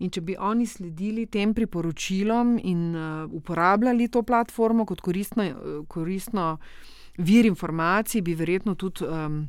In 0.00 0.12
če 0.12 0.22
bi 0.24 0.36
oni 0.40 0.64
sledili 0.68 1.26
tem 1.28 1.52
priporočilom 1.56 2.56
in 2.64 2.96
uh, 2.96 3.28
uporabljali 3.32 4.08
to 4.12 4.22
platformo 4.22 4.84
kot 4.88 5.00
koristno, 5.04 5.44
uh, 5.44 5.78
koristno 5.88 6.56
vir 7.18 7.48
informacij, 7.48 8.24
bi 8.24 8.34
verjetno 8.36 8.74
tudi 8.76 9.04
um, 9.04 9.42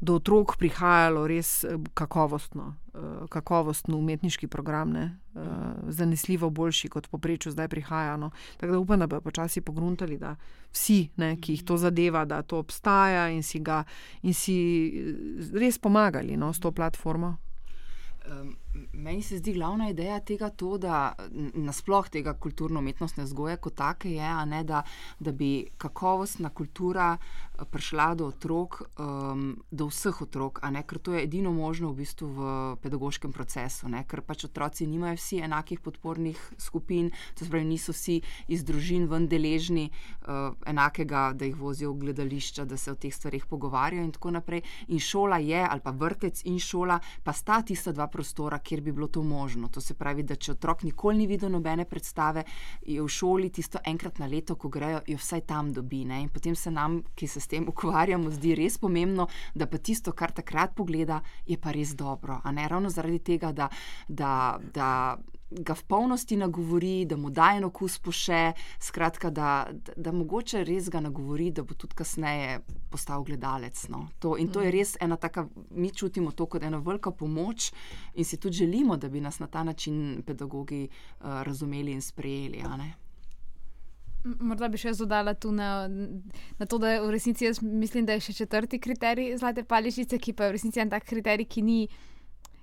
do 0.00 0.14
otrok 0.16 0.56
prihajalo 0.56 1.26
res 1.28 1.64
eh, 1.64 1.76
kakovostno, 1.94 2.74
eh, 2.94 3.26
kakovostno 3.28 3.98
umetniški 3.98 4.48
program, 4.48 4.92
ne? 4.92 5.18
Eh, 5.34 5.40
zanesljivo 5.88 6.50
boljši 6.50 6.88
kot 6.88 7.08
poprečju 7.08 7.52
zdaj 7.52 7.68
prihaja. 7.68 8.16
No? 8.16 8.30
Tako 8.56 8.72
da 8.72 8.78
upam, 8.78 8.98
da 8.98 9.06
bodo 9.06 9.20
počasi 9.20 9.60
pogruntali, 9.60 10.18
da 10.18 10.36
vsi, 10.72 11.08
ne, 11.16 11.36
ki 11.36 11.52
jih 11.52 11.64
to 11.64 11.76
zadeva, 11.76 12.24
da 12.24 12.42
to 12.42 12.58
obstaja 12.58 13.28
in 13.28 13.42
si, 13.42 13.60
ga, 13.60 13.84
in 14.22 14.34
si 14.34 14.56
res 15.54 15.78
pomagali 15.78 16.36
no, 16.36 16.52
s 16.52 16.60
to 16.60 16.72
platformo. 16.72 17.36
Um, 18.30 18.56
meni 18.92 19.22
se 19.22 19.38
zdi 19.38 19.52
glavna 19.52 19.90
ideja 19.90 20.20
tega, 20.20 20.50
to, 20.50 20.76
da 20.78 21.14
nasploh 21.54 22.08
tega 22.08 22.34
kulturno-umetnostne 22.34 23.24
vzgoje 23.24 23.56
kot 23.56 23.74
take 23.74 24.12
je, 24.14 24.30
ne, 24.46 24.62
da, 24.64 24.82
da 25.18 25.32
bi 25.32 25.66
kakovostna 25.78 26.50
kultura 26.54 27.16
eh, 27.16 27.64
prišla 27.70 28.14
do 28.14 28.26
otrok, 28.30 28.82
um, 28.98 29.56
do 29.70 29.88
vseh 29.90 30.22
otrok, 30.22 30.62
ne, 30.70 30.82
ker 30.86 30.98
to 30.98 31.14
je 31.14 31.24
edino 31.24 31.52
možno 31.52 31.90
v 31.90 32.02
bistvu 32.02 32.28
v 32.36 32.52
pedagoškem 32.82 33.32
procesu, 33.32 33.88
ne, 33.88 34.04
ker 34.08 34.22
pač 34.22 34.46
otroci 34.46 34.86
nimajo 34.86 35.18
vsi 35.18 35.40
enakih 35.44 35.80
podpornih 35.80 36.38
skupin, 36.58 37.10
to 37.34 37.44
se 37.44 37.50
pravi, 37.50 37.66
niso 37.66 37.92
vsi 37.92 38.20
iz 38.48 38.64
družin 38.64 39.08
ven 39.10 39.26
deležni 39.28 39.88
uh, 39.90 40.54
enakega, 40.66 41.30
da 41.34 41.48
jih 41.48 41.58
vozijo 41.58 41.92
v 41.92 42.06
gledališča, 42.06 42.64
da 42.64 42.78
se 42.78 42.92
o 42.92 42.98
teh 42.98 43.14
stvarih 43.14 43.46
pogovarjajo 43.50 44.06
in 44.06 44.14
tako 44.14 44.34
naprej. 44.38 44.62
In 44.88 45.02
šola 45.02 45.40
je, 45.42 45.60
ali 45.60 45.82
pa 45.84 45.90
vrtec 45.90 46.44
in 46.46 46.58
šola, 46.62 47.00
pa 47.24 47.32
sta 47.36 47.60
tista 47.66 47.92
dva 47.92 48.06
prostora, 48.06 48.59
kjer 48.62 48.80
bi 48.80 48.92
bilo 48.92 49.08
to 49.08 49.22
možno. 49.22 49.68
To 49.68 49.80
se 49.80 49.94
pravi, 49.94 50.22
da 50.22 50.36
če 50.36 50.52
otrok 50.52 50.82
nikoli 50.82 51.18
ni 51.18 51.26
videl 51.26 51.50
nobene 51.50 51.84
predstave, 51.84 52.44
je 52.82 53.02
v 53.02 53.08
šoli 53.08 53.50
tisto 53.50 53.80
enkrat 53.84 54.18
na 54.18 54.26
leto, 54.26 54.56
ko 54.56 54.68
grejo, 54.68 55.00
jo 55.06 55.18
vsaj 55.18 55.44
tam 55.48 55.72
dobi. 55.72 56.04
Ne? 56.04 56.22
In 56.22 56.28
potem 56.28 56.56
se 56.56 56.70
nam, 56.70 57.00
ki 57.14 57.26
se 57.26 57.40
s 57.40 57.50
tem 57.50 57.68
ukvarjamo, 57.68 58.30
zdi 58.30 58.54
res 58.58 58.78
pomembno, 58.78 59.28
da 59.54 59.66
pa 59.66 59.78
tisto, 59.78 60.12
kar 60.12 60.32
takrat 60.32 60.74
pogleda, 60.76 61.20
je 61.46 61.58
pa 61.58 61.74
res 61.74 61.94
dobro. 61.94 62.40
Ravno 62.44 62.90
zaradi 62.90 63.18
tega, 63.18 63.52
da. 63.52 63.68
da, 64.08 64.58
da 64.74 65.18
ga 65.50 65.74
v 65.74 65.82
polnosti 65.84 66.36
nagovori, 66.36 67.04
da 67.04 67.16
mu 67.16 67.30
da 67.30 67.50
en 67.56 67.64
okus 67.64 67.98
poše, 67.98 68.52
skratka, 68.80 69.30
da, 69.30 69.66
da, 69.72 69.92
da 69.96 70.12
mogoče 70.12 70.64
res 70.64 70.88
ga 70.90 71.00
nagovori, 71.00 71.50
da 71.50 71.62
bo 71.62 71.74
tudi 71.74 71.96
kasneje 71.98 72.60
postal 72.90 73.24
gledalec. 73.24 73.88
No. 73.88 74.06
To, 74.18 74.36
in 74.38 74.48
to 74.48 74.60
je 74.60 74.70
mhm. 74.70 74.76
res 74.78 74.96
ena 75.00 75.16
taka, 75.16 75.48
mi 75.70 75.90
čutimo 75.90 76.30
to 76.30 76.46
kot 76.46 76.62
ena 76.62 76.78
velika 76.78 77.10
pomoč 77.10 77.72
in 78.14 78.24
si 78.24 78.36
tudi 78.36 78.62
želimo, 78.62 78.96
da 78.96 79.08
bi 79.08 79.20
nas 79.20 79.38
na 79.38 79.46
ta 79.46 79.62
način 79.62 80.22
pedagogi 80.26 80.88
uh, 80.88 81.42
razumeli 81.42 81.92
in 81.92 82.02
sprejeli. 82.02 82.62
Morda 84.24 84.68
bi 84.68 84.76
še 84.76 84.92
dodala 84.98 85.32
tu 85.34 85.50
na, 85.52 85.88
na 85.88 86.66
to, 86.68 86.78
da 86.78 86.98
v 87.00 87.10
resnici 87.14 87.46
jaz 87.46 87.62
mislim, 87.62 88.04
da 88.06 88.12
je 88.18 88.26
še 88.28 88.34
četrti 88.42 88.78
kriterij 88.78 89.38
zlate 89.40 89.64
paličice, 89.64 90.18
ki 90.18 90.34
pa 90.36 90.44
je 90.44 90.52
v 90.52 90.58
resnici 90.58 90.80
en 90.82 90.92
tak 90.92 91.06
kriterij, 91.08 91.48
ki 91.48 91.62
ni, 91.64 91.78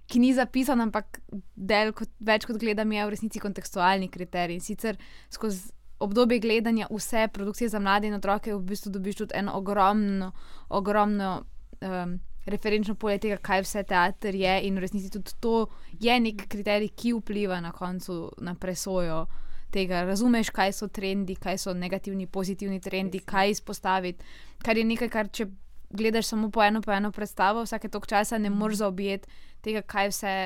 ki 0.07 0.19
ni 0.23 0.33
zapisan, 0.33 0.81
ampak 0.81 1.19
del 1.55 1.91
kot, 1.95 2.09
več 2.23 2.45
kot 2.47 2.59
gledam 2.61 2.91
je 2.91 3.05
v 3.05 3.13
resnici 3.13 3.41
kontekstualni 3.43 4.07
kriterij. 4.11 4.59
In 4.59 4.63
sicer 4.63 4.99
skozi 5.33 5.73
obdobje 5.99 6.39
gledanja 6.39 6.87
vse 6.91 7.27
produkcije 7.33 7.69
za 7.69 7.79
mlade 7.79 8.07
in 8.07 8.13
otroke 8.13 8.53
v 8.53 8.61
bistvu 8.61 8.91
dobiš 8.91 9.23
tudi 9.23 9.37
eno 9.37 9.57
ogromno, 9.57 10.31
ogromno. 10.69 11.43
Um, 11.81 12.19
Referenčno 12.47 12.93
polje 12.95 13.17
tega, 13.19 13.35
kaj 13.43 13.59
vse 13.65 13.81
teater 13.83 14.35
je, 14.35 14.53
in 14.63 14.77
v 14.77 14.79
resnici 14.79 15.09
tudi 15.11 15.33
to 15.43 15.65
je 15.99 16.13
nek 16.19 16.45
kriterij, 16.47 16.93
ki 16.95 17.11
vpliva 17.17 17.57
na 17.59 17.73
koncu 17.75 18.29
na 18.39 18.53
presojo 18.55 19.25
tega, 19.71 20.05
razumeš, 20.07 20.53
kaj 20.55 20.71
so 20.71 20.87
trendi, 20.87 21.35
kaj 21.35 21.57
so 21.57 21.73
negativni, 21.73 22.27
pozitivni 22.27 22.79
trendi, 22.79 23.19
kaj 23.19 23.51
izpostaviti. 23.51 24.23
Kar 24.63 24.77
je 24.79 24.85
nekaj, 24.87 25.09
kar 25.11 25.27
če 25.27 25.49
gledaš 25.89 26.27
samo 26.27 26.51
po 26.51 26.63
eno, 26.63 26.81
po 26.81 26.91
eno 26.91 27.11
predstavo, 27.11 27.63
vsake 27.63 27.89
tok 27.89 28.07
časa 28.07 28.37
ne 28.37 28.49
moreš 28.49 28.77
zaobjeti 28.83 29.27
tega, 29.61 29.81
kaj 29.81 30.13
vse. 30.13 30.37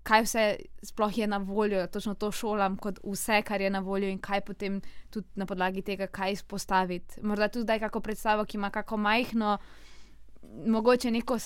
Kaj 0.00 0.22
vse 0.24 0.42
sploh 0.82 1.18
je 1.18 1.26
na 1.28 1.36
voljo, 1.36 1.82
točno 1.92 2.14
to 2.14 2.30
šolam, 2.32 2.78
kot 2.80 3.02
vse, 3.04 3.42
kar 3.44 3.60
je 3.60 3.68
na 3.70 3.82
voljo, 3.84 4.08
in 4.08 4.16
kaj 4.18 4.40
potem 4.40 4.78
tudi 5.10 5.28
na 5.36 5.44
podlagi 5.46 5.82
tega, 5.84 6.06
kaj 6.06 6.32
izpostaviti. 6.32 7.20
Morda 7.22 7.50
tudi 7.52 7.66
zdaj, 7.66 7.82
kako 7.84 8.00
predstavo, 8.00 8.46
ki 8.48 8.56
ima 8.56 8.70
kako 8.70 8.96
majhno, 8.96 9.58
mogoče 10.66 11.10
neko 11.10 11.36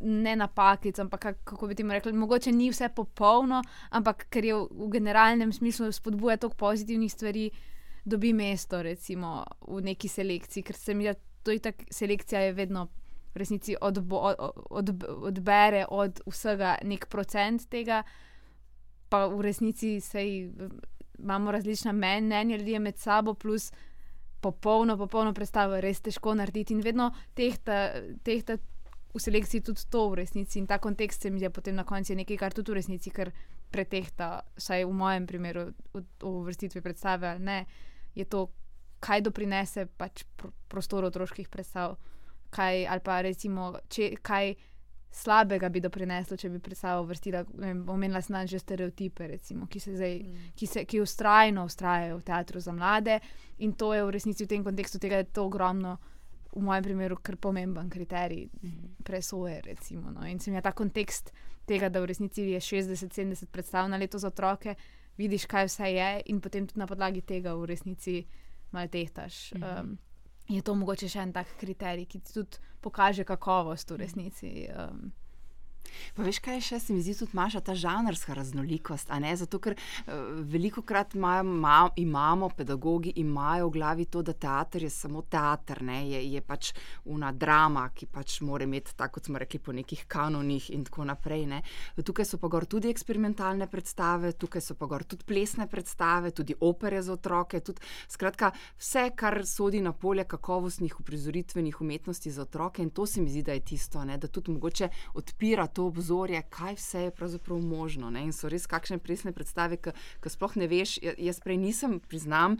ne 0.00 0.36
napakico, 0.36 1.02
ampak 1.02 1.20
kako 1.44 1.66
bi 1.66 1.74
ti 1.74 1.82
rekli, 1.82 2.12
mogoče 2.12 2.52
ni 2.52 2.70
vse 2.70 2.88
popolno, 2.88 3.62
ampak 3.90 4.26
ker 4.30 4.44
je 4.44 4.54
v, 4.54 4.68
v 4.70 4.88
generalnem 4.92 5.52
smislu 5.52 5.92
spodbuja 5.92 6.36
toliko 6.36 6.56
pozitivnih 6.56 7.12
stvari, 7.12 7.50
dobi 8.04 8.32
mesto 8.32 8.82
recimo, 8.82 9.44
v 9.68 9.82
neki 9.82 10.08
selekciji, 10.08 10.62
ker 10.62 10.76
se 10.76 10.94
mi 10.94 11.04
da, 11.04 11.14
to 11.42 11.50
je 11.50 11.58
tako, 11.58 11.84
selekcija 11.90 12.40
je 12.40 12.52
vedno. 12.52 12.88
V 13.32 13.38
resnici 13.40 13.72
odbo, 13.80 14.18
od, 14.18 14.58
od, 14.70 14.90
odbere 15.08 15.86
od 15.88 16.20
vsega 16.26 16.74
nek 16.84 17.06
procent 17.08 17.64
tega, 17.72 18.02
pa 19.08 19.26
v 19.26 19.40
resnici 19.40 20.00
sej, 20.00 20.50
imamo 21.18 21.52
različna 21.52 21.92
mnenja 21.92 22.56
ljudi 22.56 22.78
med 22.78 22.98
sabo, 22.98 23.34
plus 23.34 23.72
popolno, 24.40 24.98
popolno 24.98 25.32
predstavo 25.32 25.80
res 25.80 26.00
težko 26.00 26.34
narediti 26.34 26.74
in 26.74 26.82
vedno 26.84 27.10
tehta, 27.34 27.92
tehta 28.22 28.58
v 29.12 29.20
selekciji 29.20 29.60
tudi 29.60 29.86
to 29.90 30.08
v 30.10 30.22
resnici. 30.22 30.58
In 30.58 30.66
ta 30.66 30.78
kontekst 30.78 31.22
se 31.22 31.30
mi 31.30 31.40
je 31.40 31.50
potem 31.50 31.74
na 31.76 31.84
koncu 31.84 32.16
nekaj, 32.16 32.36
kar 32.36 32.52
tudi 32.52 32.72
v 32.72 32.80
resnici 32.80 33.12
pretehta, 33.70 34.42
vsaj 34.56 34.84
v 34.84 34.92
mojem 34.92 35.26
primeru, 35.26 35.68
v, 35.92 36.04
v 36.22 36.32
vrstitvi 36.48 36.80
predstave. 36.80 37.38
Ne, 37.38 37.64
je 38.14 38.24
to, 38.24 38.48
kaj 39.02 39.24
doprinese 39.26 39.86
pač 39.98 40.24
prostoru 40.70 41.10
otroških 41.10 41.48
predstav, 41.52 41.96
kaj, 42.52 42.86
ali 42.86 43.02
pa 43.04 43.20
recimo, 43.24 43.72
če, 43.90 44.12
kaj 44.22 44.54
slabega 45.12 45.68
bi 45.68 45.82
doprineslo, 45.84 46.38
če 46.40 46.48
bi 46.54 46.60
predstavo 46.64 47.04
vrstila. 47.08 47.42
Omenila 47.92 48.22
sem 48.24 48.38
že 48.48 48.62
stereotipe, 48.62 49.26
recimo, 49.28 49.66
ki, 49.68 49.80
se 49.80 49.96
zdaj, 49.96 50.16
mm. 50.18 50.52
ki, 50.56 50.66
se, 50.66 50.84
ki 50.88 51.02
ustrajno 51.02 51.66
ustrajajo 51.68 52.16
v 52.18 52.26
teatru 52.30 52.60
za 52.60 52.72
mlade. 52.72 53.18
In 53.58 53.74
to 53.76 53.92
je 53.94 54.04
v 54.04 54.14
resnici 54.14 54.46
v 54.46 54.54
tem 54.54 54.64
kontekstu 54.64 54.98
tega, 54.98 55.20
da 55.20 55.26
je 55.26 55.36
to 55.36 55.46
ogromno, 55.50 55.98
v 56.52 56.60
mojem 56.60 56.84
primeru, 56.84 57.16
kar 57.24 57.36
pomemben 57.40 57.88
kriterij 57.92 58.48
mm. 58.48 59.04
presoje. 59.04 59.60
Recimo, 59.64 60.10
no. 60.10 60.26
In 60.28 60.40
se 60.40 60.50
mi 60.50 60.56
je 60.56 60.62
ta 60.62 60.72
kontekst 60.72 61.32
tega, 61.68 61.88
da 61.88 62.00
v 62.00 62.10
resnici 62.12 62.48
je 62.52 62.60
60-70 62.60 63.52
predstav 63.52 63.88
na 63.88 63.96
leto 63.96 64.18
za 64.18 64.28
otroke, 64.28 64.74
vidiš, 65.16 65.46
kaj 65.46 65.68
vse 65.68 65.92
je, 65.92 66.10
in 66.32 66.40
potem 66.40 66.66
tudi 66.66 66.80
na 66.80 66.86
podlagi 66.86 67.20
tega 67.20 67.54
v 67.56 67.68
resnici 67.68 68.22
malo 68.72 68.88
tehtaš. 68.88 69.52
Mm. 69.52 69.62
Um, 69.62 69.98
je 70.48 70.62
to 70.62 70.74
mogoče 70.74 71.08
še 71.08 71.22
en 71.22 71.32
tak 71.32 71.56
kriterij, 71.60 72.06
ki 72.10 72.20
tudi 72.26 72.60
pokaže 72.82 73.24
kakovost 73.24 73.90
v 73.90 74.00
resnici. 74.02 74.52
Um, 74.74 75.12
Pa 76.16 76.24
veš, 76.26 76.40
kaj 76.44 76.60
še 76.60 76.78
se 76.80 76.92
mi 76.92 77.02
zdi, 77.02 77.14
tudi 77.16 77.32
imaš 77.34 77.56
ta 77.64 77.74
žanrska 77.74 78.34
raznolikost. 78.36 79.10
Zato, 79.36 79.58
ker 79.62 79.76
uh, 79.76 80.12
veliko 80.48 80.82
krat 80.82 81.14
ima, 81.14 81.42
imamo, 81.96 82.48
pedagogi 82.56 83.12
imajo 83.16 83.68
v 83.68 83.72
glavi 83.76 84.06
to, 84.06 84.22
da 84.22 84.32
teater 84.32 84.82
je 84.82 84.90
samo 84.90 85.22
teater, 85.22 85.82
ne? 85.82 86.02
je, 86.08 86.22
je 86.34 86.40
pač 86.40 86.72
una 87.04 87.32
drama, 87.32 87.88
ki 87.94 88.06
pač 88.06 88.40
mora 88.40 88.64
imeti, 88.64 88.94
tako 88.96 89.18
kot 89.18 89.28
smo 89.28 89.40
rekli, 89.40 89.60
po 89.60 89.72
nekih 89.72 90.04
kanonih 90.08 90.70
in 90.72 90.84
tako 90.84 91.06
naprej. 91.08 91.46
Ne? 91.48 91.62
Tukaj 92.02 92.28
so 92.28 92.40
pa 92.40 92.48
gor 92.52 92.66
tudi 92.66 92.90
eksperimentalne 92.92 93.68
predstave, 93.70 94.32
tukaj 94.32 94.64
so 94.64 94.76
pa 94.78 94.88
gor 94.90 95.04
tudi 95.04 95.26
plesne 95.28 95.68
predstave, 95.70 96.32
tudi 96.32 96.56
opere 96.60 97.02
za 97.02 97.16
otroke. 97.16 97.60
Tudi, 97.60 97.82
skratka, 98.08 98.52
vse, 98.80 99.08
kar 99.16 99.42
sodi 99.48 99.80
na 99.84 99.92
polje 99.92 100.24
kakovostnih 100.28 101.00
uprizoritvenih 101.00 101.80
umetnosti 101.80 102.30
za 102.30 102.42
otroke 102.42 102.82
in 102.82 102.90
to 102.90 103.06
se 103.06 103.20
mi 103.20 103.30
zdi, 103.30 103.42
da 103.42 103.56
je 103.56 103.64
tisto, 103.72 104.04
ne? 104.04 104.18
da 104.18 104.28
tudi 104.28 104.52
mogoče 104.52 104.88
odpira 105.14 105.66
to 105.74 105.86
obzorje, 105.88 106.42
kaj 106.52 106.76
vse 106.78 107.04
je 107.06 107.10
pravzaprav 107.16 107.60
možno. 107.60 108.10
Ne? 108.10 108.24
In 108.28 108.32
so 108.36 108.50
res 108.52 108.66
kakšne 108.70 108.98
plesne 109.02 109.32
predstave, 109.32 109.78
ki 109.80 110.32
sploh 110.32 110.56
ne 110.60 110.68
veš. 110.70 110.98
Ja, 111.02 111.16
jaz 111.18 111.40
prej 111.42 111.58
nisem, 111.60 111.98
priznam, 112.00 112.58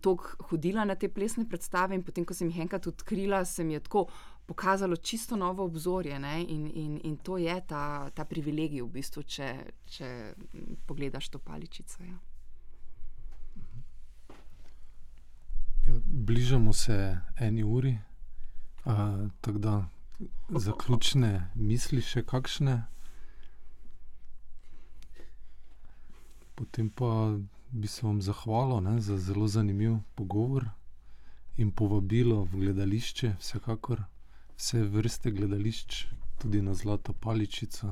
toliko 0.00 0.48
hodila 0.50 0.84
na 0.88 0.96
te 0.98 1.08
plesne 1.08 1.46
predstave 1.48 1.96
in 1.96 2.04
potem, 2.06 2.24
ko 2.24 2.34
sem 2.34 2.50
jih 2.50 2.64
enkrat 2.66 2.86
odkrila, 2.90 3.44
se 3.44 3.64
mi 3.64 3.78
je 3.78 3.84
tako. 3.84 4.08
Pokazalo 4.44 4.96
čisto 5.00 5.38
novo 5.40 5.64
obzorje, 5.64 6.18
in, 6.48 6.66
in, 6.68 7.00
in 7.04 7.16
to 7.16 7.38
je 7.40 7.54
ta, 7.66 8.10
ta 8.12 8.26
privilegij, 8.28 8.82
v 8.82 8.90
bistvu, 8.92 9.22
če, 9.24 9.48
če 9.88 10.08
pogledaš 10.84 11.30
to 11.32 11.40
paličico. 11.40 12.02
Ja. 12.04 12.18
Ja, 15.86 15.94
bližamo 16.04 16.72
se 16.72 17.16
eni 17.40 17.64
uri, 17.64 17.98
uh, 18.84 19.30
tako 19.40 19.58
da 19.58 19.84
zaključne 20.48 21.50
misli, 21.54 22.02
še 22.02 22.22
kakšne. 22.22 22.84
Potem 26.54 26.90
pa 26.90 27.38
bi 27.70 27.88
se 27.88 28.06
vam 28.06 28.22
zahvalil 28.22 28.80
ne, 28.80 29.00
za 29.00 29.18
zelo 29.18 29.48
zanimiv 29.48 29.98
pogovor 30.14 30.68
in 31.56 31.70
povabilo 31.70 32.44
v 32.44 32.60
gledališče, 32.60 33.36
vsekakor 33.40 34.04
vse 34.56 34.82
vrste 34.82 35.30
gledališč, 35.30 36.06
tudi 36.38 36.62
na 36.62 36.74
Zlato 36.74 37.12
paličico, 37.12 37.86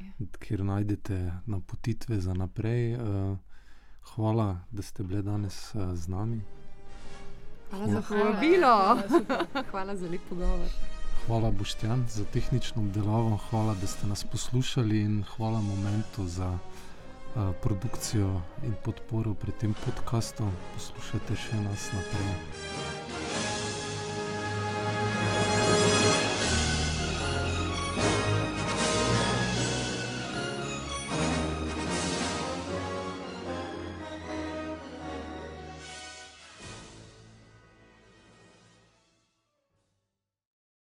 ja. 0.00 0.26
kjer 0.38 0.64
najdete 0.64 1.32
napotitve 1.46 2.20
za 2.20 2.34
naprej. 2.34 2.92
Eh, 2.94 3.36
hvala, 4.14 4.60
da 4.70 4.82
ste 4.82 5.02
bili 5.02 5.22
danes 5.22 5.74
eh, 5.74 5.96
z 5.96 6.08
nami. 6.08 6.40
Hvala 7.70 7.88
za 7.88 8.02
povabilo. 8.08 8.98
Hvala 9.70 9.96
za 9.96 10.08
lep 10.10 10.20
pogovor. 10.28 11.03
Hvala, 11.26 11.50
Boštjan, 11.50 12.04
za 12.08 12.24
tehnično 12.24 12.82
obdelavo, 12.82 13.38
hvala, 13.50 13.74
da 13.80 13.86
ste 13.86 14.06
nas 14.06 14.24
poslušali 14.24 15.00
in 15.00 15.24
hvala 15.36 15.60
Momentu 15.60 16.26
za 16.26 16.50
uh, 16.52 17.54
produkcijo 17.62 18.40
in 18.66 18.74
podporo 18.84 19.34
pri 19.34 19.52
tem 19.52 19.74
podkastu. 19.86 20.44
Poslušajte 20.74 21.36
še 21.36 21.62
nas 21.64 21.88
naprej. 21.96 23.03